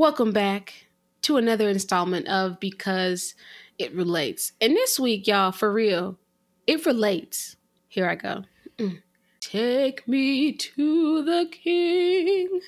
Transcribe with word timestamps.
Welcome 0.00 0.30
back 0.30 0.86
to 1.22 1.38
another 1.38 1.68
installment 1.68 2.28
of 2.28 2.60
Because 2.60 3.34
It 3.78 3.92
Relates. 3.92 4.52
And 4.60 4.76
this 4.76 4.96
week, 5.00 5.26
y'all, 5.26 5.50
for 5.50 5.72
real, 5.72 6.16
it 6.68 6.86
relates. 6.86 7.56
Here 7.88 8.08
I 8.08 8.14
go. 8.14 8.44
Mm. 8.78 9.02
Take 9.40 10.06
me 10.06 10.52
to 10.52 11.24
the 11.24 11.48
king. 11.50 12.60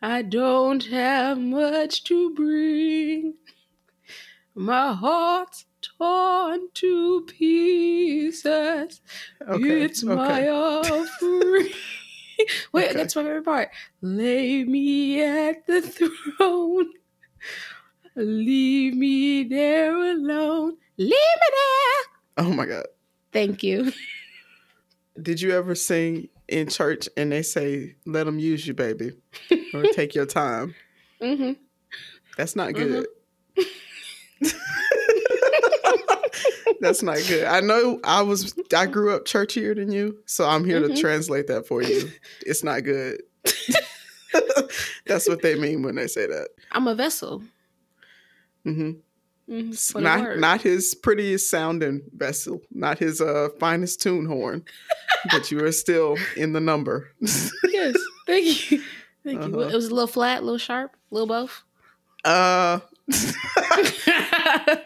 I 0.00 0.22
don't 0.22 0.84
have 0.84 1.40
much 1.40 2.04
to 2.04 2.32
bring. 2.34 3.34
My 4.54 4.92
heart's 4.92 5.64
torn 5.82 6.68
to 6.74 7.26
pieces. 7.26 9.00
Okay, 9.42 9.82
It's 9.82 10.04
my 10.04 10.48
offering. 10.48 11.70
Wait, 12.72 12.86
Okay. 12.90 12.92
that's 12.98 13.16
my 13.16 13.22
favorite 13.22 13.44
part. 13.44 13.70
Lay 14.02 14.64
me 14.64 15.22
at 15.22 15.66
the 15.66 15.82
throne. 15.82 16.90
Leave 18.16 18.94
me 18.94 19.44
there 19.44 19.94
alone. 19.94 20.76
Leave 20.96 21.10
me 21.10 21.48
there. 21.50 22.46
Oh 22.46 22.52
my 22.52 22.66
god. 22.66 22.86
Thank 23.32 23.62
you. 23.62 23.92
Did 25.20 25.40
you 25.40 25.52
ever 25.52 25.74
sing 25.74 26.28
in 26.48 26.68
church 26.68 27.08
and 27.16 27.32
they 27.32 27.42
say, 27.42 27.96
"Let 28.06 28.24
them 28.24 28.38
use 28.38 28.66
you, 28.66 28.74
baby," 28.74 29.12
or 29.74 29.84
"Take 29.92 30.14
your 30.14 30.26
time"? 30.26 30.74
hmm 31.20 31.52
That's 32.36 32.56
not 32.56 32.74
good. 32.74 33.06
That's 36.80 37.02
not 37.02 37.18
good. 37.28 37.44
I 37.44 37.60
know 37.60 38.00
I 38.04 38.22
was 38.22 38.54
I 38.76 38.86
grew 38.86 39.14
up 39.14 39.24
churchier 39.24 39.74
than 39.74 39.90
you, 39.92 40.18
so 40.26 40.46
I'm 40.46 40.64
here 40.64 40.80
Mhm. 40.80 40.94
to 40.94 41.00
translate 41.00 41.46
that 41.48 41.66
for 41.66 41.82
you. 41.82 42.10
It's 42.44 42.62
not 42.64 42.84
good. 42.84 43.22
That's 45.06 45.28
what 45.28 45.42
they 45.42 45.54
mean 45.58 45.82
when 45.82 45.94
they 45.94 46.06
say 46.06 46.26
that. 46.26 46.48
I'm 46.72 46.86
a 46.88 46.94
vessel. 46.94 47.42
hmm 48.64 48.92
Mhm, 49.48 49.92
for 49.92 49.98
the 49.98 50.04
not 50.04 50.38
not 50.38 50.60
his 50.62 50.92
prettiest 50.96 51.48
sounding 51.48 52.02
vessel, 52.16 52.60
not 52.72 52.98
his 52.98 53.20
uh 53.20 53.48
finest 53.60 54.02
tune 54.02 54.26
horn, 54.26 54.64
but 55.30 55.52
you 55.52 55.64
are 55.64 55.70
still 55.70 56.16
in 56.36 56.52
the 56.52 56.60
number. 56.60 57.12
yes. 57.64 57.96
Thank 58.26 58.70
you. 58.72 58.82
Thank 59.22 59.44
you. 59.46 59.60
Uh-huh. 59.60 59.68
It 59.68 59.74
was 59.74 59.86
a 59.86 59.94
little 59.94 60.08
flat, 60.08 60.42
a 60.42 60.44
little 60.44 60.58
sharp, 60.58 60.96
a 61.12 61.14
little 61.14 61.28
both. 61.28 61.62
uh, 62.24 62.80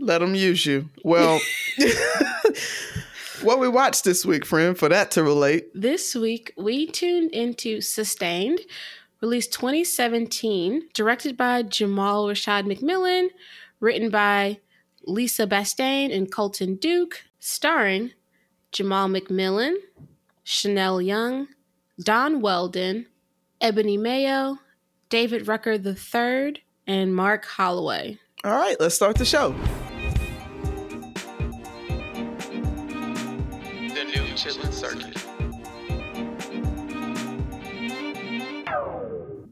let 0.00 0.18
them 0.18 0.34
use 0.34 0.66
you. 0.66 0.88
Well, 1.04 1.40
what 3.42 3.60
we 3.60 3.68
watched 3.68 4.04
this 4.04 4.24
week, 4.24 4.44
friend, 4.44 4.76
for 4.76 4.88
that 4.88 5.10
to 5.12 5.22
relate. 5.22 5.68
This 5.74 6.14
week, 6.14 6.52
we 6.56 6.86
tuned 6.86 7.30
into 7.32 7.80
Sustained, 7.80 8.60
released 9.20 9.52
2017, 9.52 10.88
directed 10.94 11.36
by 11.36 11.62
Jamall 11.62 12.30
Rashad 12.30 12.66
McMillan, 12.66 13.28
written 13.78 14.10
by 14.10 14.58
Lisa 15.04 15.46
Bastain 15.46 16.14
and 16.14 16.32
Colton 16.32 16.76
Duke, 16.76 17.24
starring 17.38 18.12
Jamall 18.72 19.16
McMillan, 19.16 19.76
Chanel 20.44 21.00
Young, 21.00 21.48
Don 22.02 22.40
Weldon, 22.40 23.06
Ebony 23.60 23.98
Mayo, 23.98 24.58
David 25.10 25.46
Rucker 25.48 25.72
III, 25.72 26.62
and 26.86 27.14
Mark 27.14 27.44
Holloway. 27.44 28.18
All 28.42 28.52
right, 28.52 28.76
let's 28.80 28.94
start 28.94 29.16
the 29.16 29.24
show. 29.24 29.54
Chitlin 34.40 34.72
Circuit. 34.72 35.18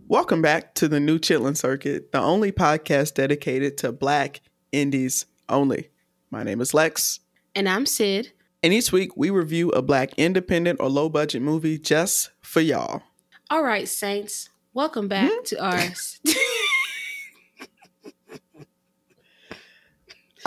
Welcome 0.08 0.40
back 0.40 0.74
to 0.76 0.88
the 0.88 0.98
new 0.98 1.18
Chitlin 1.18 1.58
Circuit, 1.58 2.10
the 2.10 2.18
only 2.18 2.52
podcast 2.52 3.12
dedicated 3.12 3.76
to 3.78 3.92
Black 3.92 4.40
indies 4.72 5.26
only. 5.50 5.90
My 6.30 6.42
name 6.42 6.62
is 6.62 6.72
Lex, 6.72 7.20
And 7.54 7.68
I'm 7.68 7.84
Syd. 7.84 8.32
and 8.62 8.72
each 8.72 8.90
week 8.90 9.14
we 9.14 9.28
review 9.28 9.68
a 9.72 9.82
Black 9.82 10.14
independent 10.16 10.80
or 10.80 10.88
low 10.88 11.10
budget 11.10 11.42
movie 11.42 11.76
just 11.76 12.30
for 12.40 12.62
y'all. 12.62 13.02
All 13.50 13.62
right, 13.62 13.86
Saints, 13.86 14.48
welcome 14.72 15.06
back 15.06 15.30
hmm? 15.30 15.42
to 15.44 15.62
our. 15.62 15.78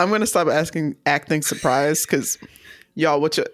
I'm 0.00 0.10
gonna 0.10 0.26
stop 0.26 0.48
asking 0.48 0.96
acting 1.06 1.42
surprised 1.42 2.08
because 2.10 2.38
y'all 2.96 3.20
what 3.20 3.36
you 3.36 3.44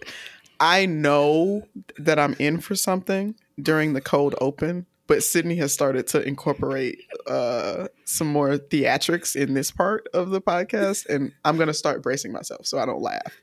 I 0.61 0.87
know 0.87 1.63
that 1.99 2.19
I'm 2.19 2.35
in 2.39 2.61
for 2.61 2.75
something 2.75 3.35
during 3.61 3.93
the 3.93 4.01
cold 4.01 4.35
open, 4.41 4.87
but 5.07 5.23
Sydney 5.23 5.57
has 5.57 5.73
started 5.73 6.07
to 6.09 6.23
incorporate 6.23 7.01
uh 7.27 7.89
some 8.05 8.29
more 8.29 8.59
theatrics 8.59 9.37
in 9.37 9.55
this 9.55 9.71
part 9.71 10.09
of 10.13 10.31
the 10.31 10.41
podcast, 10.41 11.07
and 11.07 11.33
I'm 11.45 11.57
gonna 11.57 11.75
start 11.75 12.03
bracing 12.03 12.33
myself 12.33 12.67
so 12.67 12.79
I 12.79 12.87
don't 12.87 13.03
laugh. 13.03 13.41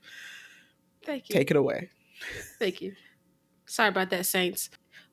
Thank 1.04 1.28
you. 1.28 1.34
Take 1.34 1.50
it 1.50 1.56
away. 1.56 1.90
Thank 2.58 2.82
you. 2.82 2.94
Sorry 3.66 3.88
about 3.88 4.10
that, 4.10 4.26
Saints. 4.26 4.70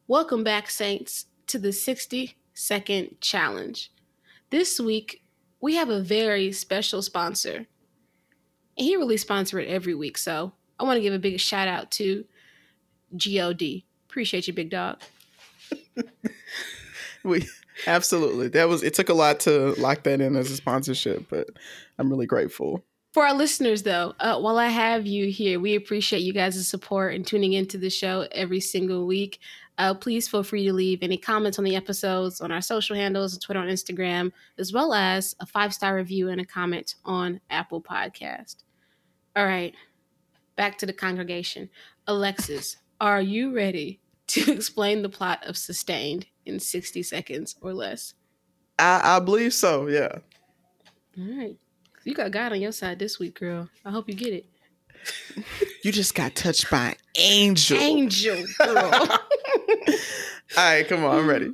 Welcome 0.07 0.43
back, 0.43 0.69
Saints, 0.69 1.27
to 1.47 1.57
the 1.57 1.71
60 1.71 2.35
second 2.53 3.17
challenge. 3.21 3.91
This 4.49 4.79
week, 4.79 5.23
we 5.61 5.75
have 5.75 5.89
a 5.89 6.01
very 6.01 6.51
special 6.51 7.01
sponsor. 7.01 7.65
And 8.75 8.87
he 8.87 8.95
really 8.95 9.17
sponsor 9.17 9.59
it 9.59 9.69
every 9.69 9.95
week, 9.95 10.17
so 10.17 10.53
I 10.83 10.85
want 10.85 10.97
to 10.97 11.01
give 11.01 11.13
a 11.13 11.19
big 11.19 11.39
shout 11.39 11.67
out 11.67 11.91
to 11.91 12.25
God. 13.17 13.61
Appreciate 14.09 14.47
you, 14.47 14.53
big 14.53 14.69
dog. 14.69 15.01
We 17.23 17.47
absolutely 17.87 18.49
that 18.49 18.67
was 18.67 18.83
it 18.83 18.93
took 18.93 19.09
a 19.09 19.13
lot 19.13 19.39
to 19.41 19.73
lock 19.79 20.03
that 20.03 20.21
in 20.21 20.35
as 20.35 20.51
a 20.51 20.57
sponsorship, 20.57 21.29
but 21.29 21.49
I'm 21.97 22.09
really 22.09 22.25
grateful. 22.25 22.83
For 23.13 23.25
our 23.25 23.33
listeners, 23.33 23.83
though, 23.83 24.15
uh, 24.19 24.39
while 24.39 24.57
I 24.57 24.67
have 24.67 25.05
you 25.05 25.29
here, 25.29 25.59
we 25.59 25.75
appreciate 25.75 26.23
you 26.23 26.33
guys' 26.33 26.67
support 26.67 27.13
and 27.13 27.25
tuning 27.25 27.53
into 27.53 27.77
the 27.77 27.91
show 27.91 28.27
every 28.31 28.59
single 28.59 29.05
week. 29.05 29.39
Uh, 29.77 29.93
please 29.93 30.27
feel 30.27 30.43
free 30.43 30.65
to 30.65 30.73
leave 30.73 31.03
any 31.03 31.17
comments 31.17 31.59
on 31.59 31.63
the 31.63 31.75
episodes 31.75 32.41
on 32.41 32.51
our 32.51 32.61
social 32.61 32.95
handles, 32.95 33.37
Twitter 33.37 33.59
and 33.59 33.71
Instagram, 33.71 34.31
as 34.57 34.73
well 34.73 34.93
as 34.93 35.35
a 35.39 35.45
five 35.45 35.73
star 35.73 35.95
review 35.95 36.29
and 36.29 36.41
a 36.41 36.45
comment 36.45 36.95
on 37.05 37.39
Apple 37.49 37.81
Podcast. 37.81 38.57
All 39.35 39.45
right, 39.45 39.75
back 40.55 40.77
to 40.79 40.85
the 40.85 40.93
congregation. 40.93 41.69
Alexis, 42.07 42.77
are 42.99 43.21
you 43.21 43.53
ready 43.55 43.99
to 44.27 44.51
explain 44.53 45.01
the 45.01 45.09
plot 45.09 45.43
of 45.45 45.57
Sustained 45.57 46.27
in 46.45 46.59
60 46.59 47.03
seconds 47.03 47.55
or 47.61 47.73
less? 47.73 48.13
I, 48.79 49.17
I 49.17 49.19
believe 49.19 49.53
so, 49.53 49.87
yeah. 49.87 50.19
All 51.17 51.37
right. 51.37 51.57
You 52.03 52.13
got 52.13 52.31
God 52.31 52.51
on 52.51 52.61
your 52.61 52.71
side 52.71 52.99
this 52.99 53.19
week, 53.19 53.39
girl. 53.39 53.69
I 53.85 53.91
hope 53.91 54.09
you 54.09 54.15
get 54.15 54.33
it. 54.33 54.45
You 55.83 55.91
just 55.91 56.15
got 56.15 56.33
touched 56.33 56.71
by 56.71 56.91
an 56.91 56.95
angel. 57.17 57.77
Angel, 57.77 58.41
girl. 58.57 58.77
All 58.93 59.19
right, 60.55 60.87
come 60.87 61.03
on, 61.03 61.19
I'm 61.19 61.27
ready. 61.27 61.51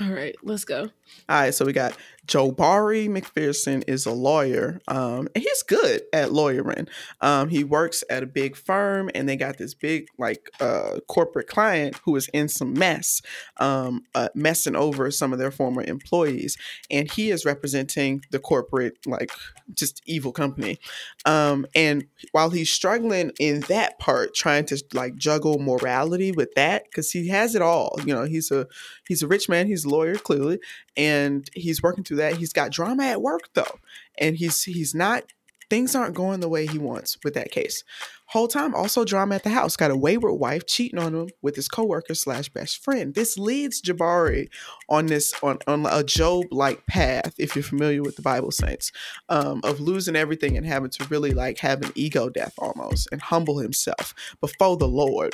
All 0.00 0.10
right, 0.10 0.34
let's 0.42 0.64
go. 0.64 0.88
All 1.28 1.40
right, 1.40 1.54
so 1.54 1.64
we 1.64 1.72
got 1.72 1.96
Jabari 2.26 3.08
McPherson 3.08 3.82
is 3.88 4.06
a 4.06 4.12
lawyer, 4.12 4.80
um, 4.86 5.28
and 5.34 5.42
he's 5.42 5.62
good 5.64 6.02
at 6.12 6.32
lawyering. 6.32 6.86
Um, 7.20 7.48
he 7.48 7.64
works 7.64 8.04
at 8.08 8.22
a 8.22 8.26
big 8.26 8.56
firm, 8.56 9.10
and 9.14 9.28
they 9.28 9.36
got 9.36 9.58
this 9.58 9.74
big 9.74 10.06
like 10.16 10.48
uh, 10.60 11.00
corporate 11.08 11.48
client 11.48 11.98
who 12.04 12.14
is 12.14 12.28
in 12.28 12.48
some 12.48 12.74
mess, 12.74 13.20
um, 13.56 14.02
uh, 14.14 14.28
messing 14.34 14.76
over 14.76 15.10
some 15.10 15.32
of 15.32 15.40
their 15.40 15.50
former 15.50 15.82
employees, 15.82 16.56
and 16.88 17.10
he 17.10 17.30
is 17.30 17.44
representing 17.44 18.22
the 18.30 18.38
corporate 18.38 18.98
like 19.06 19.32
just 19.74 20.00
evil 20.06 20.32
company. 20.32 20.78
Um, 21.24 21.66
and 21.74 22.04
while 22.30 22.50
he's 22.50 22.70
struggling 22.70 23.32
in 23.40 23.60
that 23.62 23.98
part, 23.98 24.34
trying 24.34 24.66
to 24.66 24.82
like 24.94 25.16
juggle 25.16 25.58
morality 25.58 26.30
with 26.30 26.54
that, 26.54 26.84
because 26.84 27.10
he 27.10 27.28
has 27.28 27.54
it 27.56 27.62
all. 27.62 27.96
You 28.04 28.14
know, 28.14 28.24
he's 28.24 28.52
a 28.52 28.68
he's 29.08 29.22
a 29.22 29.26
rich 29.26 29.48
man, 29.48 29.66
he's 29.66 29.84
a 29.84 29.88
lawyer 29.88 30.14
clearly, 30.14 30.60
and 31.00 31.48
he's 31.54 31.82
working 31.82 32.04
through 32.04 32.18
that. 32.18 32.36
He's 32.36 32.52
got 32.52 32.70
drama 32.70 33.04
at 33.04 33.22
work 33.22 33.48
though, 33.54 33.78
and 34.18 34.36
he's 34.36 34.62
he's 34.62 34.94
not 34.94 35.24
things 35.70 35.94
aren't 35.94 36.16
going 36.16 36.40
the 36.40 36.48
way 36.48 36.66
he 36.66 36.78
wants 36.78 37.16
with 37.24 37.32
that 37.34 37.52
case. 37.52 37.84
Whole 38.26 38.48
time 38.48 38.74
also 38.74 39.04
drama 39.04 39.36
at 39.36 39.44
the 39.44 39.50
house. 39.50 39.76
Got 39.76 39.92
a 39.92 39.96
wayward 39.96 40.38
wife 40.38 40.66
cheating 40.66 40.98
on 40.98 41.14
him 41.14 41.28
with 41.42 41.56
his 41.56 41.68
coworker 41.68 42.14
slash 42.14 42.48
best 42.50 42.84
friend. 42.84 43.14
This 43.14 43.38
leads 43.38 43.80
Jabari 43.80 44.48
on 44.90 45.06
this 45.06 45.32
on, 45.42 45.58
on 45.66 45.86
a 45.86 46.04
Job 46.04 46.46
like 46.50 46.84
path, 46.86 47.32
if 47.38 47.56
you're 47.56 47.62
familiar 47.62 48.02
with 48.02 48.16
the 48.16 48.22
Bible 48.22 48.50
saints, 48.50 48.92
um, 49.30 49.60
of 49.64 49.80
losing 49.80 50.16
everything 50.16 50.56
and 50.56 50.66
having 50.66 50.90
to 50.90 51.04
really 51.08 51.32
like 51.32 51.58
have 51.60 51.82
an 51.82 51.92
ego 51.94 52.28
death 52.28 52.52
almost 52.58 53.08
and 53.10 53.22
humble 53.22 53.58
himself 53.58 54.12
before 54.40 54.76
the 54.76 54.88
Lord. 54.88 55.32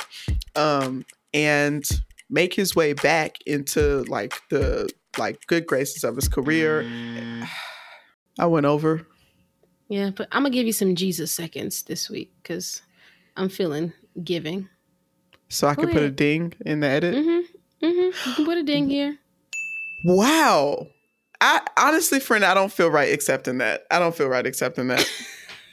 Um, 0.55 1.05
and 1.35 1.85
make 2.31 2.55
his 2.55 2.75
way 2.75 2.93
back 2.93 3.39
into 3.47 4.05
like 4.09 4.35
the 4.51 4.89
like 5.19 5.47
good 5.47 5.67
graces 5.67 6.05
of 6.05 6.17
his 6.17 6.29
career. 6.29 6.83
I 8.39 8.47
went 8.47 8.67
over. 8.67 9.07
Yeah, 9.89 10.11
but 10.11 10.29
I'm 10.33 10.43
gonna 10.43 10.55
give 10.55 10.67
you 10.67 10.73
some 10.73 10.95
Jesus 10.95 11.33
seconds 11.33 11.85
this 11.85 12.11
week 12.11 12.33
because 12.43 12.83
I'm 13.37 13.49
feeling 13.49 13.93
giving. 14.23 14.69
So 15.49 15.69
I 15.69 15.75
Go 15.75 15.83
could 15.83 15.93
put 15.93 16.03
a 16.03 16.11
ding 16.11 16.55
in 16.65 16.81
the 16.81 16.89
edit. 16.89 17.15
Mm-hmm. 17.15 17.87
Mm-hmm. 17.87 18.31
You 18.31 18.35
can 18.35 18.45
put 18.45 18.59
a 18.59 18.63
ding 18.63 18.91
here. 18.91 19.17
Wow. 20.05 20.89
I 21.41 21.61
honestly, 21.77 22.21
friend, 22.21 22.45
I 22.45 22.55
don't 22.55 22.73
feel 22.73 22.91
right 22.91 23.13
accepting 23.13 23.59
that. 23.59 23.85
I 23.91 23.99
don't 23.99 24.15
feel 24.15 24.29
right 24.29 24.47
accepting 24.47 24.89
that. 24.89 25.09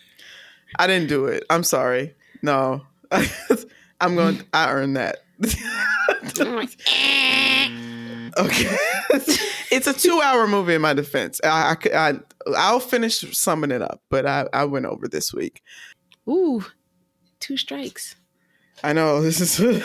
I 0.80 0.88
didn't 0.88 1.07
do 1.07 1.25
it. 1.25 1.44
I'm 1.50 1.63
sorry. 1.63 2.13
No, 2.42 2.81
I'm 4.01 4.16
going. 4.16 4.42
I 4.54 4.72
earned 4.72 4.98
that. 4.98 5.19
okay, 8.38 8.78
it's 9.72 9.88
a 9.88 9.94
two-hour 9.94 10.48
movie. 10.48 10.76
In 10.76 10.82
my 10.82 10.94
defense, 10.94 11.40
I, 11.44 11.76
I, 11.94 12.14
I 12.58 12.72
will 12.72 12.80
finish 12.80 13.20
summing 13.38 13.72
it 13.72 13.82
up, 13.82 14.02
but 14.10 14.26
I, 14.26 14.48
I 14.54 14.66
went 14.66 14.86
over 14.86 15.08
this 15.08 15.34
week. 15.34 15.62
Ooh, 16.28 16.66
two 17.40 17.58
strikes. 17.58 18.16
I 18.84 18.92
know 18.92 19.22
this 19.22 19.40
is 19.40 19.84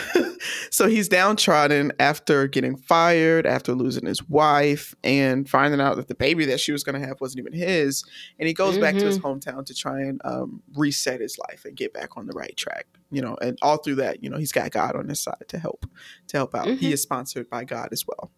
so 0.71 0.87
he's 0.87 1.07
downtrodden 1.07 1.93
after 1.99 2.47
getting 2.47 2.75
fired, 2.75 3.45
after 3.45 3.73
losing 3.73 4.05
his 4.05 4.27
wife, 4.27 4.93
and 5.03 5.49
finding 5.49 5.79
out 5.79 5.95
that 5.95 6.07
the 6.07 6.15
baby 6.15 6.45
that 6.45 6.59
she 6.59 6.71
was 6.71 6.83
going 6.83 6.99
to 6.99 7.07
have 7.07 7.21
wasn't 7.21 7.39
even 7.39 7.53
his. 7.53 8.03
And 8.37 8.47
he 8.47 8.53
goes 8.53 8.73
mm-hmm. 8.73 8.81
back 8.81 8.95
to 8.95 9.05
his 9.05 9.19
mm-hmm. 9.19 9.27
hometown 9.27 9.65
to 9.65 9.73
try 9.73 10.01
and 10.01 10.21
um, 10.25 10.61
reset 10.75 11.21
his 11.21 11.37
life 11.49 11.65
and 11.65 11.75
get 11.75 11.93
back 11.93 12.17
on 12.17 12.27
the 12.27 12.33
right 12.33 12.55
track. 12.57 12.87
You 13.11 13.21
know, 13.21 13.37
and 13.41 13.57
all 13.61 13.77
through 13.77 13.95
that, 13.95 14.23
you 14.23 14.29
know, 14.29 14.37
he's 14.37 14.51
got 14.51 14.69
God 14.71 14.95
on 14.95 15.07
his 15.07 15.19
side 15.19 15.45
to 15.47 15.57
help 15.57 15.85
to 16.27 16.37
help 16.37 16.53
out. 16.53 16.67
Mm-hmm. 16.67 16.77
He 16.77 16.91
is 16.91 17.01
sponsored 17.01 17.49
by 17.49 17.63
God 17.63 17.89
as 17.91 18.05
well. 18.05 18.31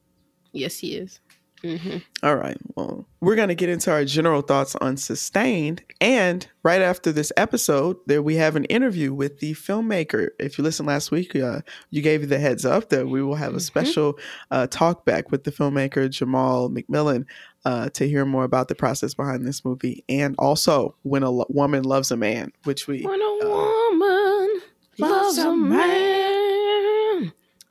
Yes, 0.53 0.77
he 0.77 0.95
is. 0.95 1.19
Mm-hmm. 1.63 1.97
All 2.23 2.35
right. 2.35 2.57
Well, 2.75 3.05
we're 3.19 3.35
going 3.35 3.49
to 3.49 3.55
get 3.55 3.69
into 3.69 3.91
our 3.91 4.03
general 4.03 4.41
thoughts 4.41 4.75
on 4.77 4.97
Sustained. 4.97 5.83
And 5.99 6.47
right 6.63 6.81
after 6.81 7.11
this 7.11 7.31
episode, 7.37 7.97
there 8.07 8.21
we 8.21 8.35
have 8.37 8.55
an 8.55 8.65
interview 8.65 9.13
with 9.13 9.39
the 9.39 9.53
filmmaker. 9.53 10.29
If 10.39 10.57
you 10.57 10.63
listened 10.63 10.87
last 10.87 11.11
week, 11.11 11.35
uh, 11.35 11.61
you 11.91 12.01
gave 12.01 12.21
you 12.21 12.27
the 12.27 12.39
heads 12.39 12.65
up 12.65 12.89
that 12.89 13.07
we 13.07 13.21
will 13.21 13.35
have 13.35 13.49
a 13.49 13.57
mm-hmm. 13.57 13.59
special 13.59 14.17
uh, 14.49 14.67
talk 14.67 15.05
back 15.05 15.31
with 15.31 15.43
the 15.43 15.51
filmmaker 15.51 16.09
Jamall 16.09 16.75
McMillan 16.75 17.25
uh, 17.63 17.89
to 17.89 18.07
hear 18.07 18.25
more 18.25 18.43
about 18.43 18.67
the 18.67 18.75
process 18.75 19.13
behind 19.13 19.45
this 19.45 19.63
movie. 19.63 20.03
And 20.09 20.35
also, 20.39 20.95
When 21.03 21.21
a 21.21 21.29
Lo- 21.29 21.45
Woman 21.49 21.83
Loves 21.83 22.09
a 22.09 22.17
Man, 22.17 22.51
which 22.63 22.87
we. 22.87 23.03
When 23.03 23.21
a 23.21 23.45
uh, 23.45 23.89
woman 23.91 24.61
loves 24.97 25.37
a 25.37 25.55
man 25.55 26.20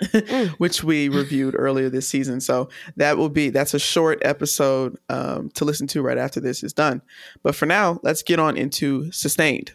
mm. 0.00 0.48
which 0.58 0.82
we 0.82 1.08
reviewed 1.08 1.54
earlier 1.58 1.88
this 1.88 2.08
season. 2.08 2.40
So 2.40 2.68
that 2.96 3.16
will 3.16 3.28
be 3.28 3.50
that's 3.50 3.74
a 3.74 3.78
short 3.78 4.20
episode 4.22 4.98
um, 5.08 5.50
to 5.50 5.64
listen 5.64 5.86
to 5.88 6.02
right 6.02 6.18
after 6.18 6.40
this 6.40 6.62
is 6.62 6.72
done. 6.72 7.02
But 7.42 7.54
for 7.54 7.66
now, 7.66 8.00
let's 8.02 8.22
get 8.22 8.38
on 8.38 8.56
into 8.56 9.10
sustained. 9.12 9.72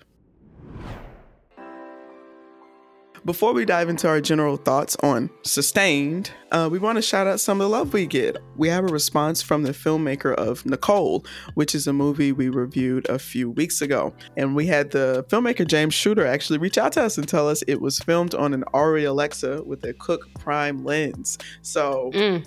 Before 3.26 3.54
we 3.54 3.66
dive 3.66 3.90
into 3.90 4.08
our 4.08 4.22
general 4.22 4.56
thoughts 4.56 4.96
on 5.02 5.32
Sustained, 5.42 6.30
uh, 6.52 6.70
we 6.72 6.78
want 6.78 6.98
to 6.98 7.02
shout 7.02 7.26
out 7.26 7.40
some 7.40 7.60
of 7.60 7.66
the 7.66 7.76
love 7.76 7.92
we 7.92 8.06
get. 8.06 8.38
We 8.56 8.70
have 8.70 8.84
a 8.84 8.94
response 8.94 9.42
from 9.42 9.64
the 9.64 9.72
filmmaker 9.72 10.36
of 10.36 10.64
Nicole, 10.64 11.26
which 11.56 11.74
is 11.74 11.88
a 11.88 11.94
movie 11.94 12.32
we 12.32 12.50
reviewed 12.50 13.10
a 13.10 13.18
few 13.18 13.50
weeks 13.50 13.82
ago. 13.82 14.14
And 14.38 14.56
we 14.56 14.68
had 14.68 14.92
the 14.92 15.26
filmmaker 15.28 15.66
James 15.66 15.96
Shooter 15.96 16.24
actually 16.24 16.60
reach 16.60 16.78
out 16.78 16.92
to 16.92 17.02
us 17.02 17.18
and 17.18 17.28
tell 17.28 17.50
us 17.50 17.64
it 17.64 17.82
was 17.82 17.98
filmed 17.98 18.36
on 18.36 18.54
an 18.54 18.64
Arri 18.76 19.08
Alexa 19.08 19.64
with 19.64 19.84
a 19.86 19.94
Cooke 19.94 20.30
Prime 20.40 20.86
lens. 20.86 21.40
So. 21.64 22.12
Mm. 22.14 22.46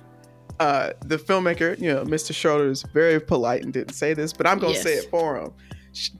Uh, 0.60 0.90
the 1.04 1.16
filmmaker, 1.16 1.78
you 1.80 1.86
know, 1.86 2.02
Mr. 2.02 2.34
Schroeder 2.34 2.68
is 2.68 2.82
very 2.92 3.20
polite 3.20 3.62
and 3.62 3.72
didn't 3.72 3.94
say 3.94 4.12
this, 4.12 4.32
but 4.32 4.44
I'm 4.44 4.58
gonna 4.58 4.72
yes. 4.72 4.82
say 4.82 4.94
it 4.94 5.08
for 5.08 5.36
him 5.36 5.52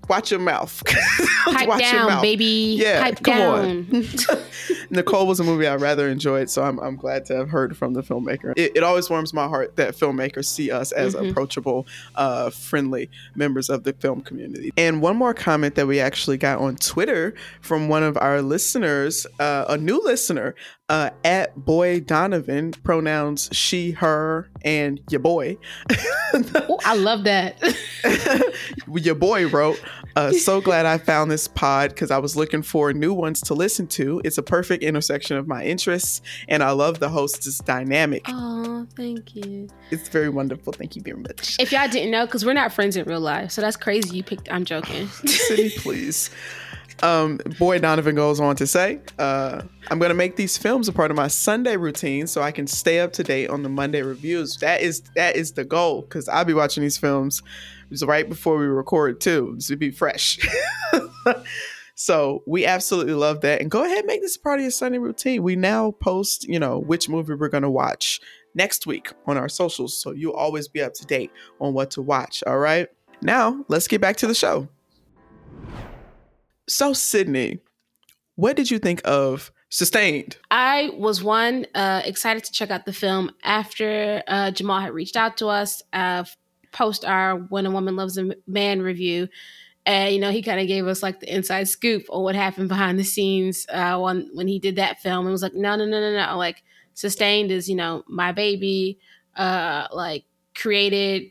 watch 0.08 0.30
your 0.30 0.40
mouth. 0.40 0.82
Pipe 1.44 1.68
watch 1.68 1.80
down, 1.80 2.08
mouth. 2.08 2.22
baby. 2.22 2.76
Yeah, 2.78 3.02
Pipe 3.02 3.22
come 3.22 3.38
down. 3.38 3.86
on. 3.92 4.08
Nicole 4.90 5.26
was 5.26 5.40
a 5.40 5.44
movie 5.44 5.66
I 5.66 5.76
rather 5.76 6.08
enjoyed, 6.08 6.50
so 6.50 6.62
I'm, 6.62 6.78
I'm 6.80 6.96
glad 6.96 7.24
to 7.26 7.36
have 7.36 7.48
heard 7.48 7.76
from 7.76 7.94
the 7.94 8.02
filmmaker. 8.02 8.54
It, 8.56 8.76
it 8.76 8.82
always 8.82 9.10
warms 9.10 9.32
my 9.32 9.46
heart 9.46 9.76
that 9.76 9.94
filmmakers 9.94 10.46
see 10.46 10.70
us 10.70 10.92
as 10.92 11.14
mm-hmm. 11.14 11.28
approachable, 11.28 11.86
uh, 12.14 12.50
friendly 12.50 13.10
members 13.34 13.68
of 13.68 13.84
the 13.84 13.92
film 13.92 14.22
community. 14.22 14.72
And 14.76 15.02
one 15.02 15.16
more 15.16 15.34
comment 15.34 15.74
that 15.74 15.86
we 15.86 16.00
actually 16.00 16.38
got 16.38 16.58
on 16.58 16.76
Twitter 16.76 17.34
from 17.60 17.88
one 17.88 18.02
of 18.02 18.16
our 18.16 18.42
listeners, 18.42 19.26
uh, 19.38 19.66
a 19.68 19.76
new 19.76 20.02
listener, 20.02 20.54
uh, 20.88 21.10
at 21.24 21.54
Boy 21.56 22.00
Donovan, 22.00 22.72
pronouns 22.82 23.48
she, 23.52 23.90
her, 23.92 24.48
and 24.62 25.00
your 25.10 25.20
boy. 25.20 25.58
oh, 26.34 26.78
I 26.84 26.96
love 26.96 27.24
that. 27.24 27.62
your 28.94 29.14
boy 29.14 29.48
wrote, 29.48 29.82
uh, 30.16 30.32
So 30.32 30.60
glad 30.60 30.86
I 30.86 30.98
found 30.98 31.30
this 31.30 31.46
pod 31.46 31.90
because 31.90 32.10
I 32.10 32.18
was 32.18 32.36
looking 32.36 32.62
for 32.62 32.92
new 32.92 33.12
ones 33.12 33.40
to 33.42 33.54
listen 33.54 33.86
to. 33.88 34.20
It's 34.24 34.38
a 34.38 34.42
perfect 34.42 34.82
intersection 34.82 35.36
of 35.36 35.46
my 35.46 35.62
interests, 35.64 36.22
and 36.48 36.62
I 36.62 36.70
love 36.70 37.00
the 37.00 37.08
host's 37.08 37.58
dynamic. 37.58 38.24
Oh, 38.28 38.86
thank 38.96 39.36
you. 39.36 39.68
It's 39.90 40.08
very 40.08 40.30
wonderful. 40.30 40.72
Thank 40.72 40.96
you 40.96 41.02
very 41.02 41.18
much. 41.18 41.56
If 41.60 41.70
y'all 41.70 41.88
didn't 41.88 42.10
know, 42.10 42.24
because 42.24 42.44
we're 42.44 42.54
not 42.54 42.72
friends 42.72 42.96
in 42.96 43.04
real 43.04 43.20
life, 43.20 43.50
so 43.50 43.60
that's 43.60 43.76
crazy 43.76 44.16
you 44.16 44.22
picked. 44.22 44.50
I'm 44.50 44.64
joking. 44.64 45.08
City, 45.26 45.70
please. 45.76 46.30
Um, 47.02 47.38
Boy 47.58 47.78
Donovan 47.78 48.14
goes 48.14 48.40
on 48.40 48.56
to 48.56 48.66
say, 48.66 49.00
uh, 49.18 49.62
I'm 49.90 49.98
going 49.98 50.10
to 50.10 50.14
make 50.14 50.36
these 50.36 50.58
films 50.58 50.88
a 50.88 50.92
part 50.92 51.10
of 51.10 51.16
my 51.16 51.28
Sunday 51.28 51.76
routine 51.76 52.26
so 52.26 52.42
I 52.42 52.50
can 52.50 52.66
stay 52.66 53.00
up 53.00 53.12
to 53.14 53.22
date 53.22 53.50
on 53.50 53.62
the 53.62 53.68
Monday 53.68 54.02
reviews. 54.02 54.56
That 54.56 54.80
is 54.80 55.02
that 55.14 55.36
is 55.36 55.52
the 55.52 55.64
goal 55.64 56.02
because 56.02 56.28
I'll 56.28 56.44
be 56.44 56.54
watching 56.54 56.82
these 56.82 56.98
films 56.98 57.42
right 58.02 58.28
before 58.28 58.58
we 58.58 58.66
record 58.66 59.20
too, 59.20 59.56
to 59.60 59.76
be 59.76 59.90
fresh. 59.90 60.38
so 61.94 62.42
we 62.46 62.66
absolutely 62.66 63.14
love 63.14 63.40
that. 63.42 63.60
And 63.60 63.70
go 63.70 63.84
ahead 63.84 63.98
and 63.98 64.06
make 64.06 64.20
this 64.20 64.36
a 64.36 64.40
part 64.40 64.58
of 64.58 64.62
your 64.62 64.70
Sunday 64.70 64.98
routine. 64.98 65.42
We 65.42 65.56
now 65.56 65.92
post, 65.92 66.48
you 66.48 66.58
know, 66.58 66.78
which 66.78 67.08
movie 67.08 67.34
we're 67.34 67.48
going 67.48 67.62
to 67.62 67.70
watch 67.70 68.20
next 68.54 68.86
week 68.86 69.12
on 69.26 69.36
our 69.36 69.48
socials. 69.48 69.96
So 69.96 70.12
you'll 70.12 70.32
always 70.32 70.68
be 70.68 70.82
up 70.82 70.94
to 70.94 71.06
date 71.06 71.30
on 71.60 71.74
what 71.74 71.90
to 71.92 72.02
watch. 72.02 72.42
All 72.46 72.58
right. 72.58 72.88
Now 73.22 73.64
let's 73.68 73.88
get 73.88 74.00
back 74.00 74.16
to 74.18 74.26
the 74.26 74.34
show. 74.34 74.68
So, 76.68 76.92
Sydney, 76.92 77.60
what 78.36 78.56
did 78.56 78.70
you 78.70 78.78
think 78.78 79.00
of 79.04 79.50
Sustained? 79.70 80.36
I 80.50 80.90
was 80.94 81.22
one 81.22 81.66
uh, 81.74 82.02
excited 82.04 82.44
to 82.44 82.52
check 82.52 82.70
out 82.70 82.84
the 82.84 82.92
film 82.92 83.30
after 83.42 84.22
uh, 84.28 84.50
Jamall 84.50 84.82
had 84.82 84.92
reached 84.92 85.16
out 85.16 85.36
to 85.38 85.48
us 85.48 85.82
uh, 85.92 86.24
post 86.72 87.04
our 87.04 87.36
When 87.36 87.66
a 87.66 87.70
Woman 87.70 87.96
Loves 87.96 88.18
a 88.18 88.30
Man 88.46 88.80
review. 88.82 89.28
And 89.86 90.14
you 90.14 90.20
know, 90.20 90.30
he 90.30 90.42
kind 90.42 90.60
of 90.60 90.66
gave 90.66 90.86
us 90.86 91.02
like 91.02 91.20
the 91.20 91.34
inside 91.34 91.68
scoop 91.68 92.04
on 92.10 92.22
what 92.22 92.34
happened 92.34 92.68
behind 92.68 92.98
the 92.98 93.04
scenes 93.04 93.66
uh, 93.70 93.98
when 93.98 94.28
when 94.34 94.46
he 94.46 94.58
did 94.58 94.76
that 94.76 95.00
film. 95.00 95.26
It 95.26 95.30
was 95.30 95.42
like, 95.42 95.54
no, 95.54 95.76
no, 95.76 95.86
no, 95.86 96.00
no, 96.00 96.14
no. 96.14 96.36
Like, 96.36 96.62
Sustained 96.94 97.50
is 97.50 97.68
you 97.68 97.76
know 97.76 98.04
my 98.06 98.32
baby. 98.32 98.98
Uh, 99.36 99.86
like 99.92 100.24
created, 100.56 101.30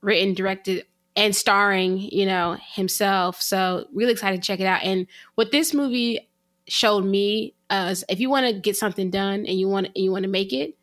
written, 0.00 0.32
directed 0.32 0.86
and 1.18 1.34
starring, 1.34 1.98
you 1.98 2.24
know, 2.24 2.56
himself. 2.60 3.42
So 3.42 3.88
really 3.92 4.12
excited 4.12 4.40
to 4.40 4.46
check 4.46 4.60
it 4.60 4.66
out. 4.66 4.84
And 4.84 5.08
what 5.34 5.50
this 5.50 5.74
movie 5.74 6.30
showed 6.68 7.04
me 7.04 7.56
is 7.68 8.04
if 8.08 8.20
you 8.20 8.30
want 8.30 8.46
to 8.46 8.52
get 8.52 8.76
something 8.76 9.10
done 9.10 9.44
and 9.44 9.58
you 9.58 9.68
want 9.68 9.96
you 9.96 10.12
want 10.12 10.22
to 10.22 10.30
make 10.30 10.52
it, 10.52 10.78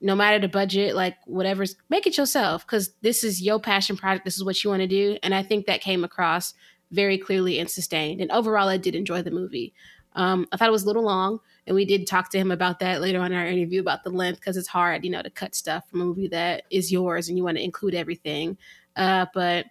no 0.00 0.16
matter 0.16 0.38
the 0.38 0.48
budget, 0.48 0.96
like 0.96 1.16
whatever's, 1.26 1.76
make 1.90 2.06
it 2.06 2.16
yourself 2.16 2.66
because 2.66 2.94
this 3.02 3.22
is 3.22 3.42
your 3.42 3.60
passion 3.60 3.94
project. 3.94 4.24
This 4.24 4.36
is 4.36 4.44
what 4.44 4.64
you 4.64 4.70
want 4.70 4.80
to 4.80 4.88
do, 4.88 5.18
and 5.22 5.34
I 5.34 5.42
think 5.42 5.66
that 5.66 5.82
came 5.82 6.02
across 6.02 6.54
very 6.90 7.18
clearly 7.18 7.58
and 7.58 7.68
sustained. 7.68 8.22
And 8.22 8.32
overall, 8.32 8.68
I 8.68 8.78
did 8.78 8.94
enjoy 8.94 9.20
the 9.20 9.30
movie. 9.30 9.74
Um, 10.14 10.48
I 10.50 10.56
thought 10.56 10.68
it 10.68 10.72
was 10.72 10.84
a 10.84 10.86
little 10.86 11.04
long, 11.04 11.40
and 11.66 11.74
we 11.74 11.84
did 11.84 12.06
talk 12.06 12.30
to 12.30 12.38
him 12.38 12.50
about 12.50 12.78
that 12.78 13.02
later 13.02 13.20
on 13.20 13.32
in 13.32 13.38
our 13.38 13.46
interview 13.46 13.82
about 13.82 14.02
the 14.02 14.10
length 14.10 14.40
because 14.40 14.56
it's 14.56 14.66
hard, 14.66 15.04
you 15.04 15.10
know, 15.10 15.20
to 15.20 15.28
cut 15.28 15.54
stuff 15.54 15.86
from 15.90 16.00
a 16.00 16.06
movie 16.06 16.28
that 16.28 16.62
is 16.70 16.90
yours 16.90 17.28
and 17.28 17.36
you 17.36 17.44
want 17.44 17.58
to 17.58 17.62
include 17.62 17.94
everything. 17.94 18.56
Uh, 18.98 19.26
but 19.32 19.66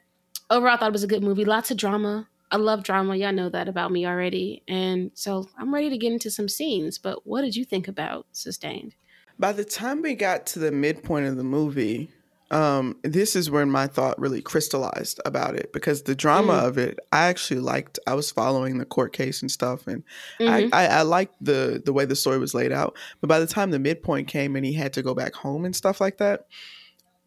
overall, 0.50 0.74
I 0.74 0.78
thought 0.78 0.90
it 0.90 0.94
was 0.94 1.04
a 1.04 1.08
good 1.08 1.24
movie. 1.24 1.46
Lots 1.46 1.70
of 1.70 1.78
drama. 1.78 2.28
I 2.50 2.58
love 2.58 2.84
drama. 2.84 3.16
Y'all 3.16 3.34
know 3.34 3.50
that 3.50 3.68
about 3.68 3.92
me 3.92 4.08
already. 4.08 4.64
And 4.68 5.12
so 5.14 5.50
I'm 5.58 5.74
ready 5.74 5.90
to 5.90 5.98
get 5.98 6.14
into 6.14 6.32
some 6.32 6.48
scenes. 6.48 6.98
But 6.98 7.28
what 7.28 7.42
did 7.42 7.56
you 7.56 7.66
think 7.66 7.88
about 7.88 8.26
Sustained? 8.32 8.96
By 9.38 9.52
the 9.52 9.66
time 9.66 10.02
we 10.02 10.16
got 10.16 10.48
to 10.48 10.60
the 10.60 10.72
midpoint 10.72 11.28
of 11.28 11.36
the 11.36 11.44
movie, 11.44 12.10
um, 12.50 12.96
this 13.04 13.36
is 13.36 13.52
when 13.52 13.70
my 13.70 13.88
thought 13.88 14.18
really 14.18 14.42
crystallized 14.42 15.20
about 15.26 15.56
it 15.56 15.74
because 15.74 16.04
the 16.04 16.16
drama 16.16 16.54
mm. 16.54 16.64
of 16.64 16.78
it, 16.78 16.98
I 17.12 17.28
actually 17.28 17.60
liked. 17.60 18.00
I 18.08 18.14
was 18.14 18.32
following 18.32 18.78
the 18.78 18.86
court 18.86 19.12
case 19.12 19.42
and 19.42 19.52
stuff, 19.52 19.86
and 19.86 20.04
mm-hmm. 20.40 20.74
I, 20.74 20.86
I, 20.86 20.88
I 20.88 21.02
liked 21.02 21.36
the 21.42 21.82
the 21.84 21.92
way 21.92 22.06
the 22.06 22.16
story 22.16 22.40
was 22.40 22.54
laid 22.54 22.72
out. 22.72 22.96
But 23.20 23.28
by 23.28 23.40
the 23.40 23.48
time 23.48 23.72
the 23.72 23.80
midpoint 23.80 24.30
came 24.30 24.56
and 24.56 24.66
he 24.66 24.74
had 24.74 24.94
to 24.94 25.04
go 25.04 25.14
back 25.14 25.36
home 25.36 25.66
and 25.66 25.76
stuff 25.76 26.00
like 26.00 26.20
that, 26.20 26.48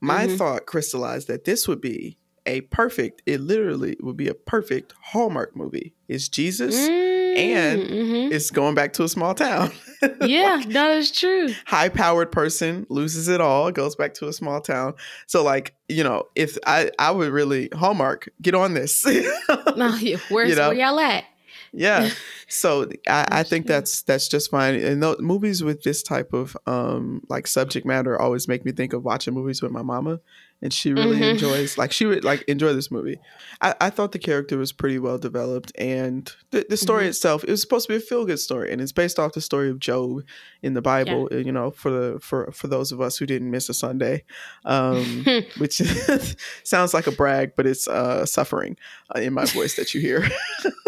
my 0.00 0.26
mm-hmm. 0.26 0.36
thought 0.36 0.66
crystallized 0.66 1.28
that 1.28 1.44
this 1.44 1.68
would 1.68 1.80
be 1.80 2.16
a 2.46 2.62
perfect, 2.62 3.22
it 3.26 3.40
literally 3.40 3.96
would 4.00 4.16
be 4.16 4.28
a 4.28 4.34
perfect 4.34 4.94
Hallmark 5.02 5.54
movie. 5.54 5.94
It's 6.08 6.28
Jesus 6.28 6.74
mm, 6.74 7.36
and 7.36 7.82
mm-hmm. 7.82 8.32
it's 8.32 8.50
going 8.50 8.74
back 8.74 8.92
to 8.94 9.04
a 9.04 9.08
small 9.08 9.34
town. 9.34 9.72
yeah, 10.22 10.62
that 10.68 10.96
is 10.96 11.12
true. 11.12 11.54
High 11.66 11.88
powered 11.88 12.32
person 12.32 12.86
loses 12.88 13.28
it 13.28 13.40
all, 13.40 13.70
goes 13.70 13.94
back 13.94 14.14
to 14.14 14.28
a 14.28 14.32
small 14.32 14.60
town. 14.60 14.94
So, 15.26 15.44
like, 15.44 15.74
you 15.88 16.02
know, 16.02 16.24
if 16.34 16.56
I, 16.66 16.90
I 16.98 17.10
would 17.10 17.30
really, 17.30 17.68
Hallmark, 17.74 18.28
get 18.40 18.54
on 18.54 18.74
this. 18.74 19.04
no, 19.76 19.96
where's, 20.28 20.50
you 20.50 20.56
know? 20.56 20.68
where 20.68 20.72
y'all 20.72 20.98
at? 20.98 21.24
Yeah. 21.72 22.10
So 22.52 22.88
I, 23.06 23.28
I, 23.30 23.42
think 23.44 23.68
that's 23.68 24.02
that's 24.02 24.26
just 24.26 24.50
fine. 24.50 24.74
And 24.74 25.00
the, 25.00 25.16
movies 25.20 25.62
with 25.62 25.84
this 25.84 26.02
type 26.02 26.32
of 26.32 26.56
um 26.66 27.22
like 27.28 27.46
subject 27.46 27.86
matter 27.86 28.20
always 28.20 28.48
make 28.48 28.64
me 28.64 28.72
think 28.72 28.92
of 28.92 29.04
watching 29.04 29.34
movies 29.34 29.62
with 29.62 29.70
my 29.70 29.82
mama 29.82 30.18
and 30.62 30.72
she 30.72 30.92
really 30.92 31.18
Mhm. 31.18 31.30
enjoys 31.32 31.78
like 31.78 31.90
she 31.92 32.04
would 32.06 32.22
like 32.24 32.42
enjoy 32.42 32.72
this 32.74 32.90
movie. 32.90 33.18
I, 33.62 33.74
I 33.80 33.90
thought 33.90 34.12
the 34.12 34.18
character 34.18 34.56
was 34.58 34.72
pretty 34.72 34.98
well 34.98 35.18
developed, 35.18 35.72
and 35.78 36.30
the, 36.50 36.66
the 36.68 36.76
story 36.76 37.04
Mhm. 37.04 37.08
itself 37.08 37.44
it 37.44 37.50
was 37.50 37.60
supposed 37.60 37.86
to 37.86 37.92
be 37.92 37.96
a 37.96 38.00
feel 38.00 38.24
good 38.26 38.38
story, 38.38 38.70
and 38.72 38.80
it's 38.80 38.92
based 38.92 39.18
off 39.18 39.32
the 39.32 39.40
story 39.40 39.70
of 39.70 39.78
Job 39.78 40.22
in 40.62 40.74
the 40.74 40.82
Bible. 40.82 41.28
uh, 41.32 41.36
You 41.36 41.52
know, 41.52 41.70
for 41.70 41.90
the 41.90 42.18
for 42.20 42.50
for 42.52 42.66
those 42.68 42.92
of 42.92 43.00
us 43.00 43.16
who 43.18 43.26
didn't 43.26 43.50
miss 43.50 43.68
a 43.68 43.74
Sunday, 43.74 44.24
um, 44.64 45.24
which 45.58 45.76
sounds 46.64 46.92
like 46.94 47.06
a 47.06 47.12
brag, 47.12 47.52
but 47.56 47.66
it's 47.66 47.88
uh, 47.88 48.26
suffering 48.26 48.76
uh, 49.14 49.20
in 49.20 49.32
my 49.32 49.44
voice 49.46 49.76
that 49.76 49.94
you 49.94 50.00
hear. 50.00 50.28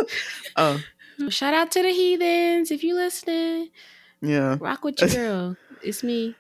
uh, 0.57 0.79
Shout 1.29 1.55
out 1.55 1.71
to 1.73 1.83
the 1.83 1.91
heathens 1.91 2.71
if 2.71 2.83
you 2.83 2.95
listening. 2.97 3.69
yeah. 4.21 4.57
Rock 4.61 4.83
with 4.85 5.01
your 5.01 5.11
girl. 5.11 5.57
It's 5.83 6.03
me. 6.03 6.35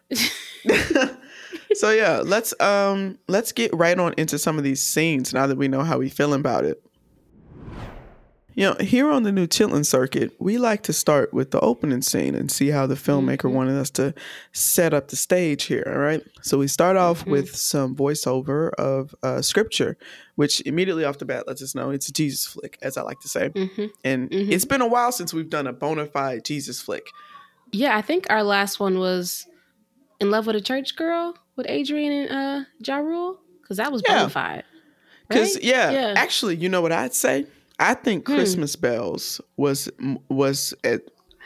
So 1.74 1.90
yeah, 1.90 2.22
let's 2.24 2.58
um 2.60 3.18
let's 3.28 3.52
get 3.52 3.74
right 3.74 3.98
on 3.98 4.14
into 4.16 4.38
some 4.38 4.58
of 4.58 4.64
these 4.64 4.82
scenes 4.82 5.32
now 5.32 5.46
that 5.46 5.56
we 5.56 5.68
know 5.68 5.82
how 5.82 5.98
we 5.98 6.08
feeling 6.08 6.40
about 6.40 6.64
it. 6.64 6.82
You 8.54 8.64
know, 8.68 8.76
here 8.80 9.10
on 9.10 9.22
the 9.22 9.32
new 9.32 9.46
Chitlin 9.46 9.86
circuit, 9.86 10.32
we 10.38 10.58
like 10.58 10.82
to 10.82 10.92
start 10.92 11.32
with 11.32 11.52
the 11.52 11.60
opening 11.60 12.02
scene 12.02 12.34
and 12.34 12.50
see 12.50 12.68
how 12.68 12.86
the 12.86 12.96
filmmaker 12.96 13.48
Mhm. 13.48 13.52
wanted 13.54 13.78
us 13.78 13.88
to 13.92 14.12
set 14.52 14.92
up 14.92 15.08
the 15.08 15.16
stage 15.16 15.64
here. 15.64 15.84
All 15.86 15.96
right. 15.96 16.22
So 16.42 16.58
we 16.58 16.68
start 16.68 16.98
off 16.98 17.24
Mhm. 17.24 17.30
with 17.30 17.56
some 17.56 17.96
voiceover 17.96 18.70
of 18.74 19.14
uh, 19.22 19.40
scripture, 19.40 19.96
which 20.34 20.60
immediately 20.66 21.02
off 21.06 21.16
the 21.16 21.24
bat 21.24 21.46
lets 21.48 21.62
us 21.62 21.74
know 21.74 21.88
it's 21.92 22.10
a 22.10 22.12
Jesus 22.12 22.44
flick, 22.44 22.76
as 22.82 22.98
I 22.98 23.02
like 23.02 23.20
to 23.20 23.28
say. 23.28 23.48
hmm 23.54 23.86
And 24.04 24.30
Mhm. 24.30 24.52
it's 24.52 24.66
been 24.66 24.82
a 24.82 24.86
while 24.86 25.12
since 25.12 25.32
we've 25.32 25.48
done 25.48 25.66
a 25.66 25.72
bona 25.72 26.04
fide 26.04 26.44
Jesus 26.44 26.78
flick. 26.82 27.06
Yeah, 27.72 27.96
I 27.96 28.02
think 28.02 28.26
our 28.28 28.42
last 28.42 28.78
one 28.78 28.98
was 28.98 29.46
In 30.22 30.30
Love 30.30 30.46
with 30.46 30.54
a 30.56 30.60
Church 30.60 30.94
Girl 30.96 31.34
with 31.56 31.68
Adrienne 31.68 32.12
and 32.12 32.30
uh 32.30 32.64
Ja 32.86 32.98
Rule. 32.98 33.40
Because 33.60 33.76
that 33.78 33.90
was 33.92 34.02
Yeah. 34.06 34.18
bona 34.18 34.30
fide. 34.30 34.64
Because 35.28 35.54
right? 35.56 35.64
yeah, 35.64 35.90
Yeah. 35.90 36.14
actually, 36.16 36.56
you 36.56 36.68
know 36.68 36.80
what 36.80 36.92
I'd 36.92 37.12
say? 37.14 37.46
I 37.78 37.94
think 37.94 38.26
Hmm. 38.26 38.34
Christmas 38.34 38.76
Bells 38.76 39.40
was 39.56 39.90
was 40.28 40.72
at, 40.84 41.00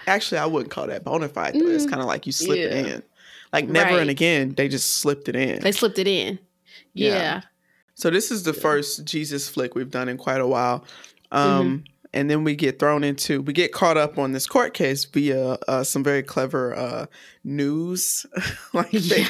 actually 0.07 0.39
I 0.39 0.47
wouldn't 0.47 0.71
call 0.71 0.87
that 0.89 1.05
bona 1.05 1.29
fide. 1.29 1.55
Though. 1.55 1.67
It's 1.69 1.87
Mm. 1.87 1.91
kind 1.91 2.03
of 2.03 2.07
like 2.09 2.27
you 2.27 2.33
slip 2.33 2.59
it 2.59 2.73
in, 2.87 3.03
like 3.53 3.67
never 3.69 3.99
and 3.99 4.11
again. 4.11 4.55
They 4.57 4.69
just 4.69 4.95
slipped 4.99 5.29
it 5.29 5.37
in. 5.37 5.61
They 5.61 5.73
slipped 5.73 5.99
it 5.99 6.07
in. 6.07 6.39
Yeah. 6.93 7.09
Yeah. 7.15 7.41
So 7.95 8.11
this 8.11 8.31
is 8.31 8.43
the 8.43 8.53
first 8.53 9.07
Jesus 9.07 9.49
flick 9.49 9.75
we've 9.75 9.91
done 9.91 10.11
in 10.11 10.19
quite 10.19 10.41
a 10.43 10.47
while. 10.47 10.85
Um, 11.33 11.85
And 12.17 12.31
then 12.31 12.45
we 12.45 12.57
get 12.57 12.79
thrown 12.79 13.05
into, 13.05 13.43
we 13.43 13.53
get 13.53 13.73
caught 13.73 13.99
up 13.99 14.19
on 14.19 14.33
this 14.33 14.47
court 14.47 14.73
case 14.73 15.05
via 15.05 15.59
uh, 15.69 15.85
some 15.85 16.03
very 16.03 16.23
clever 16.23 16.75
uh, 16.75 17.07
news, 17.45 18.25
like 18.73 18.91
fake, 18.91 19.27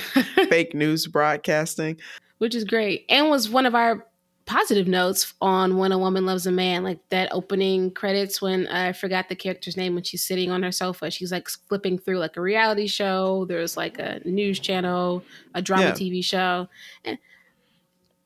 fake 0.48 0.72
news 0.72 1.08
broadcasting. 1.08 1.98
Which 2.38 2.54
is 2.54 2.62
great. 2.62 3.04
And 3.08 3.28
was 3.28 3.48
one 3.50 3.66
of 3.66 3.74
our 3.74 4.06
positive 4.44 4.86
notes 4.86 5.34
on 5.40 5.78
When 5.78 5.90
a 5.90 5.98
Woman 5.98 6.26
Loves 6.26 6.46
a 6.46 6.52
Man, 6.52 6.84
like 6.84 7.00
that 7.08 7.28
opening 7.32 7.90
credits 7.90 8.40
when 8.40 8.68
I 8.68 8.92
forgot 8.92 9.28
the 9.28 9.34
character's 9.34 9.76
name 9.76 9.94
when 9.94 10.04
she's 10.04 10.22
sitting 10.22 10.52
on 10.52 10.62
her 10.62 10.70
sofa. 10.70 11.10
She's 11.10 11.32
like 11.32 11.48
flipping 11.48 11.98
through 11.98 12.20
like 12.20 12.36
a 12.36 12.40
reality 12.40 12.86
show. 12.86 13.46
There's 13.46 13.76
like 13.76 13.98
a 13.98 14.20
news 14.24 14.60
channel, 14.60 15.24
a 15.54 15.60
drama 15.60 15.86
Yeah. 15.86 15.92
TV 15.92 16.24
show. 16.24 16.68
And 17.04 17.18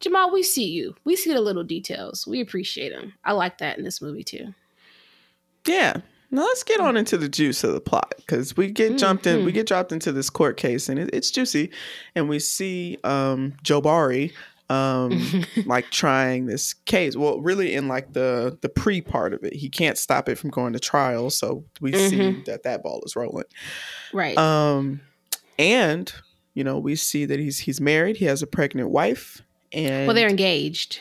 Jamall, 0.01 0.33
we 0.33 0.43
see 0.43 0.67
you. 0.67 0.95
We 1.05 1.15
see 1.17 1.33
the 1.33 1.41
little 1.41 1.65
details. 1.65 2.27
We 2.27 2.41
appreciate 2.41 2.91
them. 2.91 3.13
I 3.25 3.33
like 3.33 3.59
that 3.59 3.79
in 3.79 3.85
this 3.85 4.01
movie 4.01 4.25
too. 4.25 4.55
Yeah. 5.67 5.99
Now 6.31 6.43
let's 6.43 6.63
get 6.63 6.81
on 6.81 6.97
into 6.97 7.19
the 7.19 7.29
juice 7.29 7.65
of 7.65 7.73
the 7.73 7.81
plot 7.81 8.15
because 8.17 8.57
we 8.57 8.71
get 8.71 8.97
jumped 8.97 9.27
in, 9.27 9.45
we 9.45 9.51
Mhm. 9.51 9.55
get 9.55 9.67
dropped 9.67 9.91
into 9.93 10.13
this 10.13 10.31
court 10.31 10.57
case 10.57 10.89
and 10.89 10.99
it, 10.99 11.11
it's 11.13 11.31
juicy, 11.31 11.71
and 12.15 12.29
we 12.29 12.39
see 12.39 12.99
um, 13.05 13.55
Jabari 13.65 14.33
um, 14.71 15.21
like 15.67 15.91
trying 15.91 16.47
this 16.47 16.73
case. 16.75 17.17
Well, 17.17 17.41
really 17.41 17.75
in 17.75 17.89
like 17.89 18.13
the 18.13 18.57
the 18.63 18.69
pre 18.69 19.01
part 19.01 19.35
of 19.35 19.43
it, 19.43 19.55
he 19.55 19.69
can't 19.69 19.99
stop 19.99 20.29
it 20.29 20.39
from 20.39 20.51
going 20.51 20.73
to 20.75 20.79
trial, 20.79 21.29
so 21.31 21.65
we 21.81 21.93
see 21.93 22.17
Mhm. 22.17 22.45
that 22.45 22.63
that 22.63 22.85
ball 22.85 23.03
is 23.05 23.17
rolling. 23.17 23.45
right. 24.13 24.39
Um, 24.39 25.01
and 25.59 26.13
you 26.55 26.63
know 26.63 26.79
we 26.79 26.95
see 26.95 27.25
that 27.25 27.41
he's 27.41 27.59
he's 27.59 27.81
married, 27.81 28.19
he 28.19 28.27
has 28.27 28.41
a 28.41 28.47
pregnant 28.47 28.91
wife, 28.91 29.43
and 29.73 30.07
well, 30.07 30.15
they're 30.15 30.29
engaged. 30.29 30.99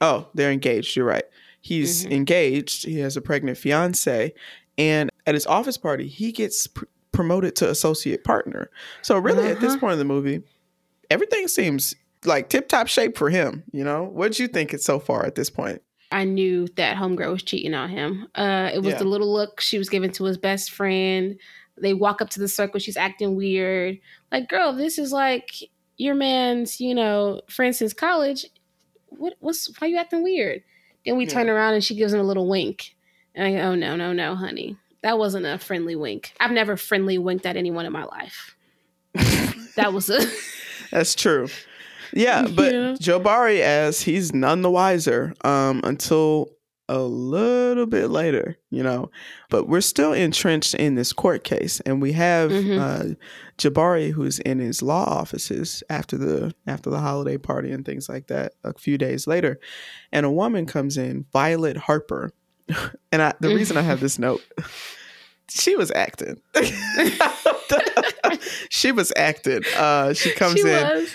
Oh, 0.00 0.28
they're 0.34 0.52
engaged. 0.52 0.96
You're 0.96 1.06
right. 1.06 1.24
He's 1.60 2.06
Mhm. 2.06 2.12
engaged. 2.12 2.84
He 2.84 2.98
has 3.00 3.16
a 3.16 3.20
pregnant 3.20 3.58
fiance, 3.58 4.32
and 4.76 5.10
at 5.26 5.34
his 5.34 5.46
office 5.46 5.76
party, 5.76 6.06
he 6.06 6.30
gets 6.32 6.66
pr- 6.68 6.84
promoted 7.12 7.56
to 7.56 7.68
associate 7.68 8.22
partner. 8.24 8.70
So 9.02 9.18
really, 9.18 9.48
at 9.48 9.60
this 9.60 9.72
Uh-huh. 9.72 9.80
point 9.80 9.92
in 9.94 9.98
the 9.98 10.04
movie, 10.04 10.42
everything 11.10 11.48
seems 11.48 11.94
like 12.24 12.48
tip 12.48 12.68
top 12.68 12.86
shape 12.86 13.16
for 13.18 13.30
him. 13.30 13.64
You 13.72 13.82
know, 13.84 14.04
what'd 14.04 14.38
you 14.38 14.46
think 14.48 14.72
it 14.72 14.82
so 14.82 14.98
far 15.00 15.26
at 15.26 15.34
this 15.34 15.50
point? 15.50 15.82
I 16.10 16.24
knew 16.24 16.68
that 16.76 16.96
homegirl 16.96 17.32
was 17.32 17.42
cheating 17.42 17.74
on 17.74 17.90
him. 17.90 18.28
Uh, 18.34 18.70
it 18.72 18.78
was 18.78 18.92
Yeah. 18.94 18.98
the 18.98 19.04
little 19.04 19.30
look 19.32 19.60
she 19.60 19.78
was 19.78 19.88
giving 19.90 20.10
to 20.12 20.24
his 20.24 20.38
best 20.38 20.70
friend. 20.70 21.36
They 21.76 21.92
walk 21.92 22.22
up 22.22 22.30
to 22.30 22.40
the 22.40 22.48
circle. 22.48 22.80
She's 22.80 22.96
acting 22.96 23.36
weird. 23.36 23.98
Like, 24.32 24.48
girl, 24.48 24.72
this 24.72 24.98
is 24.98 25.12
like 25.12 25.50
your 25.98 26.14
man's, 26.14 26.80
you 26.80 26.94
know, 26.94 27.42
friend 27.50 27.76
since 27.76 27.92
college. 27.92 28.46
What? 29.08 29.34
What's? 29.40 29.70
Why 29.78 29.88
you 29.88 29.98
acting 29.98 30.22
weird? 30.22 30.62
Then 31.04 31.16
we 31.16 31.26
turn 31.26 31.48
around 31.48 31.74
and 31.74 31.84
she 31.84 31.94
gives 31.94 32.12
him 32.12 32.20
a 32.20 32.24
little 32.24 32.48
wink. 32.48 32.94
And 33.34 33.46
I 33.46 33.52
go, 33.52 33.68
oh 33.68 33.74
no, 33.74 33.96
no, 33.96 34.12
no, 34.12 34.34
honey, 34.34 34.76
that 35.02 35.18
wasn't 35.18 35.46
a 35.46 35.58
friendly 35.58 35.96
wink. 35.96 36.34
I've 36.40 36.50
never 36.50 36.76
friendly 36.76 37.18
winked 37.18 37.46
at 37.46 37.56
anyone 37.56 37.86
in 37.86 37.92
my 37.92 38.04
life. 38.04 38.56
That 39.78 39.92
was 39.92 40.10
a. 40.10 40.26
That's 40.90 41.14
true. 41.14 41.46
Yeah, 42.12 42.48
but 42.54 42.74
Yeah. 42.74 42.96
Jabari, 42.98 43.60
as 43.60 44.02
he's 44.02 44.34
none 44.34 44.62
the 44.62 44.70
wiser 44.70 45.34
um, 45.44 45.80
until 45.84 46.50
a 46.88 47.00
little 47.00 47.86
bit 47.86 48.08
later, 48.08 48.56
you 48.70 48.82
know. 48.82 49.10
But 49.50 49.68
we're 49.68 49.80
still 49.82 50.12
entrenched 50.12 50.74
in 50.74 50.94
this 50.94 51.12
court 51.12 51.44
case, 51.44 51.80
and 51.80 52.00
we 52.00 52.12
have 52.12 52.50
Mhm. 52.50 52.78
uh, 52.78 53.14
Jabari, 53.58 54.12
who's 54.12 54.38
in 54.38 54.58
his 54.58 54.80
law 54.82 55.04
offices 55.04 55.82
after 55.90 56.16
the 56.16 56.54
after 56.66 56.88
the 56.90 57.00
holiday 57.00 57.36
party 57.38 57.70
and 57.72 57.84
things 57.84 58.08
like 58.08 58.28
that. 58.28 58.54
A 58.64 58.72
few 58.78 58.96
days 58.98 59.26
later, 59.26 59.58
and 60.12 60.24
a 60.24 60.30
woman 60.30 60.64
comes 60.66 60.96
in, 60.96 61.26
Violet 61.32 61.76
Harper, 61.76 62.32
and 63.12 63.22
I, 63.22 63.34
the 63.40 63.54
reason 63.54 63.76
I 63.76 63.82
have 63.82 64.00
this 64.00 64.18
note. 64.26 64.40
She 65.50 65.76
was 65.76 65.90
acting. 65.92 66.40
she 68.70 68.92
was 68.92 69.12
acting. 69.16 69.62
Uh, 69.76 70.12
she 70.12 70.30
comes 70.30 70.60
she 70.60 70.68
in 70.68 70.86
was. 70.86 71.14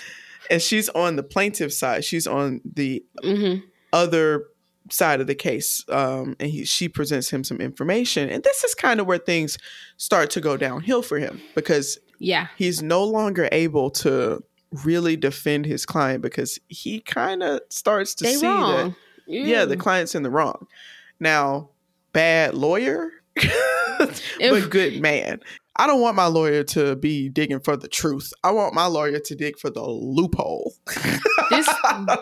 and 0.50 0.60
she's 0.62 0.88
on 0.90 1.16
the 1.16 1.22
plaintiff's 1.22 1.78
side. 1.78 2.04
She's 2.04 2.26
on 2.26 2.60
the 2.64 3.04
hmm 3.22 3.56
other 3.92 4.46
side 4.90 5.20
of 5.20 5.26
the 5.26 5.34
case, 5.34 5.84
um, 5.88 6.36
and 6.38 6.50
he, 6.50 6.64
she 6.64 6.88
presents 6.88 7.30
him 7.30 7.42
some 7.44 7.60
information. 7.60 8.28
And 8.28 8.42
this 8.42 8.64
is 8.64 8.74
kind 8.74 9.00
of 9.00 9.06
where 9.06 9.18
things 9.18 9.56
start 9.96 10.30
to 10.30 10.40
go 10.40 10.56
downhill 10.56 11.02
for 11.02 11.18
him 11.18 11.40
because 11.54 11.98
Yeah. 12.18 12.48
he's 12.56 12.82
no 12.82 13.02
longer 13.04 13.48
able 13.52 13.90
to 13.90 14.42
really 14.84 15.16
defend 15.16 15.64
his 15.66 15.86
client 15.86 16.20
because 16.22 16.58
he 16.68 17.00
kind 17.00 17.42
of 17.42 17.60
starts 17.70 18.14
to 18.16 18.24
They 18.24 18.34
see 18.34 18.40
that 18.42 18.50
wrong. 18.50 18.96
yeah, 19.26 19.64
the 19.64 19.76
client's 19.76 20.14
in 20.14 20.22
the 20.22 20.30
wrong. 20.30 20.66
Now, 21.20 21.70
bad 22.12 22.54
lawyer, 22.54 23.10
but 23.98 24.70
good 24.70 25.00
man. 25.00 25.40
I 25.76 25.86
don't 25.86 26.00
want 26.00 26.14
my 26.16 26.26
lawyer 26.26 26.62
to 26.64 26.94
be 26.96 27.28
digging 27.28 27.60
for 27.60 27.76
the 27.76 27.88
truth. 27.88 28.32
I 28.44 28.52
want 28.52 28.74
my 28.74 28.86
lawyer 28.86 29.18
to 29.18 29.34
dig 29.34 29.58
for 29.58 29.70
the 29.70 29.82
loophole. 29.82 30.74
this 31.50 31.68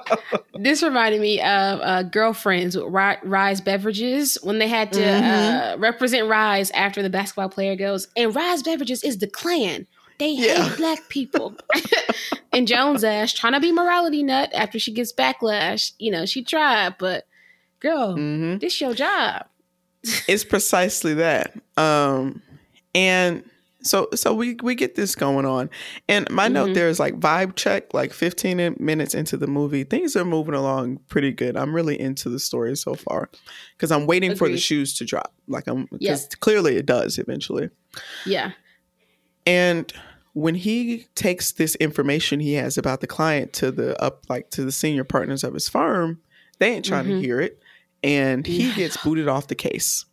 this 0.54 0.82
reminded 0.82 1.20
me 1.20 1.38
of 1.40 1.80
uh, 1.82 2.02
girlfriends 2.04 2.76
with 2.76 2.86
Rise 2.86 3.60
Beverages 3.60 4.38
when 4.42 4.58
they 4.58 4.68
had 4.68 4.92
to 4.92 5.00
Mhm. 5.00 5.74
uh, 5.74 5.78
represent 5.78 6.28
Rise 6.28 6.70
after 6.70 7.02
the 7.02 7.10
basketball 7.10 7.48
player 7.50 7.76
goes, 7.76 8.08
and 8.16 8.34
Rise 8.34 8.62
Beverages 8.62 9.02
is 9.04 9.18
the 9.18 9.26
Klan. 9.28 9.86
They 10.18 10.30
Yeah. 10.30 10.62
hate 10.62 10.76
black 10.78 11.08
people. 11.08 11.54
and 12.52 12.66
Jones 12.68 13.02
Ash 13.04 13.34
trying 13.34 13.54
to 13.54 13.60
be 13.60 13.72
morality 13.72 14.22
nut 14.22 14.50
after 14.54 14.78
she 14.78 14.92
gets 14.92 15.12
backlash. 15.12 15.92
You 15.98 16.10
know, 16.12 16.26
she 16.26 16.42
tried, 16.42 16.96
but 16.98 17.26
girl, 17.80 18.14
hmm 18.14 18.58
this 18.58 18.80
your 18.80 18.94
job. 18.94 19.46
It's 20.26 20.44
precisely 20.44 21.14
that. 21.14 21.54
Um, 21.76 22.42
and 22.94 23.42
so 23.84 24.08
so 24.14 24.32
we 24.32 24.54
we 24.62 24.74
get 24.76 24.94
this 24.94 25.16
going 25.16 25.44
on. 25.44 25.68
And 26.08 26.30
my 26.30 26.46
note 26.46 26.70
Mhm. 26.70 26.74
there 26.74 26.88
is 26.88 27.00
like 27.00 27.18
vibe 27.18 27.56
check, 27.56 27.92
like 27.92 28.12
15 28.12 28.76
minutes 28.78 29.12
into 29.12 29.36
the 29.36 29.48
movie, 29.48 29.82
things 29.82 30.14
are 30.14 30.24
moving 30.24 30.54
along 30.54 31.00
pretty 31.08 31.32
good. 31.32 31.56
I'm 31.56 31.74
really 31.74 31.98
into 31.98 32.28
the 32.28 32.38
story 32.38 32.76
so 32.76 32.94
far 32.94 33.28
because 33.76 33.90
I'm 33.90 34.06
waiting 34.06 34.36
for 34.36 34.48
the 34.48 34.56
shoes 34.56 34.94
to 34.98 35.04
drop. 35.04 35.32
Like 35.48 35.66
I'm 35.66 35.86
because 35.90 36.22
Yeah. 36.30 36.36
clearly 36.38 36.76
it 36.76 36.86
does 36.86 37.18
eventually. 37.18 37.70
Yeah. 38.24 38.52
And 39.46 39.92
when 40.34 40.54
he 40.54 41.06
takes 41.16 41.52
this 41.52 41.74
information 41.76 42.38
he 42.40 42.54
has 42.54 42.78
about 42.78 43.00
the 43.00 43.06
client 43.08 43.52
to 43.54 43.70
the 43.72 44.00
up 44.00 44.24
like 44.28 44.50
to 44.50 44.64
the 44.64 44.72
senior 44.72 45.04
partners 45.04 45.42
of 45.42 45.54
his 45.54 45.68
firm, 45.68 46.20
they 46.60 46.72
ain't 46.72 46.84
trying 46.84 47.06
to 47.06 47.14
Mhm. 47.14 47.20
hear 47.20 47.40
it. 47.40 47.60
And 48.04 48.46
he 48.46 48.68
Yeah. 48.68 48.76
gets 48.76 48.96
booted 48.96 49.26
off 49.28 49.48
the 49.48 49.54
case. 49.56 50.04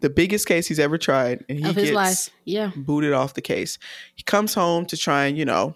The 0.00 0.10
biggest 0.10 0.46
case 0.48 0.66
he's 0.66 0.78
ever 0.80 0.98
tried, 0.98 1.44
and 1.48 1.58
he 1.58 1.64
of 1.68 1.76
gets 1.76 1.90
life. 1.92 2.30
Yeah. 2.44 2.70
booted 2.74 3.12
off 3.12 3.34
the 3.34 3.42
case. 3.42 3.78
He 4.14 4.22
comes 4.22 4.54
home 4.54 4.86
to 4.86 4.96
try 4.96 5.26
and, 5.26 5.36
you 5.38 5.44
know, 5.44 5.74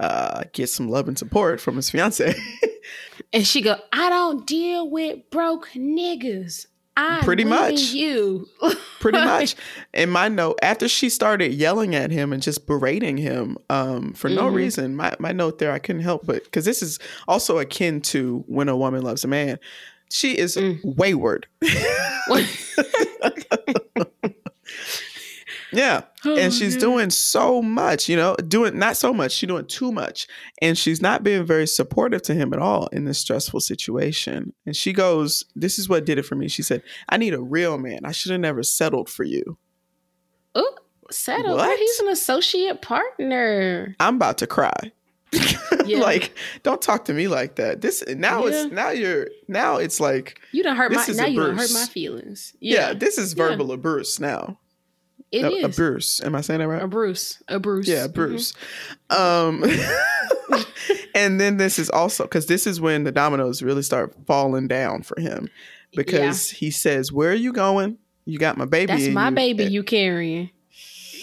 uh, 0.00 0.44
get 0.52 0.68
some 0.70 0.88
love 0.88 1.08
and 1.08 1.18
support 1.18 1.60
from 1.60 1.76
his 1.76 1.90
fiance. 1.90 2.34
and 3.32 3.46
she 3.46 3.60
go, 3.60 3.76
I 3.92 4.08
don't 4.10 4.46
deal 4.46 4.88
with 4.90 5.18
broke 5.30 5.68
niggas. 5.76 6.66
I'm 6.96 7.22
Pretty 7.22 7.44
much. 7.44 7.92
you. 7.92 8.48
pretty 9.00 9.18
much. 9.18 9.54
And 9.94 10.10
my 10.10 10.26
note 10.26 10.58
after 10.62 10.88
she 10.88 11.08
started 11.08 11.54
yelling 11.54 11.94
at 11.94 12.10
him 12.10 12.32
and 12.32 12.42
just 12.42 12.66
berating 12.66 13.16
him 13.16 13.56
um, 13.70 14.14
for 14.14 14.28
no 14.28 14.50
Mhm. 14.50 14.54
reason, 14.54 14.96
my 14.96 15.14
my 15.20 15.30
note 15.30 15.58
there 15.60 15.70
I 15.70 15.78
couldn't 15.78 16.02
help 16.02 16.26
but 16.26 16.42
because 16.42 16.64
this 16.64 16.82
is 16.82 16.98
also 17.28 17.58
akin 17.58 18.00
to 18.00 18.42
when 18.48 18.68
a 18.68 18.76
woman 18.76 19.02
loves 19.02 19.22
a 19.22 19.28
man. 19.28 19.60
She 20.10 20.36
is 20.36 20.56
Mm. 20.56 20.80
wayward. 20.96 21.46
yeah, 25.72 26.02
and 26.24 26.38
oh, 26.38 26.50
she's 26.50 26.76
Oh, 26.76 26.80
doing 26.80 27.10
so 27.10 27.60
much, 27.62 28.08
you 28.08 28.16
know, 28.16 28.34
doing 28.36 28.78
not 28.78 28.96
so 28.96 29.12
much, 29.12 29.32
she's 29.32 29.48
doing 29.48 29.66
too 29.66 29.92
much. 29.92 30.26
And 30.62 30.76
she's 30.78 31.02
not 31.02 31.22
being 31.22 31.44
very 31.44 31.66
supportive 31.66 32.22
to 32.22 32.34
him 32.34 32.52
at 32.52 32.58
all 32.58 32.86
in 32.88 33.04
this 33.04 33.18
stressful 33.18 33.60
situation. 33.60 34.52
And 34.66 34.74
she 34.74 34.92
goes, 34.92 35.44
This 35.54 35.78
is 35.78 35.88
what 35.88 36.04
did 36.06 36.18
it 36.18 36.24
for 36.24 36.34
me. 36.36 36.48
She 36.48 36.62
said, 36.62 36.82
I 37.08 37.16
need 37.16 37.34
a 37.34 37.40
real 37.40 37.78
man. 37.78 38.00
I 38.04 38.12
should 38.12 38.32
have 38.32 38.40
never 38.40 38.62
settled 38.62 39.08
for 39.08 39.24
you. 39.24 39.58
Ooh, 40.56 40.76
settle. 41.10 41.56
What? 41.56 41.78
He's 41.78 42.00
an 42.00 42.08
associate 42.08 42.80
partner. 42.82 43.94
I'm 44.00 44.16
about 44.16 44.38
to 44.38 44.46
cry. 44.46 44.92
Yeah. 45.86 46.00
like, 46.00 46.36
don't 46.64 46.82
talk 46.82 47.06
to 47.06 47.14
me 47.14 47.28
like 47.28 47.54
that. 47.56 47.80
This 47.80 48.04
now 48.08 48.46
Yeah. 48.46 48.64
it's 48.64 48.72
now 48.72 48.90
you're 48.90 49.28
now 49.48 49.76
it's 49.76 50.00
like 50.00 50.38
You 50.52 50.62
don't 50.62 50.76
hurt 50.76 50.90
This 50.90 51.08
my 51.08 51.12
is 51.12 51.16
now 51.16 51.26
you 51.26 51.40
done 51.40 51.56
hurt 51.56 51.70
my 51.72 51.86
feelings. 51.86 52.54
yeah, 52.60 52.88
Yeah, 52.88 52.94
this 52.94 53.16
is 53.16 53.32
verbal 53.32 53.72
abuse 53.72 54.20
now. 54.20 54.58
it 55.32 55.44
a, 55.44 55.50
is. 55.50 55.64
a 55.64 55.68
Bruce. 55.70 56.22
Am 56.22 56.34
I 56.34 56.40
saying 56.42 56.60
that 56.60 56.68
right? 56.68 56.82
A 56.82 56.88
Bruce. 56.88 57.42
A 57.48 57.58
Bruce. 57.58 57.88
Yeah. 57.88 58.04
Mm-hmm. 58.06 58.12
Bruce. 58.12 58.52
Um, 59.10 59.64
and 61.14 61.40
then 61.40 61.56
this 61.56 61.78
is 61.78 61.88
also 61.90 62.24
because 62.24 62.46
this 62.46 62.66
is 62.66 62.80
when 62.80 63.04
the 63.04 63.12
dominoes 63.12 63.62
really 63.62 63.82
start 63.82 64.14
falling 64.26 64.68
down 64.68 65.02
for 65.02 65.18
him 65.20 65.48
because 65.96 66.50
he 66.50 66.70
says, 66.70 67.10
"Where 67.12 67.30
are 67.30 67.34
you 67.34 67.52
going? 67.52 67.96
You 68.26 68.38
got 68.38 68.56
my 68.58 68.66
baby. 68.66 68.86
That's 68.92 69.08
my 69.08 69.28
you." 69.30 69.34
baby 69.34 69.64
eh. 69.64 69.68
you 69.68 69.82
carrying. 69.82 70.50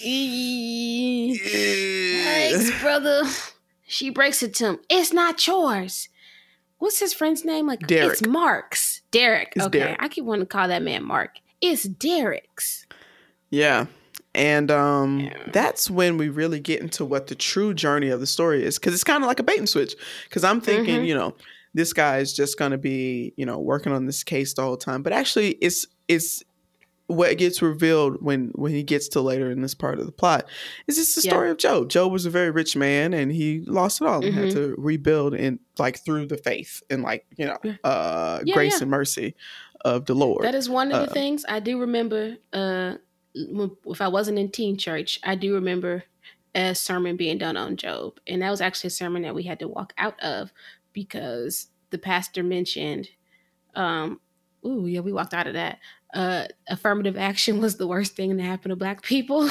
Eh. 0.04 1.36
Thanks, 2.24 2.80
brother. 2.80 3.22
She 3.86 4.10
breaks 4.10 4.42
it 4.42 4.54
to 4.54 4.64
him. 4.66 4.78
It's 4.88 5.12
not 5.12 5.46
yours. 5.46 6.08
What's 6.78 6.98
his 6.98 7.14
friend's 7.14 7.44
name? 7.44 7.66
Like 7.66 7.86
Derek. 7.86 8.12
It's 8.12 8.26
Mark's. 8.26 9.00
Derek. 9.10 9.52
It's 9.56 9.64
okay. 9.66 9.78
Derek. 9.78 9.96
I 10.02 10.08
keep 10.08 10.24
wanting 10.24 10.42
to 10.42 10.46
call 10.46 10.68
that 10.68 10.82
man 10.82 11.04
Mark. 11.04 11.38
It's 11.60 11.84
Derek's. 11.84 12.86
Yeah. 13.50 13.86
And 14.34 14.70
um, 14.70 15.20
Yeah. 15.20 15.38
that's 15.52 15.88
when 15.90 16.18
we 16.18 16.28
really 16.28 16.60
get 16.60 16.82
into 16.82 17.04
what 17.04 17.28
the 17.28 17.34
true 17.34 17.72
journey 17.72 18.10
of 18.10 18.20
the 18.20 18.26
story 18.26 18.62
is. 18.64 18.78
Because 18.78 18.92
it's 18.92 19.04
kind 19.04 19.22
of 19.22 19.28
like 19.28 19.40
a 19.40 19.42
bait 19.42 19.58
and 19.58 19.68
switch. 19.68 19.94
Because 20.24 20.44
I'm 20.44 20.60
thinking, 20.60 21.00
Mhm. 21.02 21.06
you 21.06 21.14
know, 21.14 21.34
this 21.72 21.92
guy 21.94 22.18
is 22.18 22.34
just 22.34 22.58
going 22.58 22.72
to 22.72 22.78
be, 22.78 23.32
you 23.36 23.46
know, 23.46 23.58
working 23.58 23.92
on 23.92 24.04
this 24.04 24.22
case 24.24 24.52
the 24.52 24.62
whole 24.62 24.76
time. 24.76 25.02
But 25.02 25.12
actually, 25.14 25.52
it's 25.62 25.86
it's 26.08 26.42
what 27.08 27.38
gets 27.38 27.62
revealed 27.62 28.20
when 28.20 28.48
when 28.56 28.72
he 28.72 28.82
gets 28.82 29.06
to 29.08 29.20
later 29.20 29.50
in 29.50 29.62
this 29.62 29.74
part 29.74 29.98
of 30.00 30.06
the 30.06 30.12
plot 30.12 30.48
is 30.88 30.98
it's 30.98 31.14
the 31.14 31.20
Yeah. 31.22 31.30
story 31.32 31.50
of 31.50 31.56
Job. 31.58 31.88
Job 31.88 32.10
was 32.10 32.26
a 32.26 32.30
very 32.30 32.50
rich 32.50 32.74
man, 32.76 33.14
and 33.14 33.30
he 33.30 33.60
lost 33.66 34.00
it 34.00 34.06
all 34.08 34.24
and 34.24 34.34
had 34.34 34.48
Mhm. 34.48 34.52
to 34.54 34.74
rebuild 34.76 35.32
in 35.34 35.60
like 35.78 35.98
through 36.04 36.26
the 36.26 36.36
faith 36.36 36.82
and 36.90 37.02
like 37.02 37.24
you 37.36 37.46
know, 37.46 37.58
uh, 37.84 38.40
Yeah, 38.44 38.54
grace 38.54 38.74
yeah. 38.78 38.82
and 38.82 38.90
mercy 38.90 39.34
of 39.84 40.06
the 40.06 40.14
Lord. 40.14 40.44
That 40.44 40.54
is 40.56 40.68
one 40.68 40.90
of 40.90 41.00
the 41.00 41.10
Uh, 41.10 41.14
things 41.14 41.44
I 41.48 41.60
do 41.60 41.78
remember. 41.78 42.38
Uh, 42.52 42.94
if 43.34 44.00
I 44.00 44.08
wasn't 44.08 44.38
in 44.38 44.50
teen 44.50 44.76
church, 44.76 45.20
I 45.22 45.34
do 45.36 45.54
remember 45.54 46.04
a 46.54 46.74
sermon 46.74 47.16
being 47.16 47.38
done 47.38 47.56
on 47.56 47.76
Job, 47.76 48.18
and 48.26 48.42
that 48.42 48.50
was 48.50 48.60
actually 48.62 48.88
a 48.88 48.90
sermon 48.90 49.22
that 49.22 49.34
we 49.34 49.42
had 49.44 49.60
to 49.60 49.68
walk 49.68 49.92
out 49.98 50.18
of 50.20 50.52
because 50.92 51.68
the 51.90 51.98
pastor 51.98 52.42
mentioned. 52.42 53.10
Um, 53.74 54.20
ooh, 54.64 54.86
yeah, 54.86 55.00
we 55.00 55.12
walked 55.12 55.34
out 55.34 55.46
of 55.46 55.52
that. 55.52 55.78
Uh, 56.14 56.46
affirmative 56.68 57.16
action 57.16 57.60
was 57.60 57.76
the 57.76 57.86
worst 57.86 58.14
thing 58.16 58.36
to 58.36 58.42
happen 58.42 58.70
to 58.70 58.76
Black 58.76 59.02
people, 59.02 59.50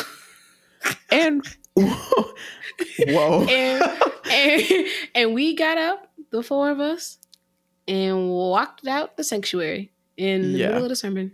and 1.12 1.46
whoa, 1.76 3.46
and, 3.50 3.84
and 4.32 4.63
and 5.13 5.34
we 5.34 5.56
got 5.56 5.78
up, 5.78 6.12
the 6.32 6.41
four 6.41 6.72
of 6.72 6.80
us, 6.80 7.18
and 7.88 8.30
walked 8.30 8.88
out 8.88 9.18
the 9.18 9.24
sanctuary 9.24 9.91
in 10.18 10.54
the 10.54 10.60
Yeah. 10.60 10.68
middle 10.70 10.84
of 10.84 10.89
the 10.89 10.96
sermon. 10.96 11.32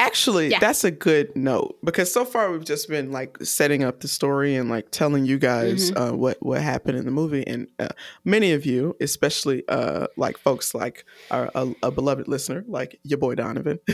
Actually, 0.00 0.48
Yeah. 0.48 0.58
that's 0.58 0.82
a 0.82 0.90
good 0.90 1.34
note 1.36 1.76
because 1.84 2.12
so 2.12 2.24
far 2.24 2.50
we've 2.50 2.64
just 2.64 2.88
been 2.88 3.12
like 3.12 3.36
setting 3.42 3.84
up 3.84 4.00
the 4.00 4.08
story 4.08 4.56
and 4.56 4.68
like 4.70 4.90
telling 4.90 5.24
you 5.26 5.38
guys 5.38 5.90
Mm-hmm. 5.90 6.02
uh, 6.02 6.12
what 6.16 6.38
what 6.40 6.60
happened 6.62 6.96
in 6.98 7.04
the 7.04 7.10
movie, 7.10 7.46
and 7.46 7.68
uh, 7.78 7.88
many 8.24 8.52
of 8.52 8.64
you, 8.66 8.96
especially 9.00 9.62
uh, 9.68 10.06
like 10.16 10.38
folks 10.38 10.74
like 10.74 11.04
our 11.30 11.50
a, 11.54 11.72
a 11.82 11.90
beloved 11.90 12.28
listener 12.28 12.64
like 12.66 12.98
your 13.04 13.18
boy 13.18 13.34
Donovan, 13.34 13.78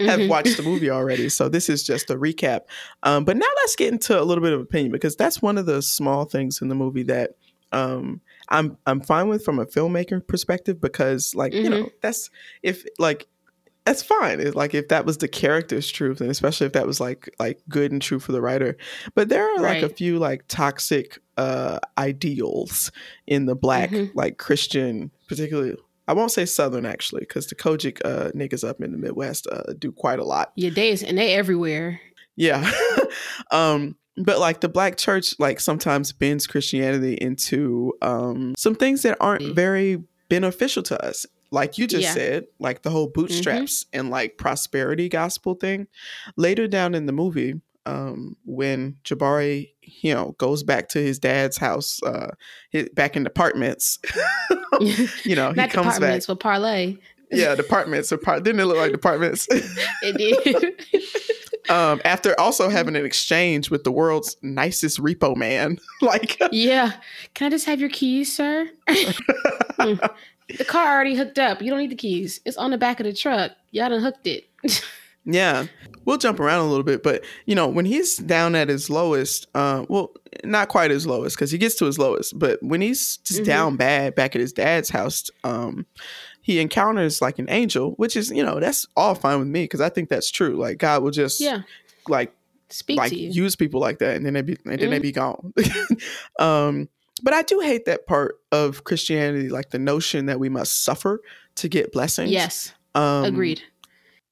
have 0.00 0.20
Mhm. 0.20 0.28
watched 0.28 0.56
the 0.56 0.62
movie 0.62 0.90
already. 0.90 1.28
So 1.28 1.48
this 1.48 1.68
is 1.68 1.82
just 1.84 2.10
a 2.10 2.16
recap. 2.16 2.62
Um, 3.04 3.24
but 3.24 3.36
now 3.36 3.46
let's 3.62 3.76
get 3.76 3.92
into 3.92 4.20
a 4.20 4.24
little 4.24 4.42
bit 4.42 4.52
of 4.52 4.60
opinion 4.60 4.92
because 4.92 5.16
that's 5.16 5.40
one 5.40 5.56
of 5.56 5.66
the 5.66 5.80
small 5.82 6.24
things 6.24 6.60
in 6.60 6.68
the 6.68 6.74
movie 6.74 7.04
that 7.04 7.36
um, 7.72 8.20
I'm 8.48 8.76
I'm 8.86 9.00
fine 9.00 9.28
with 9.28 9.44
from 9.44 9.58
a 9.58 9.66
filmmaker 9.66 10.26
perspective 10.26 10.80
because 10.80 11.34
like 11.34 11.52
you 11.52 11.68
know 11.70 11.90
that's 12.02 12.30
if 12.62 12.84
like 12.98 13.26
that's 13.88 14.02
fine. 14.02 14.38
It's 14.40 14.54
like 14.54 14.74
if 14.74 14.88
that 14.88 15.06
was 15.06 15.16
the 15.18 15.28
character's 15.28 15.90
truth, 15.90 16.20
and 16.20 16.30
especially 16.30 16.66
if 16.66 16.74
that 16.74 16.86
was 16.86 17.00
like 17.00 17.34
like 17.38 17.60
good 17.68 17.90
and 17.90 18.02
true 18.02 18.18
for 18.18 18.32
the 18.32 18.42
writer. 18.42 18.76
But 19.14 19.30
there 19.30 19.42
are 19.54 19.60
like 19.60 19.82
a 19.82 19.88
few 19.88 20.18
like 20.18 20.44
toxic 20.48 21.18
uh 21.38 21.78
ideals 21.96 22.92
in 23.26 23.46
the 23.46 23.54
black 23.54 23.90
Mhm. 23.90 24.10
like 24.14 24.36
Christian, 24.38 25.10
particularly. 25.28 25.74
I 26.06 26.12
won't 26.14 26.30
say 26.32 26.44
Southern 26.46 26.86
actually, 26.86 27.20
because 27.20 27.46
the 27.48 27.54
COGIC 27.54 28.00
uh, 28.04 28.30
niggas 28.34 28.66
up 28.66 28.80
in 28.80 28.92
the 28.92 28.98
Midwest 28.98 29.46
uh, 29.52 29.72
do 29.78 29.92
quite 29.92 30.18
a 30.18 30.24
lot. 30.24 30.52
Yeah, 30.56 30.70
they 30.70 30.90
is, 30.90 31.02
and 31.02 31.16
they 31.18 31.34
everywhere. 31.34 32.00
Yeah. 32.36 32.70
um, 33.50 33.96
but 34.16 34.38
like 34.38 34.60
the 34.60 34.68
black 34.68 34.96
church, 34.96 35.34
like 35.38 35.60
sometimes 35.60 36.12
bends 36.12 36.46
Christianity 36.46 37.14
into 37.14 37.92
um, 38.02 38.54
some 38.56 38.74
things 38.74 39.02
that 39.02 39.16
aren't 39.20 39.42
Mm. 39.42 39.54
very 39.54 40.02
beneficial 40.28 40.82
to 40.84 41.04
us. 41.04 41.26
Like 41.50 41.78
you 41.78 41.86
just 41.86 42.02
Yeah. 42.04 42.12
said, 42.14 42.44
like 42.58 42.82
the 42.82 42.90
whole 42.90 43.06
bootstraps 43.08 43.86
and 43.92 44.10
like 44.10 44.36
prosperity 44.38 45.08
gospel 45.08 45.54
thing. 45.54 45.86
Later 46.36 46.68
down 46.68 46.94
in 46.94 47.06
the 47.06 47.12
movie, 47.12 47.54
um, 47.86 48.36
when 48.44 48.96
Jabari, 49.04 49.70
you 49.82 50.12
know, 50.12 50.34
goes 50.38 50.62
back 50.62 50.88
to 50.90 50.98
his 50.98 51.18
dad's 51.18 51.56
house, 51.56 52.02
uh, 52.02 52.32
his, 52.70 52.88
back 52.90 53.16
in 53.16 53.26
apartments, 53.26 53.98
you 55.24 55.34
know, 55.34 55.52
he 55.52 55.56
comes 55.56 55.56
back. 55.56 55.70
departments, 55.70 56.26
but 56.26 56.40
parlay. 56.40 56.96
Yeah, 57.30 57.54
departments. 57.54 58.10
Apart- 58.12 58.42
didn't 58.42 58.60
it 58.60 58.64
look 58.66 58.76
like 58.78 58.92
departments? 58.92 59.46
It 60.02 60.16
did. 60.16 61.70
um, 61.70 62.00
after 62.04 62.38
also 62.40 62.68
having 62.70 62.94
an 62.96 63.04
exchange 63.04 63.70
with 63.70 63.84
the 63.84 63.92
world's 63.92 64.36
nicest 64.42 64.98
repo 64.98 65.36
man. 65.36 65.78
like, 66.02 66.38
yeah. 66.52 66.92
Can 67.34 67.46
I 67.48 67.50
just 67.50 67.66
have 67.66 67.80
your 67.80 67.90
keys, 67.90 68.34
sir? 68.34 68.70
The 70.56 70.64
car 70.64 70.94
already 70.94 71.14
hooked 71.14 71.38
up. 71.38 71.60
You 71.60 71.70
don't 71.70 71.78
need 71.80 71.90
the 71.90 71.94
keys. 71.96 72.40
It's 72.44 72.56
on 72.56 72.70
the 72.70 72.78
back 72.78 73.00
of 73.00 73.04
the 73.04 73.12
truck. 73.12 73.52
Y'all 73.70 73.90
done 73.90 74.00
hooked 74.00 74.26
it. 74.26 74.48
yeah, 75.24 75.66
we'll 76.06 76.16
jump 76.16 76.40
around 76.40 76.60
a 76.60 76.68
little 76.68 76.84
bit, 76.84 77.02
but 77.02 77.22
you 77.44 77.54
know, 77.54 77.68
when 77.68 77.84
he's 77.84 78.16
down 78.16 78.54
at 78.54 78.68
his 78.68 78.88
lowest, 78.88 79.46
uh, 79.54 79.84
well, 79.88 80.12
not 80.44 80.68
quite 80.68 80.90
his 80.90 81.06
lowest 81.06 81.36
because 81.36 81.50
he 81.50 81.58
gets 81.58 81.74
to 81.76 81.84
his 81.84 81.98
lowest, 81.98 82.38
but 82.38 82.62
when 82.62 82.80
he's 82.80 83.18
just 83.18 83.42
Mhm. 83.42 83.44
down 83.44 83.76
bad 83.76 84.14
back 84.14 84.34
at 84.34 84.40
his 84.40 84.52
dad's 84.52 84.88
house, 84.88 85.30
um, 85.44 85.84
he 86.40 86.60
encounters 86.60 87.20
like 87.20 87.38
an 87.38 87.46
angel, 87.50 87.90
which 87.98 88.16
is, 88.16 88.30
you 88.30 88.42
know, 88.42 88.58
that's 88.58 88.86
all 88.96 89.14
fine 89.14 89.38
with 89.38 89.48
me 89.48 89.64
because 89.64 89.82
I 89.82 89.90
think 89.90 90.08
that's 90.08 90.30
true. 90.30 90.56
Like, 90.56 90.78
God 90.78 91.02
will 91.02 91.10
just, 91.10 91.40
yeah. 91.40 91.60
like, 92.08 92.32
Speak 92.70 92.96
like 92.98 93.10
to 93.10 93.18
you. 93.18 93.30
use 93.30 93.54
people 93.56 93.80
like 93.80 93.98
that 93.98 94.16
and 94.16 94.24
then 94.26 94.32
they 94.34 94.42
be 94.42 94.56
and 94.66 94.78
then 94.80 94.90
they 94.90 94.98
Mhm. 94.98 95.02
be 95.02 95.12
gone 95.12 95.54
um 96.38 96.88
but 97.20 97.32
i 97.34 97.42
do 97.42 97.60
hate 97.60 97.84
that 97.84 98.06
part 98.06 98.36
of 98.52 98.84
christianity 98.84 99.48
like 99.48 99.70
the 99.70 99.78
notion 99.78 100.26
that 100.26 100.38
we 100.40 100.48
must 100.48 100.84
suffer 100.84 101.20
to 101.56 101.68
get 101.68 101.92
blessings 101.92 102.30
yes. 102.30 102.72
um 102.94 103.24
Agreed. 103.24 103.62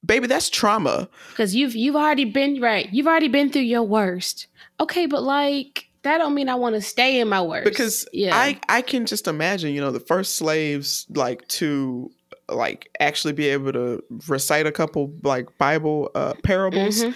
baby 0.05 0.27
that's 0.27 0.49
trauma 0.49 1.09
Because 1.31 1.55
you've 1.55 1.75
you've 1.75 1.95
already 1.95 2.25
been 2.25 2.61
right. 2.61 2.87
You've 2.91 3.07
already 3.07 3.27
been 3.27 3.51
through 3.51 3.63
your 3.63 3.83
worst. 3.83 4.47
Okay, 4.79 5.05
but 5.07 5.23
like 5.23 5.89
that 6.03 6.19
don't 6.19 6.33
mean 6.35 6.47
I 6.47 6.55
want 6.55 6.75
to 6.75 6.81
stay 6.81 7.19
in 7.19 7.27
my 7.27 7.41
worst. 7.41 7.65
because 7.65 8.07
yeah. 8.13 8.35
i 8.35 8.59
i 8.69 8.81
can 8.81 9.05
just 9.05 9.27
imagine 9.27 9.73
you 9.73 9.81
know 9.81 9.91
the 9.91 9.99
first 9.99 10.35
slaves 10.37 11.05
like 11.09 11.45
to 11.49 12.09
like 12.49 12.89
actually 13.01 13.33
be 13.33 13.47
able 13.47 13.73
to 13.73 14.01
recite 14.27 14.65
a 14.65 14.71
couple 14.71 15.11
like 15.23 15.57
bible 15.57 16.09
uh 16.15 16.33
parables 16.43 17.03
Mhm. 17.03 17.13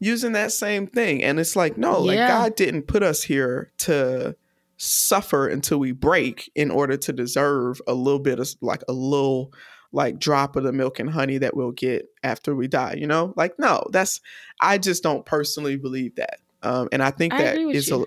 using 0.00 0.32
that 0.32 0.52
same 0.52 0.86
thing. 0.86 1.22
And 1.24 1.40
it's 1.40 1.56
like, 1.56 1.78
no, 1.78 1.98
like 2.00 2.18
God 2.18 2.54
didn't 2.56 2.82
put 2.82 3.02
us 3.02 3.22
here 3.22 3.72
to 3.78 4.36
suffer 4.76 5.48
until 5.48 5.78
we 5.78 5.92
break 5.92 6.50
in 6.54 6.70
order 6.70 6.96
to 6.96 7.12
deserve 7.12 7.80
a 7.86 7.94
little 7.94 8.18
bit 8.20 8.38
of 8.38 8.48
like 8.60 8.82
a 8.88 8.92
little 8.92 9.52
like 9.92 10.18
drop 10.18 10.56
of 10.56 10.64
the 10.64 10.72
milk 10.72 10.98
and 10.98 11.08
honey 11.10 11.38
that 11.38 11.56
we'll 11.56 11.70
get 11.72 12.06
after 12.22 12.54
we 12.54 12.68
die, 12.68 12.94
you 12.98 13.06
know? 13.06 13.32
Like, 13.36 13.58
no, 13.58 13.84
that's 13.92 14.20
I 14.60 14.78
just 14.78 15.02
don't 15.02 15.24
personally 15.24 15.76
believe 15.76 16.16
that. 16.16 16.40
Um, 16.62 16.88
and 16.92 17.02
I 17.02 17.10
think 17.10 17.32
I 17.32 17.42
that 17.42 17.58
is 17.58 17.90
a 17.90 18.04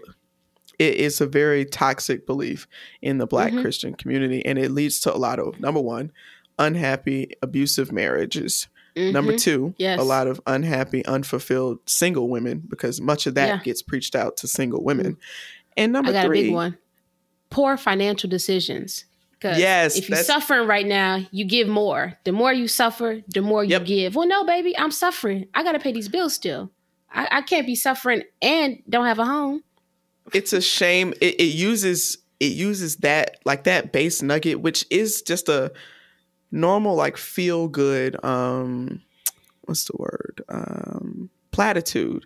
it 0.78 0.96
is 0.96 1.20
a 1.20 1.26
very 1.28 1.66
toxic 1.66 2.26
belief 2.26 2.68
in 3.02 3.18
the 3.18 3.28
black 3.28 3.52
Mhm. 3.52 3.62
Christian 3.62 3.94
community, 3.96 4.46
and 4.46 4.58
it 4.60 4.72
leads 4.72 5.00
to 5.02 5.14
a 5.14 5.18
lot 5.18 5.40
of 5.40 5.60
number 5.60 5.82
one, 5.82 6.12
unhappy, 6.58 7.32
abusive 7.42 7.92
marriages. 7.92 8.68
Number 8.96 9.34
Mhm. 9.34 9.40
two, 9.40 9.74
Yes. 9.78 10.00
a 10.00 10.04
lot 10.04 10.28
of 10.28 10.42
unhappy, 10.46 11.06
unfulfilled 11.06 11.80
single 11.86 12.28
women 12.28 12.64
because 12.68 13.00
much 13.00 13.28
of 13.28 13.36
that 13.36 13.48
Yeah. 13.48 13.62
Gets 13.64 13.82
preached 13.82 14.14
out 14.16 14.36
to 14.38 14.48
single 14.48 14.84
women. 14.84 15.16
And 15.78 15.92
number 15.94 16.10
I 16.10 16.14
got 16.14 16.26
three, 16.26 16.40
a 16.40 16.44
big 16.44 16.54
one. 16.54 16.78
Poor 17.50 17.78
financial 17.78 18.30
decisions. 18.30 19.06
Yes, 19.42 19.98
if 19.98 20.10
you're 20.10 20.18
suffering 20.18 20.68
right 20.68 20.86
now, 20.86 21.26
you 21.32 21.46
give 21.46 21.68
more. 21.70 22.18
The 22.26 22.34
more 22.34 22.52
you 22.52 22.68
suffer, 22.68 23.22
the 23.30 23.42
more 23.42 23.64
you 23.64 23.70
Yep. 23.72 23.86
give. 23.86 24.16
Well, 24.16 24.28
no, 24.28 24.44
baby, 24.44 24.78
I'm 24.78 24.92
suffering. 24.92 25.48
I 25.54 25.64
got 25.64 25.72
to 25.72 25.80
pay 25.80 25.94
these 25.94 26.10
bills 26.10 26.34
still. 26.34 26.72
I, 27.10 27.28
I 27.32 27.42
can't 27.44 27.66
be 27.66 27.74
suffering 27.76 28.24
and 28.42 28.84
don't 28.90 29.06
have 29.06 29.18
a 29.20 29.26
home. 29.26 29.64
it's 30.34 30.52
a 30.54 30.62
shame 30.62 31.14
it, 31.22 31.40
it 31.40 31.44
uses 31.56 32.18
it 32.40 32.52
uses 32.52 32.98
that 32.98 33.38
like 33.46 33.64
that 33.64 33.92
base 33.92 34.22
nugget 34.22 34.60
which 34.62 34.86
is 34.92 35.24
just 35.24 35.50
a 35.50 35.72
normal 36.52 36.94
like 36.96 37.18
feel 37.18 37.68
good 37.68 38.16
um 38.24 39.02
what's 39.62 39.86
the 39.86 39.94
word 39.98 40.42
um 40.50 41.30
platitude 41.52 42.26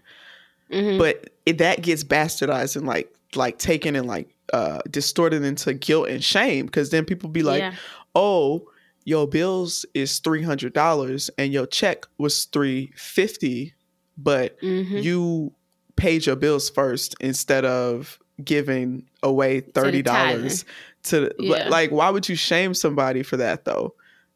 Mhm. 0.69 0.97
but 0.97 1.29
it, 1.45 1.59
that 1.59 1.81
gets 1.81 2.03
bastardized 2.03 2.75
and 2.75 2.85
like 2.85 3.13
like 3.35 3.57
taken 3.57 3.95
and 3.95 4.07
like 4.07 4.33
uh 4.53 4.79
distorted 4.89 5.43
into 5.43 5.73
guilt 5.73 6.09
and 6.09 6.23
shame 6.23 6.65
because 6.65 6.89
then 6.89 7.05
people 7.05 7.29
be 7.29 7.43
like 7.43 7.59
yeah. 7.61 7.73
oh 8.15 8.67
your 9.05 9.27
bills 9.27 9.85
is 9.93 10.21
$300 10.21 11.29
and 11.37 11.51
your 11.51 11.65
check 11.65 12.05
was 12.17 12.45
350 12.45 13.73
but 14.17 14.59
Mhm. 14.61 15.03
you 15.03 15.53
paid 15.95 16.25
your 16.25 16.35
bills 16.35 16.69
first 16.69 17.15
instead 17.19 17.65
of 17.65 18.19
giving 18.43 19.07
away 19.21 19.59
thirty 19.61 20.01
dollars 20.01 20.65
to 21.03 21.19
the, 21.21 21.35
Yeah. 21.39 21.69
like 21.69 21.91
why 21.91 22.09
would 22.09 22.27
you 22.27 22.35
shame 22.35 22.73
somebody 22.73 23.23
for 23.23 23.37
that 23.37 23.65
though 23.65 23.93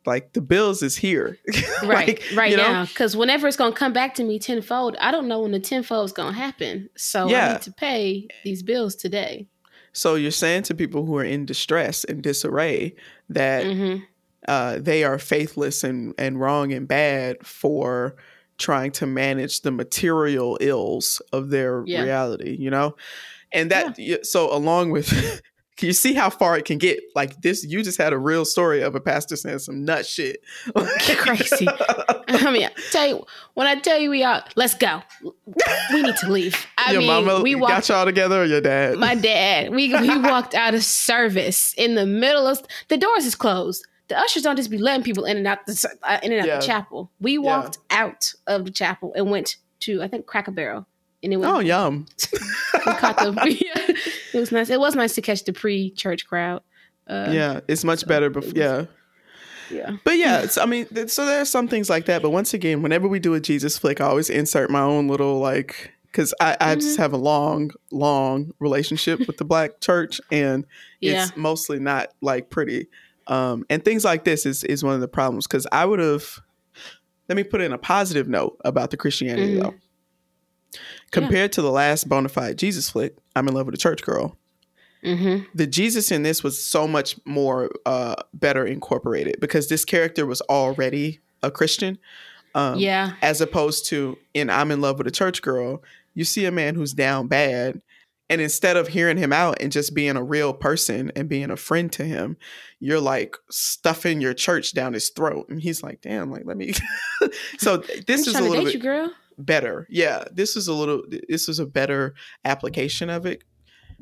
like 0.07 0.33
the 0.33 0.41
bills 0.41 0.81
is 0.81 0.97
here 0.97 1.37
right, 1.83 2.07
Like, 2.07 2.23
right 2.31 2.51
you 2.51 2.57
know? 2.57 2.73
now. 2.73 2.85
Because 2.85 3.15
whenever 3.15 3.47
it's 3.47 3.57
gonna 3.57 3.75
come 3.75 3.93
back 3.93 4.15
to 4.15 4.23
me 4.23 4.39
tenfold, 4.39 4.95
I 4.99 5.11
don't 5.11 5.27
know 5.27 5.41
when 5.41 5.51
the 5.51 5.59
tenfold 5.59 6.05
is 6.05 6.13
gonna 6.13 6.35
happen. 6.35 6.89
So 6.97 7.27
I 7.29 7.49
need 7.49 7.61
to 7.63 7.71
pay 7.73 8.27
these 8.43 8.63
bills 8.63 8.95
today. 8.95 9.47
so 9.93 10.15
you're 10.15 10.31
saying 10.31 10.63
to 10.63 10.75
people 10.75 11.05
who 11.05 11.17
are 11.17 11.23
in 11.23 11.45
distress 11.45 12.03
and 12.05 12.23
disarray 12.23 12.95
that 13.29 13.63
hmm 13.63 13.97
uh, 14.47 14.77
they 14.79 15.03
are 15.03 15.19
faithless 15.19 15.83
and, 15.83 16.13
and 16.17 16.39
wrong 16.39 16.71
and 16.71 16.87
bad 16.87 17.45
for 17.45 18.15
trying 18.57 18.91
to 18.91 19.05
manage 19.05 19.61
the 19.61 19.71
material 19.71 20.57
ills 20.61 21.21
of 21.33 21.49
their 21.49 21.83
Yeah. 21.85 22.03
reality, 22.03 22.55
you 22.57 22.69
know? 22.69 22.95
And 23.53 23.71
that, 23.71 23.95
y 23.97 24.19
so 24.23 24.53
along 24.55 24.91
with, 24.91 25.09
you 25.81 25.93
see 25.93 26.13
how 26.13 26.29
far 26.29 26.57
it 26.57 26.65
can 26.65 26.77
get? 26.77 26.99
Like 27.15 27.41
this, 27.41 27.63
you 27.63 27.83
just 27.83 27.97
had 27.97 28.13
a 28.13 28.17
real 28.17 28.45
story 28.45 28.81
of 28.81 28.95
a 28.95 28.99
pastor 28.99 29.35
saying 29.35 29.59
some 29.59 29.85
nut 29.85 30.05
shit. 30.05 30.41
Crazy. 31.17 31.67
I 32.27 32.51
mean, 32.51 32.69
tell 32.91 33.07
you 33.07 33.25
when 33.53 33.67
I 33.67 33.75
tell 33.79 33.99
you 33.99 34.09
we 34.09 34.23
are, 34.23 34.43
let's 34.55 34.73
go. 34.73 35.01
We 35.93 36.01
need 36.01 36.15
to 36.17 36.29
leave. 36.31 36.65
I 36.77 36.91
your 36.91 37.01
mean, 37.01 37.25
mama 37.25 37.41
we 37.41 37.55
got 37.55 37.87
y'all 37.89 38.05
together 38.05 38.41
or 38.41 38.45
your 38.45 38.61
dad? 38.61 38.97
My 38.97 39.15
dad, 39.15 39.71
we 39.71 39.93
we 39.93 40.17
walked 40.19 40.53
out 40.55 40.73
of 40.73 40.83
service 40.83 41.73
in 41.77 41.95
the 41.95 42.05
middle 42.05 42.47
of 42.47 42.61
the 42.87 42.97
doors 42.97 43.25
is 43.25 43.35
closed. 43.35 43.85
The 44.07 44.17
ushers 44.17 44.43
don't 44.43 44.55
just 44.55 44.71
be 44.71 44.77
letting 44.77 45.03
people 45.03 45.25
in 45.25 45.37
and 45.37 45.45
out 45.47 45.65
the 45.65 45.95
uh, 46.03 46.19
in 46.23 46.31
and 46.31 46.41
out 46.41 46.47
Yeah. 46.47 46.59
the 46.59 46.65
chapel. 46.65 47.11
We 47.19 47.37
walked 47.37 47.77
out 47.89 48.33
of 48.47 48.65
the 48.65 48.71
chapel 48.71 49.13
and 49.15 49.29
went 49.29 49.57
to 49.81 50.01
I 50.01 50.07
think 50.07 50.25
Cracker 50.25 50.51
Barrel, 50.51 50.87
and 51.27 51.33
it 51.33 51.37
went. 51.37 51.53
oh, 51.53 51.59
yum. 51.59 52.05
we 52.73 52.93
caught 52.93 53.17
the. 53.17 53.33
it 54.33 54.39
was 54.39 54.51
nice. 54.51 54.69
It 54.69 54.79
was 54.79 54.95
nice 54.95 55.13
to 55.15 55.21
catch 55.21 55.43
the 55.43 55.53
pre-church 55.53 56.25
crowd. 56.27 56.61
Uh, 57.07 57.29
yeah, 57.31 57.59
it's 57.67 57.83
much 57.83 57.99
so 57.99 58.07
better 58.07 58.29
before. 58.29 58.47
was- 58.47 58.53
Yeah. 58.57 58.85
yeah. 59.69 59.97
But 60.03 60.17
yeah, 60.17 60.41
it's, 60.41 60.57
I 60.57 60.65
mean, 60.65 60.85
th- 60.87 61.09
so 61.09 61.25
there 61.25 61.41
are 61.41 61.45
some 61.45 61.67
things 61.67 61.89
like 61.89 62.05
that. 62.05 62.21
But 62.21 62.31
once 62.31 62.53
again, 62.53 62.81
whenever 62.81 63.07
we 63.07 63.19
do 63.19 63.33
a 63.33 63.39
Jesus 63.39 63.77
flick, 63.77 64.01
I 64.01 64.05
always 64.05 64.29
insert 64.29 64.69
my 64.69 64.81
own 64.81 65.07
little 65.07 65.39
like, 65.39 65.91
because 66.05 66.33
I, 66.41 66.55
I 66.59 66.71
Mm-hmm. 66.71 66.79
just 66.81 66.97
have 66.97 67.13
a 67.13 67.17
long, 67.17 67.71
long 67.91 68.51
relationship 68.59 69.25
with 69.27 69.37
the 69.37 69.45
black 69.45 69.79
church, 69.81 70.19
and 70.31 70.65
Yeah. 71.01 71.23
it's 71.25 71.37
mostly 71.37 71.79
not 71.79 72.09
like 72.21 72.49
pretty. 72.49 72.87
Um, 73.27 73.65
and 73.69 73.83
things 73.83 74.05
like 74.05 74.23
this 74.23 74.45
is 74.45 74.63
is 74.63 74.83
one 74.85 74.95
of 74.95 75.01
the 75.01 75.07
problems 75.09 75.47
because 75.47 75.67
I 75.71 75.85
would 75.85 75.99
have. 75.99 76.39
Let 77.29 77.35
me 77.35 77.43
put 77.43 77.59
in 77.59 77.73
a 77.73 77.77
positive 77.77 78.29
note 78.29 78.57
about 78.63 78.89
the 78.91 78.95
Christianity 78.95 79.55
Mhm. 79.57 79.61
though. 79.61 79.73
Compared 81.11 81.53
to 81.53 81.61
the 81.61 81.71
last 81.71 82.09
bona 82.09 82.29
fide 82.29 82.57
Jesus 82.57 82.89
flick, 82.89 83.15
I'm 83.35 83.47
in 83.47 83.53
love 83.53 83.65
with 83.65 83.75
a 83.75 83.79
church 83.79 84.03
girl 84.03 84.37
Mm-hmm. 85.03 85.45
the 85.53 85.67
Jesus 85.67 86.11
in 86.11 86.23
this 86.23 86.43
was 86.43 86.61
so 86.63 86.87
much 86.87 87.17
more 87.25 87.69
uh, 87.85 88.15
better 88.33 88.65
incorporated 88.65 89.39
because 89.39 89.69
this 89.69 89.85
character 89.85 90.25
was 90.25 90.41
already 90.41 91.19
a 91.43 91.51
Christian. 91.51 91.97
Um, 92.55 92.79
yeah. 92.79 93.13
As 93.21 93.39
opposed 93.39 93.85
to 93.87 94.17
in 94.33 94.49
I'm 94.49 94.71
in 94.71 94.81
love 94.81 94.97
with 94.97 95.07
a 95.07 95.11
church 95.11 95.41
girl, 95.41 95.83
you 96.15 96.23
see 96.23 96.45
a 96.45 96.51
man 96.51 96.75
who's 96.75 96.93
down 96.93 97.27
bad. 97.27 97.81
And 98.29 98.41
instead 98.41 98.75
of 98.75 98.89
hearing 98.89 99.17
him 99.17 99.31
out 99.31 99.61
and 99.61 99.71
just 99.71 99.93
being 99.93 100.17
a 100.17 100.23
real 100.23 100.51
person 100.51 101.11
and 101.15 101.29
being 101.29 101.49
a 101.49 101.55
friend 101.55 101.89
to 101.93 102.03
him, 102.03 102.35
you're 102.79 102.99
like 102.99 103.37
stuffing 103.49 104.19
your 104.19 104.33
church 104.33 104.73
down 104.73 104.93
his 104.93 105.09
throat. 105.09 105.47
And 105.47 105.61
he's 105.61 105.81
like, 105.81 106.01
damn, 106.01 106.29
like, 106.29 106.43
let 106.45 106.57
me. 106.57 106.73
so 107.57 107.77
this 107.77 108.27
I'm 108.27 108.35
is 108.35 108.35
a 108.35 108.43
little 108.43 108.65
bit 108.65 108.73
you, 108.73 108.79
girl. 108.81 109.13
Better. 109.37 109.87
Yeah, 109.89 110.25
this 110.31 110.55
is 110.55 110.67
a 110.67 110.73
little 110.73 111.03
this 111.29 111.49
is 111.49 111.59
a 111.59 111.65
better 111.65 112.13
application 112.45 113.09
of 113.09 113.25
it. 113.25 113.43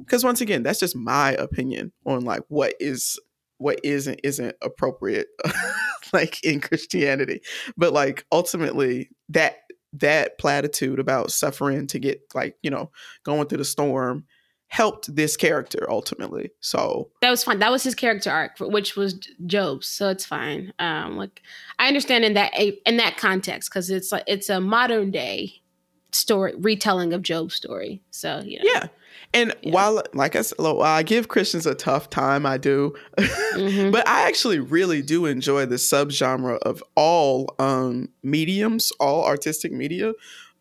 Cuz 0.07 0.23
once 0.23 0.41
again, 0.41 0.63
that's 0.63 0.79
just 0.79 0.95
my 0.95 1.31
opinion 1.33 1.91
on 2.05 2.25
like 2.25 2.43
what 2.47 2.75
is 2.79 3.19
what 3.57 3.79
is 3.83 4.07
and 4.07 4.19
isn't 4.23 4.55
appropriate 4.61 5.27
like 6.13 6.43
in 6.43 6.59
Christianity. 6.59 7.41
But 7.77 7.93
like 7.93 8.25
ultimately 8.31 9.09
that 9.29 9.57
that 9.93 10.37
platitude 10.37 10.99
about 10.99 11.31
suffering 11.31 11.87
to 11.87 11.99
get 11.99 12.21
like, 12.33 12.57
you 12.61 12.69
know, 12.69 12.91
going 13.23 13.47
through 13.47 13.59
the 13.59 13.65
storm 13.65 14.25
helped 14.75 15.15
this 15.15 15.37
character 15.37 15.85
ultimately. 15.89 16.51
So, 16.59 17.09
That 17.21 17.29
was 17.29 17.43
fine. 17.45 17.59
That 17.59 17.71
was 17.71 17.83
his 17.83 17.95
character 17.95 18.29
arc, 18.29 18.59
which 18.59 18.97
was 18.97 19.13
Job's. 19.45 19.87
So 19.87 20.09
it's 20.09 20.25
fine. 20.25 20.73
Um, 20.79 21.15
like 21.15 21.41
I 21.79 21.87
understand 21.87 22.25
in 22.25 22.33
that 22.33 22.51
in 22.85 22.97
that 22.97 23.15
context 23.15 23.69
because 23.69 23.89
it's 23.89 24.11
like 24.11 24.25
it's 24.27 24.49
a 24.49 24.59
modern 24.59 25.11
day 25.11 25.61
story 26.11 26.53
retelling 26.57 27.13
of 27.13 27.21
Job's 27.21 27.55
story. 27.55 28.01
So 28.11 28.41
you 28.45 28.57
know, 28.59 28.65
yeah. 28.73 28.87
And 29.33 29.55
Yeah. 29.61 29.71
while 29.73 30.03
like 30.13 30.35
I 30.35 30.41
said, 30.41 30.57
while 30.59 30.81
I 30.81 31.03
give 31.03 31.29
Christians 31.29 31.65
a 31.65 31.75
tough 31.75 32.09
time, 32.09 32.45
I 32.45 32.57
do. 32.57 32.95
Mhm. 33.17 33.91
But 33.95 34.05
I 34.09 34.27
actually 34.27 34.59
really 34.59 35.01
do 35.01 35.25
enjoy 35.25 35.65
the 35.67 35.75
subgenre 35.77 36.57
of 36.59 36.83
all 36.95 37.55
um, 37.59 38.09
mediums, 38.23 38.91
all 38.99 39.23
artistic 39.25 39.71
media, 39.71 40.13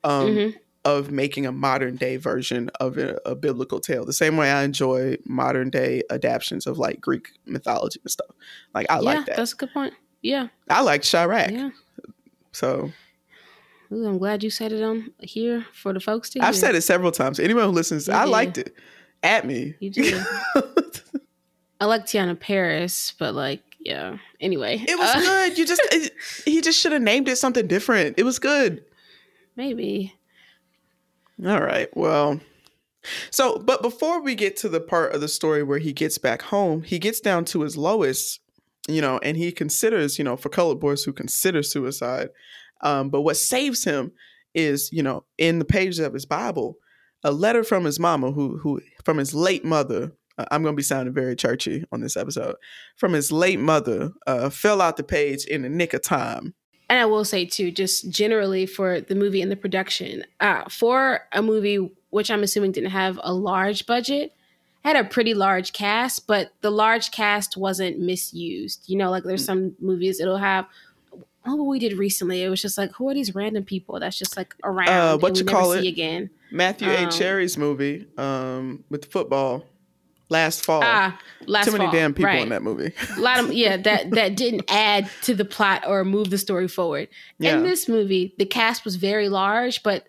um, 0.05 0.29
Mhm. 0.29 0.55
Of 0.85 1.11
making 1.11 1.47
a 1.47 1.53
modern 1.53 1.97
day 1.97 2.17
version 2.19 2.69
of 2.79 2.99
a, 2.99 3.19
a 3.25 3.35
biblical 3.35 3.81
tale. 3.81 4.05
The 4.05 4.13
same 4.13 4.37
way 4.37 4.53
I 4.53 4.65
enjoy 4.65 5.17
modern 5.25 5.71
day 5.71 6.03
adaptations 6.11 6.67
of 6.67 6.77
like 6.79 7.01
Greek 7.01 7.29
mythology 7.47 8.01
and 8.05 8.11
stuff. 8.11 8.31
Like 8.75 8.91
I 8.91 8.97
yeah, 8.97 9.01
like 9.01 9.27
that. 9.27 9.37
that's 9.37 9.55
a 9.55 9.57
good 9.57 9.73
point. 9.73 9.95
Yeah, 10.21 10.49
I 10.69 10.83
like 10.83 11.03
Chi-Raq. 11.03 11.53
yeah. 11.53 11.71
So 12.53 12.93
Ooh, 13.93 14.07
I'm 14.07 14.19
glad 14.19 14.43
you 14.43 14.51
said 14.51 14.73
it 14.73 14.83
on 14.83 15.13
here 15.21 15.65
for 15.73 15.93
the 15.93 16.01
folks 16.01 16.29
to 16.31 16.39
hear. 16.41 16.49
I've 16.49 16.57
said 16.57 16.75
it 16.75 16.83
several 16.83 17.13
times. 17.13 17.39
Anyone 17.41 17.65
who 17.65 17.71
listens, 17.71 18.09
You 18.09 18.15
I 18.15 18.25
did. 18.25 18.31
liked 18.31 18.59
it. 18.59 18.75
At 19.23 19.47
me. 19.47 19.75
You 19.81 19.89
did. 19.91 20.23
I 21.81 21.87
like 21.87 22.05
Teyonah 22.07 22.39
Parris, 22.41 23.15
but 23.19 23.35
like, 23.35 23.63
yeah. 23.81 24.19
Anyway, 24.41 24.85
It 24.87 24.99
was 24.99 25.11
uh, 25.15 25.21
good. 25.21 25.59
You 25.59 25.67
just 25.67 25.81
it, 25.93 26.13
he 26.45 26.61
just 26.61 26.79
should 26.79 26.93
have 26.93 27.03
named 27.03 27.29
it 27.29 27.37
something 27.37 27.67
different. 27.67 28.19
It 28.19 28.25
was 28.25 28.39
good. 28.39 28.85
Maybe. 29.57 30.15
All 31.43 31.61
right. 31.61 31.89
Well, 31.97 32.41
so 33.31 33.59
but 33.59 33.83
before 33.83 34.21
we 34.23 34.35
get 34.35 34.57
to 34.59 34.69
the 34.69 34.81
part 34.81 35.15
of 35.15 35.21
the 35.21 35.29
story 35.29 35.63
where 35.63 35.79
he 35.79 35.93
gets 35.93 36.19
back 36.19 36.43
home, 36.43 36.83
he 36.83 36.99
gets 36.99 37.21
down 37.21 37.45
to 37.47 37.63
his 37.63 37.77
lowest, 37.77 38.41
you 38.89 39.01
know, 39.01 39.19
and 39.23 39.37
he 39.37 39.51
considers, 39.53 40.19
you 40.19 40.25
know, 40.25 40.37
for 40.37 40.49
colored 40.49 40.81
boys 40.81 41.05
who 41.05 41.13
consider 41.13 41.63
suicide. 41.63 42.29
Um, 42.83 43.11
but 43.11 43.23
what 43.23 43.37
saves 43.37 43.85
him 43.85 44.13
is, 44.55 44.91
you 44.93 45.03
know, 45.03 45.25
in 45.37 45.59
the 45.59 45.65
pages 45.65 45.99
of 45.99 46.15
his 46.15 46.27
Bible, 46.27 46.77
a 47.25 47.33
letter 47.33 47.65
from 47.65 47.85
his 47.85 47.99
mama, 47.99 48.31
who 48.31 48.59
who 48.59 48.81
from 49.05 49.19
his 49.19 49.35
late 49.35 49.65
mother. 49.65 50.13
uh, 50.39 50.45
I'm 50.51 50.63
going 50.63 50.75
to 50.75 50.77
be 50.77 50.83
sounding 50.83 51.15
very 51.15 51.35
churchy 51.35 51.85
on 51.91 52.01
this 52.01 52.17
episode. 52.17 52.57
From 52.97 53.13
his 53.13 53.33
late 53.33 53.59
mother, 53.61 54.13
uh, 54.27 54.51
fell 54.51 54.81
out 54.81 54.97
the 54.97 55.03
page 55.03 55.45
in 55.47 55.63
the 55.63 55.69
nick 55.69 55.95
of 55.95 56.03
time. 56.03 56.55
And 56.89 56.99
I 56.99 57.07
will 57.07 57.25
say 57.25 57.45
too, 57.47 57.71
just 57.71 58.11
generally 58.11 58.67
for 58.67 59.01
the 59.01 59.15
movie 59.15 59.41
and 59.43 59.51
the 59.51 59.57
production, 59.57 60.25
uh, 60.41 60.65
for 60.69 61.21
a 61.33 61.41
movie 61.43 61.91
which 62.11 62.31
I'm 62.31 62.43
assuming 62.43 62.73
didn't 62.73 62.91
have 62.91 63.19
a 63.23 63.33
large 63.33 63.87
budget, 63.87 64.33
had 64.85 64.95
a 64.97 65.03
pretty 65.05 65.35
large 65.35 65.73
cast, 65.73 66.27
but 66.27 66.53
the 66.61 66.71
large 66.71 67.11
cast 67.11 67.57
wasn't 67.57 67.99
misused. 67.99 68.85
You 68.87 68.99
know, 68.99 69.11
like 69.11 69.25
there's 69.25 69.45
some 69.45 69.75
movies 69.81 70.21
it'll 70.21 70.37
have. 70.37 70.67
Oh, 71.47 71.57
what 71.57 71.65
we 71.67 71.79
did 71.79 71.99
recently, 71.99 72.43
it 72.43 72.49
was 72.49 72.63
just 72.63 72.79
like, 72.79 72.91
who 72.93 73.09
are 73.11 73.15
these 73.15 73.35
random 73.35 73.65
people 73.65 73.99
that's 74.01 74.19
just 74.19 74.37
like 74.37 74.55
around 74.65 74.89
Uh, 74.89 75.19
what 75.19 75.39
you 75.39 75.45
call 75.45 75.73
it? 75.73 75.83
see 75.83 75.89
again? 75.89 76.31
Matthew 76.51 76.89
Um, 76.89 77.09
A. 77.09 77.11
Cherry's 77.11 77.59
movie 77.59 78.07
um, 78.17 78.83
with 78.89 79.03
the 79.03 79.09
football 79.09 79.65
last 80.31 80.65
fall. 80.65 80.81
Ah, 80.85 81.19
last 81.47 81.67
Too 81.67 81.73
many 81.73 81.85
fall, 81.85 81.93
damn 81.93 82.15
people 82.15 82.27
right. 82.31 82.43
in 82.43 82.49
that 82.49 82.63
movie. 82.63 82.93
a 83.17 83.21
lot 83.21 83.39
of 83.41 83.53
yeah 83.53 83.77
that 83.77 84.11
that 84.13 84.37
didn't 84.37 84.65
add 84.71 85.09
to 85.23 85.35
the 85.35 85.45
plot 85.45 85.85
or 85.87 86.05
move 86.05 86.31
the 86.31 86.39
story 86.39 86.69
forward 86.69 87.09
Yeah. 87.39 87.57
in 87.57 87.63
this 87.63 87.89
movie 87.89 88.35
the 88.39 88.47
cast 88.47 88.85
was 88.85 88.97
very 88.97 89.29
large 89.29 89.83
but 89.83 90.07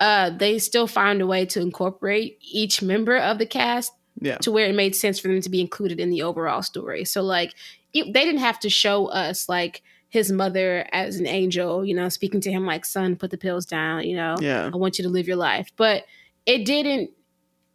uh 0.00 0.30
they 0.30 0.58
still 0.58 0.86
found 0.86 1.20
a 1.20 1.26
way 1.26 1.44
to 1.46 1.60
incorporate 1.60 2.38
each 2.40 2.80
member 2.82 3.16
of 3.16 3.38
the 3.38 3.46
cast 3.46 3.92
Yeah. 4.20 4.38
to 4.38 4.52
where 4.52 4.66
it 4.66 4.74
made 4.74 4.94
sense 4.94 5.18
for 5.18 5.28
them 5.28 5.40
to 5.40 5.50
be 5.50 5.60
included 5.60 5.98
in 6.00 6.10
the 6.10 6.22
overall 6.22 6.62
story 6.62 7.04
so 7.04 7.22
like 7.22 7.52
it, 7.92 8.12
they 8.12 8.24
didn't 8.24 8.40
have 8.40 8.60
to 8.60 8.70
show 8.70 9.06
us 9.06 9.48
like 9.48 9.82
his 10.08 10.30
mother 10.30 10.86
as 10.92 11.18
an 11.18 11.26
angel 11.26 11.84
you 11.84 11.94
know 11.94 12.08
speaking 12.08 12.40
to 12.42 12.52
him 12.52 12.64
like 12.64 12.84
son 12.84 13.16
put 13.16 13.30
the 13.32 13.36
pills 13.38 13.66
down 13.66 14.04
you 14.06 14.14
know 14.16 14.36
Yeah. 14.40 14.70
I 14.72 14.76
want 14.76 14.98
you 14.98 15.02
to 15.04 15.10
live 15.10 15.26
your 15.26 15.36
life. 15.36 15.70
But 15.76 16.04
it 16.46 16.64
didn't 16.64 17.10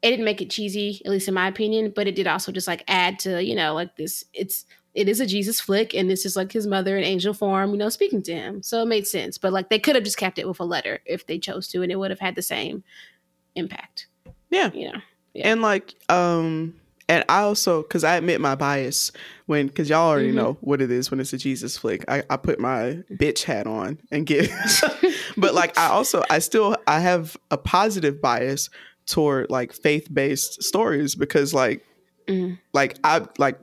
it 0.02 0.10
didn't 0.10 0.26
make 0.26 0.42
it 0.42 0.50
cheesy, 0.50 1.02
at 1.06 1.12
least 1.12 1.28
in 1.28 1.34
my 1.34 1.48
opinion, 1.48 1.94
but 1.96 2.08
it 2.08 2.16
did 2.16 2.28
also 2.28 2.52
just 2.52 2.68
like 2.68 2.84
add 2.88 3.20
to, 3.20 3.44
you 3.44 3.56
know, 3.56 3.74
like 3.74 3.96
this 3.98 4.24
it's 4.34 4.66
it 4.94 5.08
is 5.08 5.20
a 5.22 5.26
Jesus 5.26 5.62
flick 5.62 5.94
and 5.94 6.10
this 6.10 6.26
is 6.26 6.36
like 6.36 6.52
his 6.52 6.68
mother 6.68 6.98
in 6.98 7.04
angel 7.04 7.34
form, 7.34 7.72
you 7.72 7.78
know, 7.78 7.88
speaking 7.90 8.22
to 8.24 8.34
him. 8.34 8.62
So 8.62 8.82
it 8.82 8.88
made 8.88 9.08
sense. 9.08 9.38
But 9.38 9.54
like 9.54 9.70
they 9.70 9.80
could 9.80 9.96
have 9.96 10.04
just 10.04 10.18
kept 10.18 10.38
it 10.38 10.48
with 10.48 10.60
a 10.60 10.66
letter 10.66 11.00
if 11.06 11.26
they 11.28 11.40
chose 11.40 11.68
to, 11.70 11.82
and 11.82 11.92
it 11.92 11.96
would 11.98 12.12
have 12.12 12.20
had 12.20 12.36
the 12.36 12.42
same 12.42 12.84
impact. 13.56 14.08
Yeah. 14.50 14.72
You 14.74 14.92
know. 14.92 15.00
Yeah. 15.34 15.50
And 15.50 15.62
like, 15.62 15.96
um, 16.10 16.76
and 17.08 17.24
I 17.30 17.42
also, 17.42 17.84
because 17.84 18.04
I 18.04 18.16
admit 18.16 18.42
my 18.42 18.56
bias 18.56 19.12
when, 19.46 19.68
because 19.68 19.90
y'all 19.90 20.10
already 20.10 20.32
Mhm. 20.32 20.36
know 20.36 20.58
what 20.62 20.82
it 20.82 20.92
is 20.92 21.10
when 21.12 21.20
it's 21.20 21.32
a 21.34 21.38
Jesus 21.38 21.78
flick. 21.78 22.04
I, 22.10 22.24
I 22.30 22.38
put 22.38 22.60
my 22.60 23.00
bitch 23.12 23.44
hat 23.44 23.68
on 23.68 24.00
and 24.12 24.26
get, 24.26 24.50
but 25.38 25.54
like, 25.54 25.78
I 25.78 25.88
also, 25.88 26.24
I 26.30 26.40
still, 26.40 26.76
I 26.88 27.00
have 27.00 27.38
a 27.50 27.58
positive 27.58 28.22
bias 28.22 28.70
toward 29.12 29.50
like 29.52 29.74
faith 29.74 30.08
based 30.12 30.64
stories 30.64 31.14
because 31.16 31.54
like, 31.54 31.84
Mhm. 32.28 32.58
like 32.74 32.98
I 33.04 33.26
like 33.38 33.60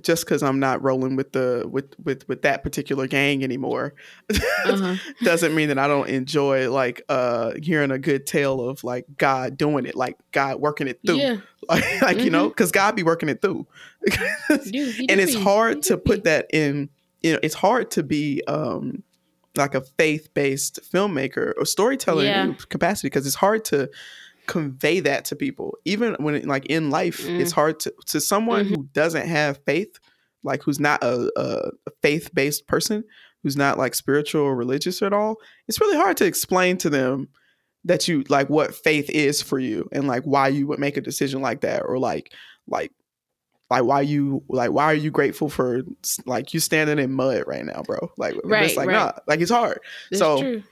just 0.00 0.24
because 0.24 0.42
I'm 0.42 0.60
not 0.60 0.82
rolling 0.82 1.14
with 1.16 1.32
the 1.32 1.66
with 1.70 1.94
with 2.02 2.26
with 2.28 2.40
that 2.42 2.62
particular 2.62 3.06
gang 3.06 3.44
anymore 3.44 3.92
Uh-huh. 4.30 4.96
doesn't 5.22 5.54
mean 5.54 5.68
that 5.68 5.78
I 5.78 5.86
don't 5.88 6.08
enjoy 6.08 6.70
like 6.70 7.02
uh 7.10 7.52
hearing 7.62 7.90
a 7.90 7.98
good 7.98 8.26
tale 8.26 8.66
of 8.66 8.82
like 8.84 9.04
God 9.18 9.58
doing 9.58 9.84
it, 9.84 9.94
like 9.94 10.16
God 10.32 10.58
working 10.60 10.86
it 10.88 11.00
through, 11.04 11.16
Yeah. 11.16 11.36
like, 11.68 12.02
like 12.02 12.18
you 12.20 12.30
know, 12.30 12.48
because 12.48 12.72
God 12.72 12.96
be 12.96 13.02
working 13.02 13.28
it 13.28 13.42
through, 13.42 13.66
and 14.48 15.20
it's 15.20 15.34
be. 15.34 15.42
hard 15.42 15.82
to 15.84 15.96
put 15.98 16.24
that 16.24 16.46
in. 16.52 16.88
You 17.22 17.34
know, 17.34 17.38
it's 17.42 17.54
hard 17.54 17.90
to 17.92 18.02
be 18.02 18.42
um 18.46 19.02
like 19.56 19.74
a 19.74 19.80
faith 19.82 20.32
based 20.34 20.80
filmmaker 20.92 21.52
or 21.56 21.64
storyteller 21.64 22.24
Yeah. 22.24 22.54
capacity 22.68 23.06
because 23.08 23.26
it's 23.26 23.36
hard 23.36 23.64
to 23.66 23.88
convey 24.46 25.00
that 25.00 25.24
to 25.26 25.36
people 25.36 25.76
even 25.84 26.14
when 26.18 26.34
it, 26.34 26.46
like 26.46 26.66
in 26.66 26.90
life 26.90 27.22
Mm. 27.22 27.40
it's 27.40 27.52
hard 27.52 27.80
to 27.80 27.92
to 28.06 28.20
someone 28.20 28.66
who 28.66 28.84
doesn't 28.92 29.26
have 29.26 29.58
faith 29.64 29.98
like 30.42 30.62
who's 30.62 30.78
not 30.80 31.02
a, 31.02 31.30
a, 31.36 31.70
faith-based 32.02 32.66
person 32.66 33.04
who's 33.42 33.56
not 33.56 33.78
like 33.78 33.94
spiritual 33.94 34.42
or 34.42 34.54
religious 34.54 35.02
at 35.02 35.12
all 35.12 35.36
it's 35.68 35.80
really 35.80 35.96
hard 35.96 36.16
to 36.18 36.24
explain 36.26 36.76
to 36.78 36.90
them 36.90 37.28
that 37.84 38.08
you 38.08 38.24
like 38.28 38.48
what 38.50 38.74
faith 38.74 39.08
is 39.10 39.42
for 39.42 39.58
you 39.58 39.88
and 39.92 40.06
like 40.08 40.22
why 40.24 40.48
you 40.48 40.66
would 40.66 40.78
make 40.78 40.96
a 40.96 41.00
decision 41.02 41.40
like 41.42 41.60
that 41.60 41.80
or 41.84 41.98
like 41.98 42.32
like 42.66 42.92
like 43.70 43.84
why 43.84 44.00
you 44.00 44.42
like 44.48 44.70
why 44.70 44.84
are 44.84 44.94
you 44.94 45.10
grateful 45.10 45.48
for 45.48 45.82
like 46.26 46.52
you 46.54 46.60
standing 46.60 46.98
in 46.98 47.12
mud 47.12 47.42
right 47.46 47.64
now 47.64 47.82
bro 47.82 48.10
like 48.18 48.34
it's 48.34 48.44
Right, 48.44 48.76
like 48.76 48.88
right. 48.88 48.92
nah 48.94 49.12
like 49.26 49.40
it's 49.40 49.50
hard 49.50 49.80
That's 50.10 50.18
so- 50.20 50.40
true. 50.40 50.62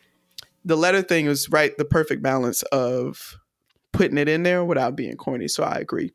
the 0.64 0.76
letter 0.76 1.02
thing 1.02 1.26
is 1.26 1.50
right 1.50 1.76
the 1.78 1.85
perfect 1.85 2.22
balance 2.22 2.62
of 2.64 3.38
putting 3.92 4.18
it 4.18 4.28
in 4.28 4.42
there 4.42 4.64
without 4.64 4.96
being 4.96 5.16
corny 5.16 5.48
so 5.48 5.62
i 5.62 5.76
agree 5.76 6.12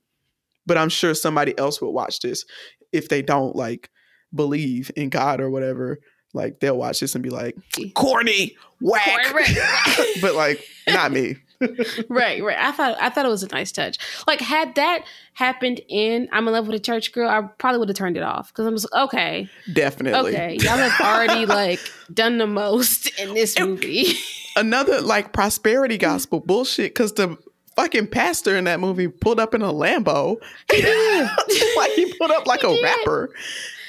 but 0.65 0.77
i'm 0.77 0.89
sure 0.89 1.13
somebody 1.13 1.57
else 1.57 1.81
would 1.81 1.91
watch 1.91 2.19
this 2.19 2.45
if 2.91 3.09
they 3.09 3.21
don't 3.21 3.55
like 3.55 3.89
believe 4.33 4.91
in 4.95 5.09
god 5.09 5.39
or 5.39 5.49
whatever 5.49 5.99
like 6.33 6.59
they'll 6.59 6.77
watch 6.77 6.99
this 6.99 7.15
and 7.15 7.23
be 7.23 7.29
like 7.29 7.55
corny 7.93 8.55
whack 8.81 9.33
but 10.21 10.35
like 10.35 10.63
not 10.87 11.11
me 11.11 11.35
right, 12.09 12.43
right. 12.43 12.57
I 12.57 12.71
thought 12.71 12.97
I 12.99 13.09
thought 13.09 13.25
it 13.25 13.29
was 13.29 13.43
a 13.43 13.47
nice 13.47 13.71
touch. 13.71 13.97
Like 14.27 14.39
had 14.39 14.75
that 14.75 15.05
happened 15.33 15.81
in 15.89 16.29
I'm 16.31 16.47
in 16.47 16.53
love 16.53 16.67
with 16.67 16.75
a 16.75 16.79
church 16.79 17.11
girl, 17.11 17.29
I 17.29 17.41
probably 17.57 17.79
would 17.79 17.89
have 17.89 17.97
turned 17.97 18.17
it 18.17 18.23
off 18.23 18.49
because 18.49 18.65
I'm 18.65 18.75
just 18.75 18.87
okay, 18.93 19.49
definitely 19.73 20.35
okay. 20.35 20.57
Y'all 20.61 20.77
have 20.77 21.01
already 21.01 21.45
like 21.47 21.79
done 22.13 22.37
the 22.37 22.47
most 22.47 23.07
in 23.19 23.33
this 23.33 23.59
movie. 23.59 24.13
another 24.55 25.01
like 25.01 25.33
prosperity 25.33 25.97
gospel 25.97 26.39
bullshit 26.39 26.93
because 26.93 27.13
the 27.13 27.37
fucking 27.77 28.07
pastor 28.07 28.57
in 28.57 28.65
that 28.65 28.79
movie 28.81 29.07
pulled 29.07 29.39
up 29.39 29.53
in 29.53 29.61
a 29.61 29.71
lambo 29.71 30.35
like 31.77 31.91
he 31.91 32.13
pulled 32.17 32.31
up 32.31 32.45
like 32.45 32.59
He 32.61 32.67
a 32.67 32.69
did. 32.75 32.83
rapper 32.83 33.29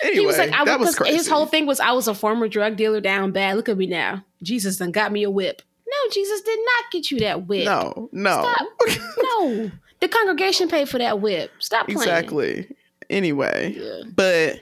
anyway 0.03 0.21
he 0.21 0.27
was 0.27 0.39
like, 0.39 0.53
I 0.53 0.65
that 0.65 0.79
was 0.79 0.95
crazy 0.95 1.17
his 1.17 1.27
whole 1.29 1.47
thing 1.47 1.67
was 1.67 1.81
I 1.81 1.91
was 1.93 2.07
a 2.07 2.15
former 2.15 2.47
drug 2.49 2.77
dealer 2.77 3.01
down 3.01 3.33
bad. 3.33 3.57
Look 3.57 3.69
at 3.69 3.77
me 3.77 3.87
now. 3.87 4.25
Jesus 4.43 4.77
done 4.77 4.93
got 4.93 5.11
me 5.11 5.23
a 5.25 5.31
whip. 5.31 5.63
No, 5.87 6.11
Jesus 6.13 6.41
did 6.43 6.59
not 6.59 6.93
get 6.93 7.11
you 7.11 7.19
that 7.21 7.47
whip. 7.49 7.65
no 7.65 8.09
no 8.13 8.55
No. 9.19 9.71
The 10.01 10.07
congregation 10.09 10.69
paid 10.69 10.89
for 10.89 10.99
that 10.99 11.21
whip. 11.21 11.51
Stop 11.59 11.87
playing. 11.87 11.99
exactly 12.01 12.69
anyway 13.11 13.75
Yeah. 13.77 14.03
but 14.15 14.61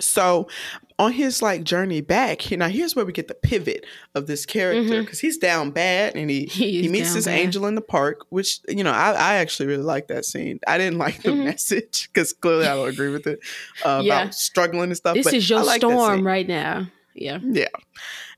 so 0.00 0.48
on 0.98 1.12
his 1.12 1.42
like 1.42 1.64
journey 1.64 2.00
back 2.00 2.48
now 2.52 2.68
here's 2.68 2.94
where 2.94 3.04
we 3.04 3.12
get 3.12 3.26
the 3.26 3.34
pivot 3.34 3.84
of 4.14 4.28
this 4.28 4.46
character 4.46 5.00
because 5.02 5.18
he's 5.18 5.36
down 5.38 5.70
bad 5.72 6.14
and 6.14 6.30
he 6.30 6.44
He 6.46 6.82
he 6.82 6.88
meets 6.88 7.12
this 7.14 7.24
bad. 7.24 7.38
angel 7.38 7.66
in 7.66 7.74
the 7.74 7.80
park 7.80 8.24
which 8.28 8.60
you 8.68 8.84
know 8.84 8.92
i, 8.92 9.10
I 9.10 9.34
actually 9.36 9.66
really 9.66 9.82
like 9.82 10.06
that 10.08 10.24
scene 10.24 10.60
i 10.68 10.78
didn't 10.78 10.98
like 10.98 11.22
the 11.22 11.30
Mhm. 11.30 11.44
message 11.46 12.08
because 12.12 12.32
clearly 12.32 12.66
i 12.66 12.74
don't 12.76 12.88
agree 12.88 13.10
with 13.10 13.26
it 13.26 13.40
uh, 13.84 14.02
Yeah. 14.04 14.22
about 14.22 14.34
struggling 14.36 14.84
and 14.90 14.96
stuff 14.96 15.14
This 15.14 15.32
is 15.32 15.50
your 15.50 15.64
like 15.64 15.80
storm 15.80 16.24
right 16.24 16.46
now. 16.46 16.86
Yeah. 17.14 17.38
yeah 17.42 17.68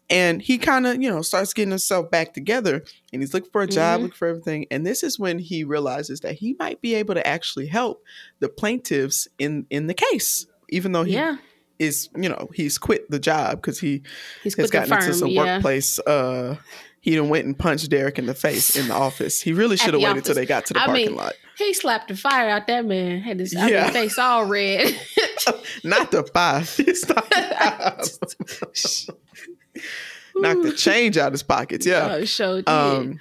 and 0.08 0.40
he 0.40 0.56
kind 0.56 0.86
of 0.86 1.02
you 1.02 1.10
know 1.10 1.20
starts 1.22 1.52
getting 1.52 1.70
himself 1.70 2.10
back 2.10 2.32
together 2.32 2.84
and 3.12 3.20
he's 3.22 3.34
looking 3.34 3.50
for 3.50 3.62
a 3.62 3.66
job 3.66 3.98
Mhm. 3.98 4.02
looking 4.04 4.16
for 4.16 4.28
everything 4.28 4.66
and 4.70 4.86
this 4.86 5.02
is 5.02 5.18
when 5.18 5.38
he 5.40 5.62
realizes 5.64 6.20
that 6.20 6.36
he 6.36 6.54
might 6.58 6.80
be 6.80 6.94
able 6.94 7.14
to 7.14 7.26
actually 7.26 7.66
help 7.66 8.02
the 8.40 8.48
plaintiffs 8.48 9.28
in 9.38 9.66
in 9.68 9.88
the 9.88 9.94
case 9.94 10.46
even 10.70 10.92
though 10.92 11.04
he 11.04 11.12
Yeah. 11.14 11.36
Is 11.78 12.08
you 12.16 12.28
know 12.28 12.48
he's 12.54 12.78
quit 12.78 13.10
the 13.10 13.18
job 13.18 13.60
because 13.60 13.78
he 13.78 14.02
He's 14.42 14.54
has 14.56 14.70
gotten 14.70 14.92
into 14.92 15.12
some 15.14 15.28
Yeah. 15.28 15.54
workplace 15.56 15.98
uh 16.00 16.56
he 17.00 17.14
done 17.14 17.28
went 17.28 17.46
and 17.46 17.56
punched 17.56 17.88
Derek 17.90 18.18
in 18.18 18.26
the 18.26 18.34
face 18.34 18.74
in 18.74 18.88
the 18.88 18.94
office. 18.94 19.40
He 19.40 19.52
really 19.52 19.76
should 19.76 19.94
have 19.94 20.02
waited 20.02 20.24
till 20.24 20.34
they 20.34 20.44
got 20.44 20.66
to 20.66 20.74
the 20.74 20.80
I 20.82 20.86
parking 20.86 21.06
mean, 21.06 21.14
lot. 21.16 21.34
He 21.56 21.72
slapped 21.72 22.08
the 22.08 22.16
fire 22.16 22.48
out 22.48 22.66
that 22.66 22.84
man. 22.84 23.20
Had 23.20 23.38
his 23.38 23.54
I 23.56 23.70
mean, 23.70 23.92
face 23.92 24.18
all 24.18 24.44
red. 24.46 24.92
Not 25.84 26.10
the 26.10 26.24
five. 26.24 26.74
It's 26.80 27.08
not 27.08 27.30
the 27.30 29.06
five. 29.06 29.16
Knocked 30.34 30.62
the 30.64 30.72
change 30.72 31.16
out 31.16 31.32
his 31.32 31.42
pockets. 31.42 31.86
Yeah. 31.86 32.08
Oh, 32.10 32.24
sure 32.24 32.56
did. 32.56 32.68
Um, 32.68 33.20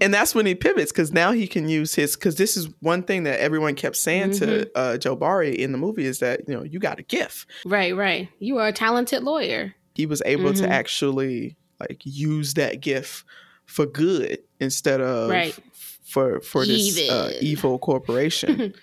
and 0.00 0.12
that's 0.14 0.34
when 0.34 0.46
he 0.46 0.54
pivots 0.54 0.92
because 0.92 1.12
now 1.12 1.32
he 1.32 1.46
can 1.46 1.68
use 1.68 1.94
his 1.94 2.16
because 2.16 2.36
this 2.36 2.56
is 2.56 2.68
one 2.80 3.02
thing 3.02 3.22
that 3.24 3.40
everyone 3.40 3.74
kept 3.74 3.96
saying 3.96 4.32
to 4.32 4.46
Mm-hmm. 4.46 4.70
uh, 4.74 4.96
Jabari 4.98 5.54
in 5.54 5.72
the 5.72 5.78
movie 5.78 6.04
is 6.04 6.18
that 6.20 6.40
you 6.48 6.54
know 6.54 6.62
you 6.62 6.78
got 6.78 6.98
a 6.98 7.02
gift. 7.02 7.46
right, 7.64 7.94
right. 7.96 8.28
You 8.38 8.58
are 8.58 8.68
a 8.68 8.72
talented 8.72 9.22
lawyer. 9.22 9.74
He 9.94 10.06
was 10.06 10.22
able 10.24 10.50
Mhm. 10.52 10.58
to 10.58 10.68
actually 10.68 11.56
like 11.80 12.00
use 12.04 12.54
that 12.54 12.80
gift 12.80 13.24
for 13.66 13.86
good 13.86 14.38
instead 14.60 15.00
of 15.00 15.30
Right. 15.30 15.56
for 16.02 16.40
for 16.40 16.64
this 16.66 16.98
uh, 17.10 17.28
Evil. 17.32 17.38
evil 17.42 17.78
corporation. 17.78 18.74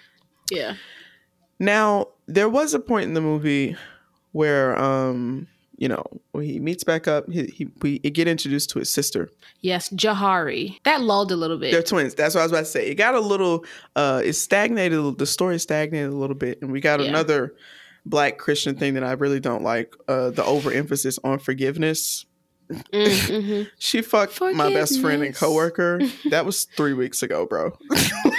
Yeah. 0.52 0.76
now 1.60 2.08
there 2.28 2.50
was 2.50 2.74
a 2.74 2.80
point 2.80 3.06
in 3.06 3.14
the 3.14 3.22
movie 3.22 3.76
where 4.32 4.78
um 4.80 5.48
you 5.80 5.88
know 5.88 6.04
when 6.34 6.44
he 6.46 6.60
meets 6.60 6.84
back 6.84 7.08
up 7.08 7.28
he, 7.32 7.46
he 7.48 7.68
we 7.82 7.98
get 8.00 8.28
introduced 8.28 8.70
to 8.70 8.80
his 8.80 8.94
sister 8.94 9.30
Yes, 9.62 9.90
Jahari. 9.90 10.78
That 10.86 11.02
lulled 11.02 11.32
a 11.34 11.36
little 11.36 11.58
bit. 11.58 11.72
They're 11.74 11.84
twins. 11.84 12.16
That's 12.16 12.34
what 12.36 12.42
I 12.42 12.44
was 12.46 12.52
about 12.54 12.60
to 12.60 12.66
say. 12.66 12.88
It 12.88 12.96
got 12.96 13.14
a 13.14 13.20
little, 13.20 13.66
uh, 13.98 14.22
it 14.24 14.34
stagnated. 14.34 15.18
The 15.18 15.26
story 15.26 15.60
stagnated 15.60 16.12
a 16.14 16.16
little 16.16 16.36
bit, 16.36 16.62
and 16.62 16.72
we 16.72 16.80
got 16.80 17.02
Yeah. 17.02 17.08
another 17.10 17.56
black 18.06 18.38
Christian 18.38 18.76
thing 18.78 18.94
that 18.94 19.04
I 19.04 19.12
really 19.14 19.42
don't 19.42 19.62
like. 19.64 19.94
Uh, 20.08 20.30
the 20.30 20.46
overemphasis 20.46 21.20
on 21.26 21.40
forgiveness. 21.40 22.26
Mm, 22.72 22.82
mhm. 22.94 23.68
She 23.80 24.02
fucked 24.02 24.40
my 24.40 24.72
best 24.72 25.02
friend 25.02 25.24
and 25.24 25.36
coworker. 25.36 26.00
that 26.30 26.46
was 26.46 26.64
three 26.78 26.94
weeks 26.94 27.22
ago, 27.22 27.46
bro. 27.46 27.78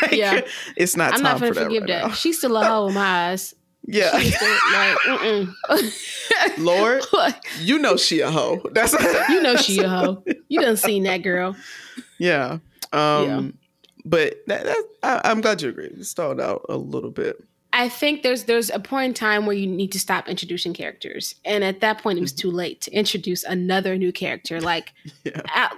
Like, 0.03 0.13
Yeah. 0.13 0.41
it's 0.77 0.97
not 0.97 1.13
I'm 1.13 1.17
time 1.21 1.23
not 1.25 1.39
for 1.39 1.41
gonna 1.41 1.55
that 1.55 1.65
forgive 1.65 1.83
right 1.83 2.09
that. 2.09 2.17
She's 2.17 2.39
still 2.39 2.57
a 2.57 2.65
hoe 2.65 2.89
in 2.89 2.95
my 2.95 3.31
eyes. 3.31 3.55
Yeah, 3.93 4.11
like. 5.69 5.89
Lord, 6.59 7.03
you 7.61 7.79
know 7.79 7.97
she 7.97 8.21
a 8.21 8.31
hoe. 8.31 8.61
That's 8.73 8.93
you 9.29 9.43
know 9.43 9.57
she 9.57 9.79
a 9.81 9.89
hoe. 9.97 10.25
You 10.49 10.61
done 10.61 10.77
seen 10.77 11.03
that 11.05 11.19
girl. 11.19 11.57
Yeah. 12.19 12.59
Um, 12.93 13.55
But 14.05 14.43
that, 14.47 14.65
that 14.65 14.85
I, 15.03 15.21
I'm 15.25 15.41
glad 15.41 15.61
you 15.63 15.69
agree. 15.69 15.87
It 15.87 16.05
stalled 16.05 16.41
out 16.41 16.65
a 16.69 16.77
little 16.77 17.11
bit. 17.11 17.43
I 17.73 17.89
think 17.89 18.23
there's 18.23 18.45
there's 18.45 18.71
a 18.71 18.81
point 18.81 19.07
in 19.11 19.15
time 19.15 19.47
where 19.47 19.55
you 19.57 19.67
need 19.67 19.93
to 19.93 19.99
stop 20.01 20.29
introducing 20.29 20.73
characters, 20.75 21.35
and 21.45 21.63
at 21.63 21.81
that 21.81 22.03
point, 22.03 22.19
it 22.19 22.23
was 22.23 22.33
too 22.33 22.51
late 22.51 22.81
to 22.83 22.91
introduce 22.93 23.45
another 23.45 23.97
new 23.97 24.13
character. 24.13 24.61
Like, 24.61 24.93
Yeah. 25.25 25.43
I- 25.47 25.77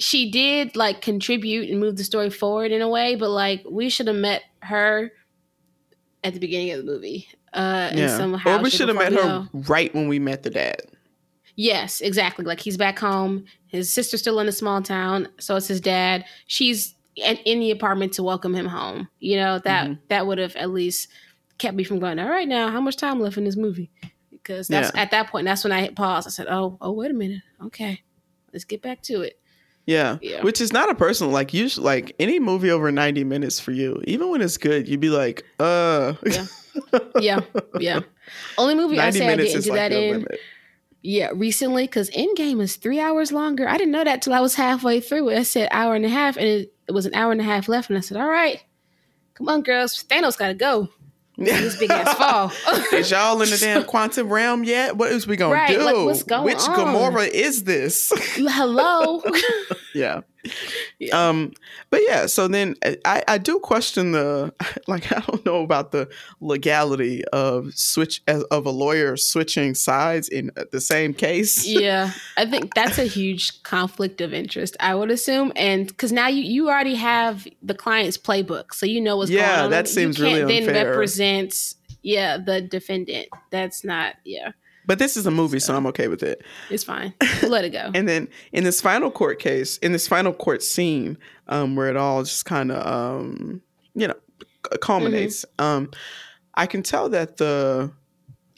she 0.00 0.30
did 0.30 0.76
like 0.76 1.00
contribute 1.02 1.68
and 1.68 1.80
move 1.80 1.96
the 1.96 2.04
story 2.04 2.30
forward 2.30 2.70
in 2.70 2.80
a 2.82 2.88
way, 2.88 3.16
but 3.16 3.30
like 3.30 3.64
we 3.68 3.88
should 3.88 4.06
have 4.06 4.14
met 4.16 4.42
her 4.62 5.10
at 6.22 6.34
the 6.34 6.38
beginning 6.40 6.70
of 6.70 6.78
the 6.78 6.84
movie. 6.84 7.26
Uh, 7.52 7.90
yeah. 7.94 8.16
somehow 8.16 8.58
or 8.58 8.62
we 8.62 8.70
should 8.70 8.88
have 8.88 8.96
met 8.96 9.12
her 9.12 9.48
right 9.52 9.94
when 9.94 10.08
we 10.08 10.18
met 10.18 10.42
the 10.42 10.50
dad. 10.50 10.82
Yes, 11.56 12.00
exactly. 12.00 12.44
Like 12.44 12.60
he's 12.60 12.76
back 12.76 12.98
home. 12.98 13.44
His 13.66 13.92
sister's 13.92 14.20
still 14.20 14.38
in 14.38 14.46
a 14.46 14.52
small 14.52 14.80
town, 14.80 15.28
so 15.40 15.56
it's 15.56 15.66
his 15.66 15.80
dad. 15.80 16.24
She's 16.46 16.94
in 17.16 17.60
the 17.60 17.72
apartment 17.72 18.12
to 18.14 18.22
welcome 18.22 18.54
him 18.54 18.66
home. 18.66 19.08
You 19.18 19.38
know 19.38 19.58
that 19.60 19.86
mm-hmm. 19.86 20.00
that 20.08 20.26
would 20.26 20.38
have 20.38 20.54
at 20.56 20.70
least 20.70 21.08
kept 21.58 21.76
me 21.76 21.84
from 21.84 21.98
going. 21.98 22.18
All 22.18 22.28
right, 22.28 22.46
now 22.46 22.70
how 22.70 22.80
much 22.80 22.96
time 22.96 23.20
left 23.20 23.38
in 23.38 23.44
this 23.44 23.56
movie? 23.56 23.90
Because 24.30 24.68
that's 24.68 24.92
yeah. 24.94 25.02
at 25.02 25.10
that 25.10 25.28
point. 25.28 25.46
That's 25.46 25.64
when 25.64 25.72
I 25.72 25.80
hit 25.80 25.96
pause. 25.96 26.26
I 26.26 26.30
said, 26.30 26.46
"Oh, 26.48 26.78
oh, 26.80 26.92
wait 26.92 27.10
a 27.10 27.14
minute. 27.14 27.42
Okay, 27.64 28.02
let's 28.52 28.64
get 28.64 28.80
back 28.80 29.02
to 29.02 29.22
it." 29.22 29.38
Yeah. 29.88 30.18
yeah. 30.20 30.42
Which 30.42 30.60
is 30.60 30.70
not 30.70 30.90
a 30.90 30.94
personal 30.94 31.32
like 31.32 31.54
usually 31.54 31.84
like 31.84 32.14
any 32.18 32.38
movie 32.38 32.70
over 32.70 32.92
90 32.92 33.24
minutes 33.24 33.58
for 33.58 33.72
you, 33.72 34.02
even 34.06 34.30
when 34.30 34.42
it's 34.42 34.58
good, 34.58 34.86
you'd 34.86 35.00
be 35.00 35.08
like, 35.08 35.46
uh 35.58 36.12
Yeah. 36.26 36.44
yeah. 37.20 37.40
Yeah. 37.78 38.00
Only 38.56 38.74
movie 38.74 38.98
I 38.98 39.10
say 39.10 39.28
I 39.28 39.36
didn't 39.36 39.62
do 39.62 39.70
like 39.70 39.78
that 39.78 39.92
in. 39.92 40.12
Limit. 40.12 40.40
Yeah, 41.02 41.30
recently, 41.32 41.84
because 41.84 42.10
Endgame 42.10 42.60
is 42.60 42.76
three 42.76 42.98
hours 42.98 43.30
longer. 43.30 43.68
I 43.68 43.78
didn't 43.78 43.92
know 43.92 44.04
that 44.04 44.20
till 44.20 44.34
I 44.34 44.40
was 44.40 44.56
halfway 44.56 45.00
through. 45.00 45.30
I 45.30 45.44
said 45.44 45.68
hour 45.70 45.94
and 45.94 46.04
a 46.04 46.08
half, 46.08 46.36
and 46.36 46.46
it, 46.46 46.74
it 46.88 46.92
was 46.92 47.06
an 47.06 47.14
hour 47.14 47.30
and 47.30 47.40
a 47.40 47.44
half 47.44 47.68
left. 47.68 47.88
And 47.88 47.96
I 47.96 48.00
said, 48.00 48.16
All 48.16 48.28
right, 48.28 48.62
come 49.34 49.48
on, 49.48 49.62
girls. 49.62 50.04
Thanos 50.04 50.36
gotta 50.36 50.54
go. 50.54 50.88
Yeah. 51.36 51.60
This 51.60 51.76
big 51.76 51.90
ass 51.90 52.14
fall. 52.18 52.52
is 52.92 53.10
y'all 53.12 53.40
in 53.40 53.50
the 53.50 53.56
damn 53.56 53.84
quantum 53.86 54.28
realm 54.28 54.64
yet? 54.64 54.96
What 54.96 55.12
is 55.12 55.26
we 55.26 55.36
gonna 55.36 55.54
right, 55.54 55.70
do? 55.70 55.82
Like, 55.82 55.96
what's 55.96 56.24
going 56.24 56.44
Which 56.44 56.58
on? 56.58 56.76
Gamora 56.76 57.28
is 57.28 57.62
this? 57.62 58.12
Hello. 58.34 59.22
yeah. 59.98 60.20
yeah. 60.98 61.28
Um, 61.28 61.52
but 61.90 62.00
yeah, 62.06 62.26
so 62.26 62.48
then 62.48 62.76
uh, 62.84 62.94
I, 63.04 63.22
I 63.26 63.38
do 63.38 63.58
question 63.58 64.12
the 64.12 64.52
like 64.88 65.12
I 65.12 65.20
don't 65.20 65.44
know 65.44 65.62
about 65.62 65.92
the 65.92 66.08
legality 66.40 67.24
of 67.26 67.74
switch 67.74 68.22
of 68.26 68.66
a 68.66 68.70
lawyer 68.70 69.16
switching 69.16 69.74
sides 69.74 70.28
in 70.28 70.50
uh, 70.56 70.64
the 70.70 70.80
same 70.80 71.14
case. 71.14 71.66
yeah, 71.66 72.12
I 72.36 72.46
think 72.46 72.74
that's 72.74 72.98
a 72.98 73.04
huge 73.04 73.62
conflict 73.62 74.20
of 74.20 74.32
interest. 74.32 74.76
I 74.80 74.94
would 74.94 75.10
assume, 75.10 75.52
and 75.56 75.88
because 75.88 76.12
now 76.12 76.28
you 76.28 76.42
you 76.42 76.68
already 76.68 76.94
have 76.94 77.46
the 77.62 77.74
client's 77.74 78.16
playbook, 78.16 78.74
so 78.74 78.86
you 78.86 79.00
know 79.00 79.16
what's 79.16 79.30
yeah, 79.30 79.40
going 79.40 79.58
on. 79.58 79.64
Yeah, 79.64 79.68
that 79.68 79.88
seems 79.88 80.18
you 80.18 80.24
can't 80.24 80.42
really 80.42 80.58
unfair. 80.58 80.74
Then 80.74 80.86
represent 80.86 81.74
yeah 82.02 82.38
the 82.38 82.60
defendant. 82.60 83.28
That's 83.50 83.84
not 83.84 84.14
yeah. 84.24 84.52
But 84.88 84.98
this 84.98 85.18
is 85.18 85.26
a 85.26 85.30
movie, 85.30 85.60
so, 85.60 85.66
so 85.66 85.76
I'm 85.76 85.86
okay 85.88 86.08
with 86.08 86.22
it. 86.22 86.42
It's 86.70 86.82
fine. 86.82 87.12
We'll 87.42 87.50
let 87.50 87.66
it 87.66 87.70
go. 87.70 87.90
and 87.94 88.08
then 88.08 88.26
in 88.52 88.64
this 88.64 88.80
final 88.80 89.10
court 89.10 89.38
case, 89.38 89.76
in 89.78 89.92
this 89.92 90.08
final 90.08 90.32
court 90.32 90.62
scene, 90.62 91.18
um, 91.48 91.76
where 91.76 91.88
it 91.88 91.96
all 91.96 92.22
just 92.22 92.46
kind 92.46 92.72
of, 92.72 92.86
um, 92.86 93.60
you 93.94 94.08
know, 94.08 94.14
culminates, 94.80 95.44
mm-hmm. 95.44 95.64
um, 95.64 95.90
I 96.54 96.64
can 96.64 96.82
tell 96.82 97.10
that 97.10 97.36
the, 97.36 97.92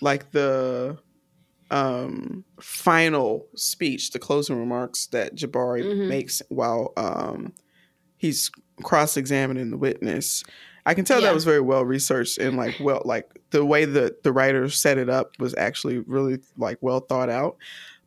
like 0.01 0.31
the, 0.31 0.99
um, 1.73 2.45
final 2.61 3.49
speech, 3.57 4.13
the 4.13 4.21
closing 4.21 4.57
remarks 4.57 5.07
that 5.09 5.35
Jabari 5.35 5.83
mm-hmm. 5.83 6.09
makes 6.09 6.43
while 6.49 6.93
um, 6.97 7.53
he's 8.17 8.53
cross-examining 8.85 9.71
the 9.71 9.77
witness. 9.77 10.45
I 10.91 10.95
can 10.95 11.05
tell 11.05 11.21
yeah. 11.21 11.29
that 11.29 11.35
was 11.35 11.45
very 11.45 11.61
well 11.61 11.85
researched 11.85 12.39
and 12.39 12.57
like 12.57 12.75
well 12.81 13.01
like 13.05 13.31
the 13.51 13.65
way 13.65 13.85
that 13.85 14.25
the 14.25 14.33
writer 14.33 14.69
set 14.69 14.99
it 14.99 15.09
up 15.09 15.39
was 15.39 15.55
actually 15.57 15.99
really 16.01 16.41
like 16.57 16.79
well 16.81 16.99
thought 16.99 17.31
out. 17.31 17.59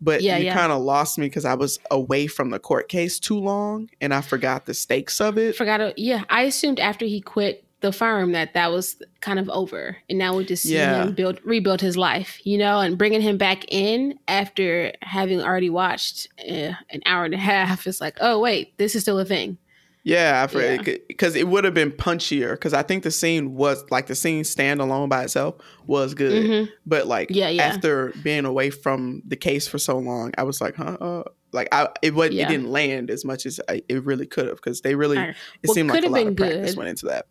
But 0.01 0.21
yeah, 0.21 0.35
you 0.35 0.47
yeah. 0.47 0.53
kind 0.53 0.69
of 0.69 0.81
lost 0.81 1.17
me 1.17 1.27
because 1.27 1.45
I 1.45 1.53
was 1.53 1.79
away 1.91 2.27
from 2.27 2.49
the 2.49 2.59
court 2.59 2.89
case 2.89 3.21
too 3.21 3.39
long 3.39 3.89
and 4.01 4.13
I 4.13 4.19
forgot 4.19 4.65
the 4.65 4.73
stakes 4.73 5.21
of 5.21 5.37
it. 5.37 5.55
Forgot 5.55 5.79
it. 5.79 5.97
Yeah, 5.97 6.25
I 6.27 6.41
assumed 6.41 6.77
after 6.81 7.05
he 7.05 7.21
quit 7.21 7.63
the 7.79 7.93
firm 7.93 8.33
that 8.33 8.53
that 8.53 8.69
was 8.69 9.01
kind 9.21 9.39
of 9.39 9.49
over, 9.49 9.95
and 10.09 10.19
now 10.19 10.35
we 10.35 10.43
just 10.43 10.63
see 10.63 10.75
him 10.75 11.13
build 11.13 11.39
rebuild 11.45 11.79
his 11.79 11.95
life, 11.95 12.45
you 12.45 12.57
know, 12.57 12.81
and 12.81 12.97
bringing 12.97 13.21
him 13.21 13.37
back 13.37 13.63
in 13.69 14.19
after 14.27 14.91
having 15.01 15.41
already 15.41 15.69
watched 15.69 16.27
uh, 16.49 16.73
an 16.89 17.01
hour 17.05 17.23
and 17.23 17.33
a 17.33 17.37
half. 17.37 17.87
It's 17.87 18.01
like, 18.01 18.17
oh 18.19 18.39
wait, 18.39 18.77
this 18.77 18.93
is 18.93 19.03
still 19.03 19.19
a 19.19 19.25
thing. 19.25 19.57
Yeah, 20.03 20.47
because 20.47 21.35
it 21.35 21.47
would 21.47 21.63
have 21.63 21.73
been 21.73 21.91
punchier. 21.91 22.51
Because 22.51 22.73
I 22.73 22.83
think 22.83 23.03
the 23.03 23.11
scene 23.11 23.55
was 23.55 23.85
like 23.89 24.07
the 24.07 24.15
scene 24.15 24.43
standalone 24.43 25.07
by 25.07 25.23
itself 25.23 25.55
was 25.87 26.13
good, 26.13 26.43
mm-hmm. 26.43 26.71
but 26.85 27.07
like 27.07 27.29
yeah, 27.31 27.47
yeah. 27.47 27.63
after 27.63 28.13
being 28.21 28.43
away 28.43 28.69
from 28.69 29.21
the 29.25 29.37
case 29.37 29.65
for 29.65 29.77
so 29.77 29.97
long, 29.97 30.33
I 30.37 30.43
was 30.43 30.59
like, 30.59 30.75
huh, 30.75 30.97
uh, 30.99 31.23
like 31.53 31.69
I 31.71 31.87
it 32.01 32.13
was 32.13 32.31
yeah. 32.31 32.45
it 32.45 32.49
didn't 32.49 32.69
land 32.69 33.09
as 33.09 33.23
much 33.23 33.45
as 33.45 33.61
I, 33.69 33.81
it 33.87 34.03
really 34.03 34.25
could 34.25 34.47
have 34.47 34.57
because 34.57 34.81
they 34.81 34.95
really 34.95 35.17
it 35.17 35.69
seemed 35.69 35.89
like 35.89 36.03
a 36.03 36.09
lot 36.09 36.27
of 36.27 36.35
practice 36.35 36.75
went 36.75 36.89
into 36.89 37.05
that. 37.05 37.27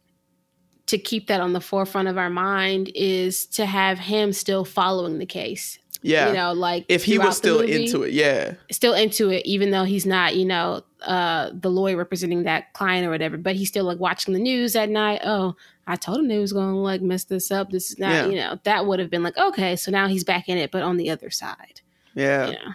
To 0.86 0.98
keep 0.98 1.28
that 1.28 1.40
on 1.40 1.52
the 1.52 1.60
forefront 1.60 2.08
of 2.08 2.18
our 2.18 2.30
mind 2.30 2.90
is 2.94 3.46
to 3.48 3.66
have 3.66 3.98
him 3.98 4.32
still 4.32 4.64
following 4.64 5.18
the 5.18 5.26
case 5.26 5.78
yeah. 6.02 6.28
You 6.28 6.34
know, 6.34 6.52
like 6.52 6.84
if 6.88 7.04
he 7.04 7.18
was 7.18 7.36
still 7.36 7.60
movie, 7.60 7.84
into 7.84 8.02
it, 8.02 8.12
yeah. 8.12 8.54
Still 8.70 8.94
into 8.94 9.30
it, 9.30 9.46
even 9.46 9.70
though 9.70 9.84
he's 9.84 10.06
not, 10.06 10.36
you 10.36 10.44
know, 10.44 10.82
uh 11.02 11.50
the 11.52 11.70
lawyer 11.70 11.96
representing 11.96 12.44
that 12.44 12.72
client 12.74 13.06
or 13.06 13.10
whatever, 13.10 13.36
but 13.36 13.56
he's 13.56 13.68
still 13.68 13.84
like 13.84 13.98
watching 13.98 14.34
the 14.34 14.40
news 14.40 14.76
at 14.76 14.88
night. 14.88 15.20
Oh, 15.24 15.56
I 15.86 15.96
told 15.96 16.18
him 16.18 16.28
they 16.28 16.38
was 16.38 16.52
gonna 16.52 16.78
like 16.78 17.02
mess 17.02 17.24
this 17.24 17.50
up. 17.50 17.70
This 17.70 17.90
is 17.90 17.98
not, 17.98 18.10
yeah. 18.10 18.26
you 18.26 18.36
know, 18.36 18.58
that 18.64 18.86
would 18.86 18.98
have 18.98 19.10
been 19.10 19.22
like, 19.22 19.36
okay, 19.36 19.76
so 19.76 19.90
now 19.90 20.08
he's 20.08 20.24
back 20.24 20.48
in 20.48 20.58
it, 20.58 20.70
but 20.70 20.82
on 20.82 20.96
the 20.96 21.10
other 21.10 21.30
side. 21.30 21.80
Yeah. 22.14 22.50
yeah. 22.50 22.72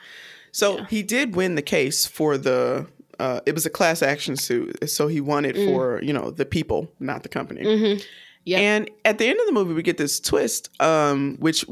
So 0.52 0.78
yeah. 0.78 0.86
he 0.90 1.04
did 1.04 1.36
win 1.36 1.56
the 1.56 1.62
case 1.62 2.06
for 2.06 2.38
the 2.38 2.88
uh, 3.20 3.42
it 3.46 3.54
was 3.54 3.66
a 3.66 3.70
class 3.70 4.02
action 4.02 4.36
suit, 4.36 4.90
so 4.90 5.08
he 5.08 5.22
won 5.22 5.46
it 5.46 5.56
mm. 5.56 5.66
for 5.66 6.02
you 6.04 6.14
know 6.14 6.32
the 6.32 6.46
people, 6.46 6.92
not 7.00 7.24
the 7.24 7.30
company. 7.30 7.64
Mm-hmm. 7.64 8.02
Yep. 8.48 8.60
And 8.62 8.90
at 9.04 9.18
the 9.18 9.28
end 9.28 9.38
of 9.42 9.46
the 9.46 9.52
movie, 9.52 9.74
we 9.74 9.84
get 9.84 9.98
this 9.98 10.22
twist, 10.22 10.70
um, 10.82 11.36
which 11.42 11.66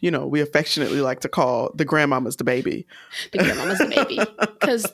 you 0.00 0.10
know 0.10 0.26
we 0.26 0.40
affectionately 0.40 1.02
like 1.02 1.20
to 1.20 1.28
call 1.28 1.70
the 1.74 1.84
grandmama's 1.84 2.36
the 2.36 2.44
baby. 2.44 2.86
The 3.32 3.38
grandmama's 3.40 3.76
the 3.76 3.88
baby 3.88 4.18
because 4.40 4.90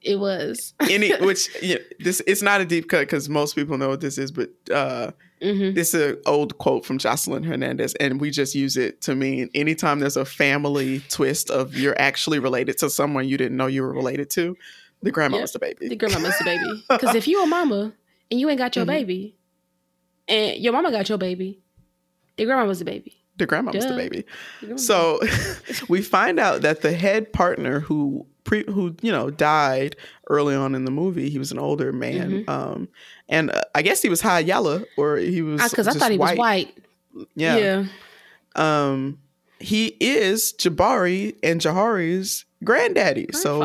it 0.00 0.18
was 0.18 0.72
any 0.88 1.14
which 1.20 1.50
you 1.62 1.74
know, 1.74 1.80
this 1.98 2.22
it's 2.26 2.40
not 2.40 2.62
a 2.62 2.64
deep 2.64 2.88
cut 2.88 3.00
because 3.00 3.28
most 3.28 3.56
people 3.56 3.76
know 3.76 3.90
what 3.90 4.00
this 4.00 4.16
is, 4.16 4.32
but 4.32 4.48
uh, 4.72 5.10
mm-hmm. 5.42 5.74
this 5.74 5.92
is 5.92 6.12
an 6.12 6.22
old 6.24 6.56
quote 6.56 6.86
from 6.86 6.96
Jocelyn 6.96 7.42
Hernandez, 7.42 7.94
and 7.96 8.18
we 8.18 8.30
just 8.30 8.54
use 8.54 8.78
it 8.78 9.02
to 9.02 9.14
mean 9.14 9.50
anytime 9.54 9.98
there's 9.98 10.16
a 10.16 10.24
family 10.24 11.00
twist 11.10 11.50
of 11.50 11.76
you're 11.76 12.00
actually 12.00 12.38
related 12.38 12.78
to 12.78 12.88
someone 12.88 13.28
you 13.28 13.36
didn't 13.36 13.58
know 13.58 13.66
you 13.66 13.82
were 13.82 13.92
related 13.92 14.30
to. 14.30 14.56
The 15.02 15.10
grandmama's 15.10 15.50
yep. 15.50 15.52
the 15.52 15.58
baby. 15.58 15.88
The 15.88 15.96
grandmama's 15.96 16.38
the 16.38 16.44
baby. 16.44 16.84
Because 16.88 17.14
if 17.14 17.28
you 17.28 17.42
a 17.42 17.46
mama 17.46 17.92
and 18.30 18.40
you 18.40 18.48
ain't 18.48 18.58
got 18.58 18.76
your 18.76 18.86
mm-hmm. 18.86 18.94
baby, 18.94 19.34
and 20.30 20.62
your 20.62 20.72
mama 20.72 20.90
got 20.90 21.08
your 21.08 21.18
baby. 21.18 21.60
The 22.36 22.46
grandma 22.46 22.66
was 22.66 22.78
the 22.78 22.84
baby. 22.84 23.16
The 23.36 23.46
grandma 23.46 23.72
Duh. 23.72 23.78
was 23.78 23.86
the 23.86 23.96
baby. 23.96 24.24
So 24.76 25.20
we 25.88 26.02
find 26.02 26.38
out 26.38 26.62
that 26.62 26.82
the 26.82 26.92
head 26.92 27.32
partner 27.32 27.80
who 27.80 28.26
pre 28.44 28.64
who 28.64 28.94
you 29.02 29.12
know 29.12 29.30
died 29.30 29.96
early 30.28 30.54
on 30.54 30.74
in 30.74 30.84
the 30.84 30.90
movie, 30.90 31.28
he 31.30 31.38
was 31.38 31.52
an 31.52 31.58
older 31.58 31.92
man, 31.92 32.30
mm-hmm. 32.30 32.50
um, 32.50 32.88
and 33.28 33.50
uh, 33.50 33.62
I 33.74 33.82
guess 33.82 34.02
he 34.02 34.08
was 34.08 34.20
high 34.20 34.40
yellow 34.40 34.84
or 34.96 35.16
he 35.16 35.42
was 35.42 35.68
because 35.70 35.88
I 35.88 35.92
thought 35.92 36.10
he 36.10 36.18
white. 36.18 36.32
was 36.32 36.38
white. 36.38 36.78
Yeah. 37.34 37.56
Yeah. 37.56 37.84
Um, 38.56 39.18
he 39.58 39.96
is 40.00 40.54
Jabari 40.54 41.36
and 41.42 41.60
Jahari's 41.60 42.46
granddaddy. 42.64 43.28
So 43.32 43.60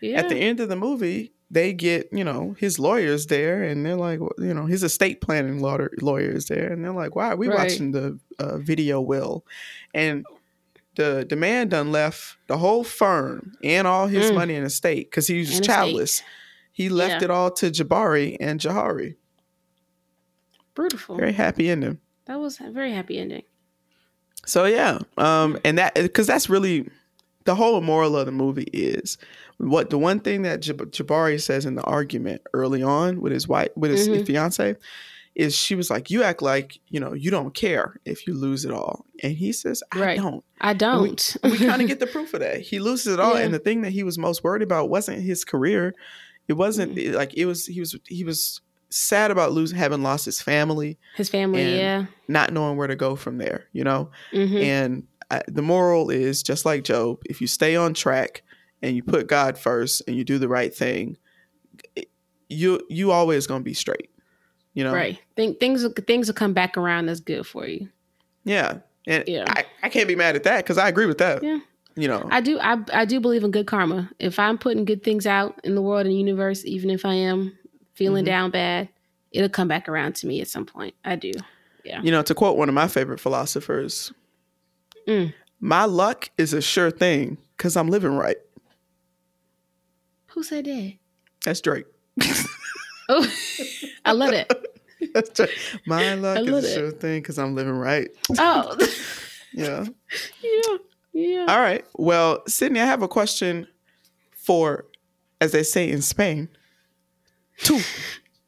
yeah. 0.00 0.18
at 0.18 0.28
the 0.28 0.36
end 0.36 0.60
of 0.60 0.68
the 0.68 0.76
movie, 0.76 1.33
they 1.54 1.72
get 1.72 2.08
you 2.12 2.24
know 2.24 2.54
his 2.58 2.78
lawyers 2.78 3.26
there 3.26 3.62
and 3.62 3.86
they're 3.86 3.96
like 3.96 4.18
you 4.38 4.52
know 4.52 4.66
his 4.66 4.82
estate 4.82 5.20
planning 5.20 5.60
lawyer 5.60 5.90
lawyers 6.02 6.46
there 6.46 6.72
and 6.72 6.84
they're 6.84 6.92
like 6.92 7.14
why 7.14 7.30
are 7.30 7.36
we 7.36 7.48
right. 7.48 7.58
watching 7.58 7.92
the 7.92 8.18
uh, 8.40 8.58
video 8.58 9.00
will 9.00 9.46
and 9.94 10.26
the 10.96 11.24
the 11.28 11.36
man 11.36 11.68
done 11.68 11.92
left 11.92 12.36
the 12.48 12.58
whole 12.58 12.82
firm 12.82 13.52
and 13.62 13.86
all 13.86 14.08
his 14.08 14.30
mm. 14.30 14.34
money 14.34 14.54
in 14.54 14.64
estate 14.64 15.08
because 15.10 15.28
he 15.28 15.38
was 15.38 15.56
and 15.56 15.64
childless 15.64 16.14
estate. 16.14 16.26
he 16.72 16.88
left 16.88 17.22
yeah. 17.22 17.24
it 17.24 17.30
all 17.30 17.50
to 17.50 17.70
jabari 17.70 18.36
and 18.40 18.60
jahari 18.60 19.14
beautiful 20.74 21.16
very 21.16 21.32
happy 21.32 21.70
ending 21.70 21.98
that 22.26 22.38
was 22.40 22.60
a 22.60 22.68
very 22.70 22.92
happy 22.92 23.16
ending 23.16 23.44
so 24.44 24.64
yeah 24.64 24.98
um 25.18 25.56
and 25.64 25.78
that 25.78 25.94
because 25.94 26.26
that's 26.26 26.50
really 26.50 26.88
the 27.44 27.54
whole 27.54 27.80
moral 27.80 28.16
of 28.16 28.26
the 28.26 28.32
movie 28.32 28.68
is 28.72 29.18
what 29.58 29.90
the 29.90 29.98
one 29.98 30.20
thing 30.20 30.42
that 30.42 30.60
Jab- 30.60 30.90
Jabari 30.90 31.40
says 31.40 31.66
in 31.66 31.74
the 31.74 31.82
argument 31.82 32.42
early 32.52 32.82
on 32.82 33.20
with 33.20 33.32
his 33.32 33.46
wife 33.46 33.70
with 33.76 33.90
his, 33.90 34.08
mm-hmm. 34.08 34.24
fiance 34.24 34.76
is 35.34 35.56
she 35.56 35.74
was 35.74 35.90
like, 35.90 36.10
"You 36.10 36.22
act 36.22 36.42
like 36.42 36.78
you 36.88 37.00
know 37.00 37.12
you 37.12 37.30
don't 37.30 37.54
care 37.54 38.00
if 38.04 38.26
you 38.26 38.34
lose 38.34 38.64
it 38.64 38.70
all," 38.70 39.04
and 39.22 39.32
he 39.32 39.52
says, 39.52 39.82
"I 39.92 40.00
right. 40.00 40.16
don't. 40.16 40.44
I 40.60 40.74
don't." 40.74 41.36
And 41.42 41.52
we, 41.52 41.58
we 41.58 41.66
kind 41.66 41.82
of 41.82 41.88
get 41.88 42.00
the 42.00 42.06
proof 42.06 42.34
of 42.34 42.40
that. 42.40 42.60
He 42.60 42.78
loses 42.78 43.14
it 43.14 43.20
all, 43.20 43.34
yeah. 43.34 43.40
and 43.40 43.54
the 43.54 43.58
thing 43.58 43.82
that 43.82 43.90
he 43.90 44.02
was 44.02 44.18
most 44.18 44.44
worried 44.44 44.62
about 44.62 44.90
wasn't 44.90 45.22
his 45.22 45.44
career. 45.44 45.94
It 46.46 46.54
wasn't 46.54 46.94
mm-hmm. 46.94 47.14
like 47.14 47.34
it 47.34 47.46
was. 47.46 47.66
He 47.66 47.80
was 47.80 47.96
he 48.06 48.24
was 48.24 48.60
sad 48.90 49.32
about 49.32 49.50
losing 49.50 49.76
having 49.76 50.02
lost 50.02 50.24
his 50.24 50.40
family, 50.40 50.98
his 51.16 51.28
family, 51.28 51.78
yeah, 51.78 52.06
not 52.28 52.52
knowing 52.52 52.76
where 52.76 52.86
to 52.86 52.96
go 52.96 53.16
from 53.16 53.38
there. 53.38 53.66
You 53.72 53.84
know, 53.84 54.10
mm-hmm. 54.32 54.56
and 54.56 55.06
I, 55.30 55.42
the 55.48 55.62
moral 55.62 56.10
is 56.10 56.42
just 56.42 56.64
like 56.64 56.84
Job: 56.84 57.22
if 57.26 57.40
you 57.40 57.46
stay 57.46 57.76
on 57.76 57.94
track 57.94 58.42
and 58.82 58.94
you 58.96 59.02
put 59.02 59.26
God 59.26 59.56
first 59.58 60.02
and 60.06 60.16
you 60.16 60.24
do 60.24 60.38
the 60.38 60.48
right 60.48 60.74
thing, 60.74 61.16
you 62.48 62.80
you 62.88 63.10
always 63.10 63.46
gonna 63.46 63.64
be 63.64 63.74
straight. 63.74 64.10
You 64.74 64.84
know, 64.84 64.92
Right. 64.92 65.18
Think 65.36 65.60
things 65.60 65.82
will 65.82 65.92
things 65.92 66.26
will 66.26 66.34
come 66.34 66.52
back 66.52 66.76
around 66.76 67.06
that's 67.06 67.20
good 67.20 67.46
for 67.46 67.66
you. 67.66 67.88
Yeah, 68.44 68.78
and 69.06 69.24
Yeah. 69.26 69.44
I, 69.48 69.64
I 69.84 69.88
can't 69.88 70.08
be 70.08 70.16
mad 70.16 70.36
at 70.36 70.42
that 70.44 70.64
because 70.64 70.78
I 70.78 70.88
agree 70.88 71.06
with 71.06 71.18
that. 71.18 71.42
Yeah. 71.42 71.58
You 71.96 72.08
know, 72.08 72.26
I 72.30 72.40
do 72.40 72.58
I 72.60 72.78
I 72.92 73.04
do 73.04 73.20
believe 73.20 73.44
in 73.44 73.50
good 73.52 73.66
karma. 73.66 74.10
If 74.18 74.38
I'm 74.38 74.58
putting 74.58 74.84
good 74.84 75.02
things 75.04 75.26
out 75.26 75.60
in 75.64 75.74
the 75.76 75.82
world 75.82 76.06
and 76.06 76.16
universe, 76.16 76.64
even 76.64 76.90
if 76.90 77.04
I 77.04 77.14
am 77.14 77.56
feeling 77.94 78.24
Mhm. 78.24 78.28
down 78.28 78.50
bad, 78.50 78.88
it'll 79.30 79.48
come 79.48 79.68
back 79.68 79.88
around 79.88 80.16
to 80.16 80.26
me 80.26 80.40
at 80.40 80.48
some 80.48 80.66
point. 80.66 80.94
I 81.04 81.16
do. 81.16 81.30
Yeah 81.84 82.00
you 82.02 82.10
know, 82.10 82.22
to 82.22 82.34
quote 82.34 82.56
one 82.56 82.68
of 82.68 82.74
my 82.74 82.88
favorite 82.88 83.20
philosophers, 83.20 84.12
Mm. 85.08 85.34
my 85.60 85.84
luck 85.84 86.30
is 86.38 86.52
a 86.52 86.60
sure 86.62 86.90
thing 86.90 87.38
because 87.56 87.76
I'm 87.76 87.88
living 87.88 88.14
right. 88.16 88.36
Who 90.28 90.42
said 90.42 90.64
that? 90.66 90.94
That's 91.44 91.60
Drake. 91.60 91.86
Oh, 93.06 93.26
I 94.06 94.12
love 94.12 94.32
it. 94.32 94.50
That's 95.12 95.28
Drake. 95.28 95.50
My 95.86 96.14
luck 96.14 96.38
is 96.38 96.48
a 96.48 96.56
it. 96.70 96.74
sure 96.74 96.90
thing 96.90 97.20
because 97.20 97.38
I'm 97.38 97.54
living 97.54 97.74
right. 97.74 98.08
Oh, 98.38 98.74
Yeah. 99.52 99.84
yeah, 100.42 100.76
yeah. 101.12 101.44
All 101.46 101.60
right. 101.60 101.84
Well, 101.96 102.42
Sydney, 102.48 102.80
I 102.80 102.86
have 102.86 103.02
a 103.02 103.08
question 103.08 103.66
for, 104.34 104.86
as 105.42 105.52
they 105.52 105.62
say 105.64 105.90
in 105.90 106.00
Spain, 106.00 106.48
two. 107.58 107.78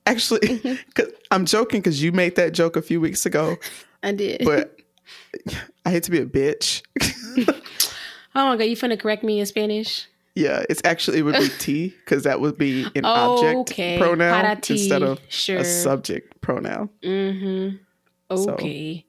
Actually, 0.06 0.40
Mm-hmm. 0.40 0.90
'cause 0.94 1.12
I'm 1.30 1.44
joking 1.44 1.80
because 1.80 2.02
you 2.02 2.10
made 2.12 2.36
that 2.36 2.52
joke 2.54 2.76
a 2.76 2.82
few 2.82 2.98
weeks 2.98 3.26
ago, 3.26 3.58
I 4.02 4.12
did. 4.12 4.42
but 4.46 4.75
I 5.84 5.90
hate 5.90 6.02
to 6.04 6.10
be 6.10 6.18
a 6.18 6.26
bitch. 6.26 6.82
oh 8.34 8.46
my 8.46 8.56
god, 8.56 8.64
you 8.64 8.76
finna 8.76 8.98
correct 8.98 9.22
me 9.24 9.40
in 9.40 9.46
Spanish? 9.46 10.06
Yeah, 10.34 10.64
it's 10.68 10.82
actually 10.84 11.18
it 11.18 11.22
would 11.22 11.38
be 11.38 11.48
T 11.58 11.94
because 12.04 12.24
that 12.24 12.40
would 12.40 12.58
be 12.58 12.86
an 12.94 13.04
object 13.04 13.70
okay. 13.70 13.98
pronoun 13.98 14.30
Para 14.42 14.60
instead 14.68 15.02
of 15.02 15.18
sure. 15.28 15.58
a 15.58 15.64
subject 15.64 16.40
pronoun. 16.42 16.90
Mm-hmm. 17.02 17.76
So- 18.36 18.50
Okay. 18.52 19.04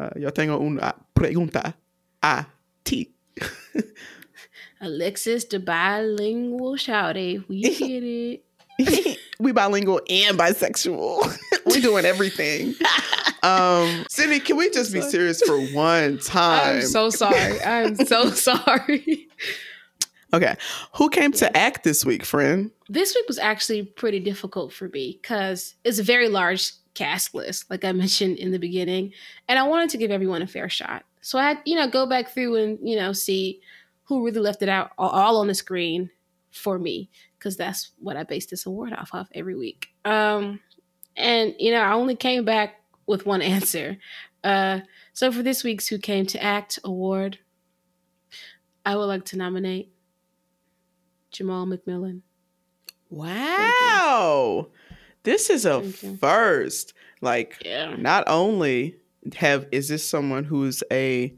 Uh, 0.00 0.10
yo 0.16 0.30
tengo 0.30 0.58
una 0.60 0.94
pregunta 1.14 1.74
a 2.22 2.44
ti. 2.84 3.10
Alexis, 4.80 5.44
the 5.44 5.60
bilingual 5.60 6.74
shouty. 6.74 7.46
We 7.48 7.62
get 7.62 8.02
it. 8.02 9.18
we 9.38 9.52
bilingual 9.52 10.00
and 10.10 10.36
bisexual. 10.36 11.38
We're 11.66 11.80
doing 11.80 12.04
everything. 12.04 12.74
Um, 13.42 14.04
Sydney, 14.08 14.40
can 14.40 14.56
we 14.56 14.70
just 14.70 14.92
be 14.92 15.00
serious 15.00 15.42
for 15.42 15.58
one 15.72 16.18
time? 16.24 16.76
I'm 16.76 16.82
so 16.82 17.10
sorry. 17.10 17.60
I'm 17.62 17.96
so 17.96 18.30
sorry. 18.30 19.28
okay, 20.32 20.56
who 20.94 21.08
came 21.10 21.32
to 21.32 21.56
act 21.56 21.82
this 21.84 22.04
week, 22.04 22.24
friend? 22.24 22.70
This 22.88 23.14
week 23.14 23.24
was 23.26 23.38
actually 23.38 23.82
pretty 23.84 24.20
difficult 24.20 24.72
for 24.72 24.88
me 24.88 25.18
because 25.20 25.74
it's 25.84 25.98
a 25.98 26.02
very 26.04 26.28
large 26.28 26.72
cast 26.94 27.34
list, 27.34 27.70
like 27.70 27.84
I 27.84 27.92
mentioned 27.92 28.36
in 28.38 28.52
the 28.52 28.58
beginning, 28.58 29.12
and 29.48 29.58
I 29.58 29.62
wanted 29.64 29.90
to 29.90 29.98
give 29.98 30.10
everyone 30.10 30.42
a 30.42 30.46
fair 30.46 30.68
shot. 30.68 31.04
So 31.20 31.38
I 31.38 31.44
had, 31.48 31.58
you 31.64 31.76
know, 31.76 31.88
go 31.88 32.06
back 32.06 32.30
through 32.30 32.56
and 32.56 32.78
you 32.82 32.96
know 32.96 33.12
see 33.12 33.60
who 34.04 34.24
really 34.24 34.40
left 34.40 34.62
it 34.62 34.68
out 34.68 34.90
all- 34.98 35.10
all 35.10 35.36
on 35.38 35.46
the 35.46 35.54
screen 35.54 36.10
for 36.50 36.78
me 36.78 37.08
because 37.38 37.56
that's 37.56 37.92
what 37.98 38.16
I 38.16 38.24
base 38.24 38.46
this 38.46 38.66
award 38.66 38.92
off 38.92 39.10
of 39.14 39.26
every 39.34 39.54
week. 39.56 39.88
Um, 40.04 40.60
and 41.16 41.54
you 41.58 41.72
know, 41.72 41.80
I 41.80 41.92
only 41.92 42.14
came 42.16 42.44
back 42.44 42.81
with 43.06 43.26
one 43.26 43.42
answer. 43.42 43.98
Uh, 44.44 44.80
so 45.12 45.30
for 45.30 45.42
this 45.42 45.62
week's 45.64 45.86
Who 45.88 45.98
Came 45.98 46.26
to 46.26 46.42
Act 46.42 46.78
award, 46.84 47.38
I 48.84 48.96
would 48.96 49.04
like 49.06 49.24
to 49.26 49.36
nominate 49.36 49.92
Jamall 51.32 51.72
McMillan. 51.72 52.22
Wow, 53.10 54.68
this 55.22 55.50
is 55.50 55.64
a 55.64 55.82
first. 55.82 56.94
Like, 57.20 57.62
Yeah. 57.64 57.94
not 57.96 58.24
only 58.26 58.96
have 59.36 59.66
is 59.70 59.88
this 59.88 60.04
someone 60.04 60.42
who's 60.44 60.82
a 60.90 61.32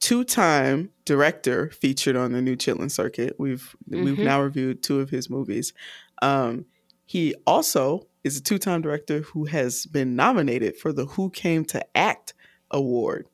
two-time 0.00 0.90
director 1.04 1.70
featured 1.70 2.16
on 2.16 2.32
the 2.32 2.42
new 2.42 2.56
Chitlin 2.56 2.90
circuit. 2.90 3.36
We've 3.38 3.76
we've 3.86 4.16
Mhm. 4.18 4.24
now 4.24 4.42
reviewed 4.42 4.82
two 4.82 4.98
of 5.00 5.10
his 5.10 5.30
movies. 5.30 5.72
Um, 6.22 6.66
he 7.04 7.34
also 7.46 8.07
is 8.24 8.36
a 8.36 8.42
two-time 8.42 8.82
director 8.82 9.20
who 9.20 9.44
has 9.46 9.86
been 9.86 10.16
nominated 10.16 10.76
for 10.76 10.92
the 10.92 11.06
Who 11.06 11.30
Came 11.30 11.64
to 11.66 11.84
Act 11.96 12.34
award. 12.70 13.26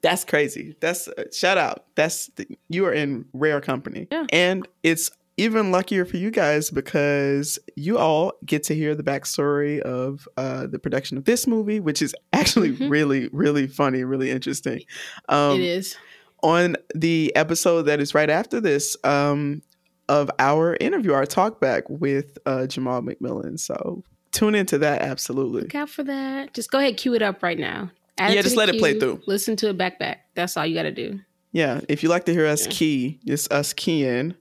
That's 0.00 0.24
crazy. 0.24 0.76
That's 0.80 1.08
uh, 1.08 1.24
shout 1.32 1.58
out. 1.58 1.86
That's 1.96 2.28
the, 2.36 2.46
you 2.68 2.84
are 2.86 2.92
in 2.92 3.24
rare 3.32 3.60
company. 3.60 4.06
Yeah. 4.12 4.26
And 4.32 4.66
it's 4.84 5.10
even 5.36 5.70
luckier 5.72 6.04
for 6.04 6.16
you 6.18 6.30
guys 6.30 6.70
because 6.70 7.58
you 7.74 7.98
all 7.98 8.32
get 8.44 8.62
to 8.64 8.74
hear 8.74 8.94
the 8.94 9.02
backstory 9.02 9.80
of 9.80 10.28
uh, 10.36 10.66
the 10.68 10.78
production 10.78 11.16
of 11.18 11.24
this 11.24 11.46
movie, 11.46 11.80
which 11.80 12.00
is 12.02 12.14
actually 12.32 12.76
Mhm. 12.76 12.90
really, 12.90 13.28
really 13.32 13.66
funny, 13.66 14.04
really 14.04 14.30
interesting. 14.30 14.82
Um, 15.28 15.60
it 15.60 15.64
is. 15.66 15.96
on 16.44 16.76
the 16.94 17.34
episode 17.34 17.82
that 17.82 18.00
is 18.00 18.14
right 18.14 18.30
after 18.30 18.60
this 18.60 18.96
um, 19.02 19.62
of 20.08 20.30
our 20.38 20.76
interview, 20.80 21.12
our 21.12 21.26
talk 21.26 21.60
back 21.60 21.84
with 21.88 22.38
uh, 22.46 22.60
Jamall 22.68 23.06
McMillan. 23.06 23.58
So 23.58 24.02
tune 24.32 24.54
into 24.54 24.78
that 24.78 25.02
absolutely. 25.02 25.62
Look 25.62 25.74
out 25.74 25.90
for 25.90 26.04
that. 26.04 26.54
Just 26.54 26.70
go 26.70 26.78
ahead, 26.78 26.96
cue 26.96 27.14
it 27.14 27.22
up 27.22 27.42
right 27.42 27.58
now. 27.58 27.90
Add 28.16 28.34
Yeah, 28.34 28.42
just 28.42 28.56
let 28.56 28.68
it 28.68 28.78
play 28.78 28.98
through. 28.98 29.22
Listen 29.26 29.54
to 29.56 29.68
it 29.68 29.76
back 29.78 29.98
back. 29.98 30.26
That's 30.34 30.56
all 30.56 30.66
you 30.66 30.74
got 30.74 30.82
to 30.84 30.90
do. 30.92 31.20
Yeah, 31.52 31.80
if 31.88 32.02
you 32.02 32.08
like 32.08 32.24
to 32.26 32.32
hear 32.32 32.46
us 32.46 32.66
Yeah. 32.66 32.72
key, 32.72 33.20
it's 33.26 33.48
us 33.50 33.72
keying 33.72 34.34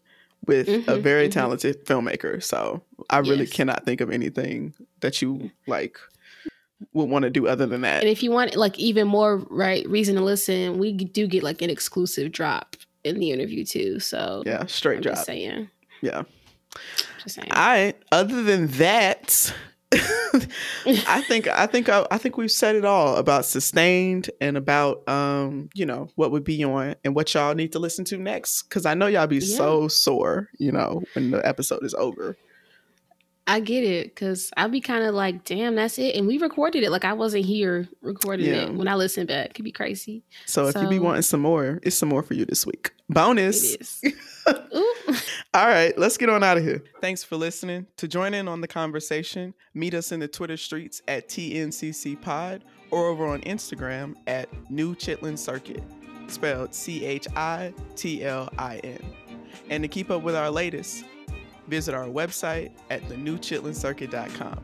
with 0.45 0.67
a 0.67 0.71
Mhm, 0.71 1.01
very 1.01 1.27
mhm. 1.27 1.31
talented 1.31 1.85
filmmaker. 1.85 2.41
So 2.43 2.83
I 3.09 3.19
really 3.19 3.45
Yes. 3.45 3.53
cannot 3.53 3.85
think 3.85 4.01
of 4.01 4.09
anything 4.11 4.73
that 5.01 5.21
you 5.21 5.51
like 5.67 5.97
would 6.93 7.09
want 7.09 7.23
to 7.23 7.29
do 7.29 7.47
other 7.47 7.65
than 7.65 7.81
that. 7.81 8.01
And 8.03 8.09
if 8.09 8.21
you 8.23 8.31
want 8.31 8.55
like 8.55 8.77
even 8.79 9.07
more 9.07 9.37
right 9.49 9.87
reason 9.89 10.15
to 10.15 10.21
listen, 10.23 10.77
we 10.77 10.91
do 10.93 11.27
get 11.27 11.43
like 11.43 11.61
an 11.61 11.69
exclusive 11.69 12.31
drop 12.31 12.75
in 13.07 13.19
the 13.19 13.31
interview 13.31 13.63
too. 13.65 13.99
So 13.99 14.43
Yeah, 14.45 14.65
straight 14.67 14.97
I'm 14.97 15.01
drop. 15.03 15.15
just 15.15 15.25
saying. 15.25 15.69
Yeah. 16.01 16.23
Just 17.23 17.35
saying. 17.35 17.47
I 17.51 17.93
other 18.11 18.43
than 18.43 18.67
that, 18.67 19.53
I 19.93 21.23
think 21.27 21.47
I 21.47 21.65
think 21.65 21.89
I, 21.89 22.05
I 22.11 22.17
think 22.17 22.37
we've 22.37 22.51
said 22.51 22.75
it 22.75 22.85
all 22.85 23.15
about 23.15 23.45
sustained 23.45 24.29
and 24.41 24.57
about 24.57 25.07
um 25.07 25.69
you 25.73 25.85
know 25.85 26.09
what 26.15 26.31
would 26.31 26.43
be 26.43 26.63
on 26.63 26.95
and 27.03 27.15
what 27.15 27.33
y'all 27.33 27.55
need 27.55 27.71
to 27.71 27.79
listen 27.79 28.03
to 28.05 28.17
next 28.17 28.63
because 28.63 28.85
I 28.85 28.93
know 28.93 29.07
y'all 29.07 29.27
be 29.27 29.37
Yeah. 29.37 29.55
so 29.57 29.87
sore 29.87 30.49
you 30.59 30.71
know 30.71 31.01
when 31.13 31.31
the 31.31 31.45
episode 31.47 31.83
is 31.83 31.93
over. 31.93 32.37
I 33.49 33.61
get 33.61 33.83
it 33.83 34.07
because 34.13 34.51
I'd 34.57 34.71
be 34.71 34.81
kind 34.81 35.03
of 35.05 35.15
like, 35.15 35.45
damn, 35.45 35.75
that's 35.75 35.97
it. 35.97 36.15
And 36.15 36.27
we 36.27 36.37
recorded 36.37 36.83
it. 36.83 36.91
Like 36.91 37.05
I 37.05 37.13
wasn't 37.13 37.45
here 37.45 37.87
recording 38.01 38.45
Yeah. 38.47 38.63
it. 38.65 38.73
When 38.73 38.87
I 38.89 38.95
listen 38.95 39.25
back, 39.25 39.47
it 39.47 39.53
could 39.53 39.63
be 39.65 39.71
crazy. 39.71 40.23
So 40.45 40.67
if 40.67 40.75
you 40.75 40.87
be 40.89 40.99
wanting 40.99 41.21
some 41.21 41.39
more, 41.39 41.79
it's 41.83 41.95
some 41.95 42.09
more 42.09 42.23
for 42.23 42.33
you 42.33 42.43
this 42.45 42.65
week. 42.65 42.91
Bonus. 43.09 44.01
All 45.53 45.65
right, 45.67 45.97
let's 45.97 46.17
get 46.17 46.29
on 46.29 46.43
out 46.43 46.57
of 46.57 46.63
here. 46.63 46.83
Thanks 47.01 47.23
for 47.23 47.37
listening. 47.37 47.87
To 47.97 48.07
join 48.07 48.33
in 48.33 48.47
on 48.47 48.59
the 48.61 48.67
conversation, 48.67 49.53
meet 49.73 49.93
us 49.93 50.11
in 50.11 50.19
the 50.19 50.27
Twitter 50.27 50.57
streets 50.57 51.01
at 51.07 51.29
TNCC 51.29 52.21
Pod 52.21 52.63
or 52.91 53.07
over 53.07 53.25
on 53.25 53.41
Instagram 53.41 54.15
at 54.27 54.49
New 54.69 54.93
Chitlin 54.93 55.37
Circuit, 55.37 55.81
spelled 56.27 56.75
C 56.75 57.05
H 57.05 57.27
I 57.35 57.73
T 57.95 58.23
L 58.25 58.49
I 58.57 58.77
N. 58.83 58.99
And 59.69 59.83
to 59.83 59.87
keep 59.87 60.11
up 60.11 60.21
with 60.21 60.35
our 60.35 60.51
latest, 60.51 61.05
visit 61.67 61.93
our 61.93 62.05
website 62.05 62.71
at 62.89 63.03
thenewchitlincircuit.com. 63.03 64.63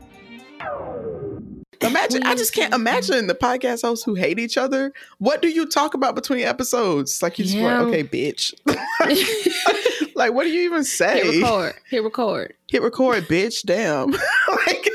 Imagine, 1.81 2.23
I 2.23 2.35
just 2.35 2.53
can't 2.53 2.73
imagine 2.73 3.27
the 3.27 3.35
podcast 3.35 3.81
hosts 3.81 4.05
who 4.05 4.13
hate 4.15 4.39
each 4.39 4.57
other. 4.57 4.93
What 5.17 5.41
do 5.41 5.49
you 5.49 5.67
talk 5.67 5.93
about 5.93 6.15
between 6.15 6.45
episodes? 6.45 7.21
Like, 7.21 7.37
you 7.37 7.43
just 7.43 7.57
Yeah. 7.57 7.81
like, 7.81 7.87
okay, 7.87 8.03
bitch. 8.05 8.53
like, 10.15 10.33
what 10.33 10.43
do 10.43 10.49
you 10.49 10.61
even 10.61 10.85
say? 10.85 11.29
Hit 11.31 11.41
record. 11.43 11.73
Hit 11.89 12.03
record. 12.03 12.53
hit 12.69 12.81
record, 12.81 13.23
bitch. 13.25 13.63
Damn. 13.65 14.11
like, 14.65 14.89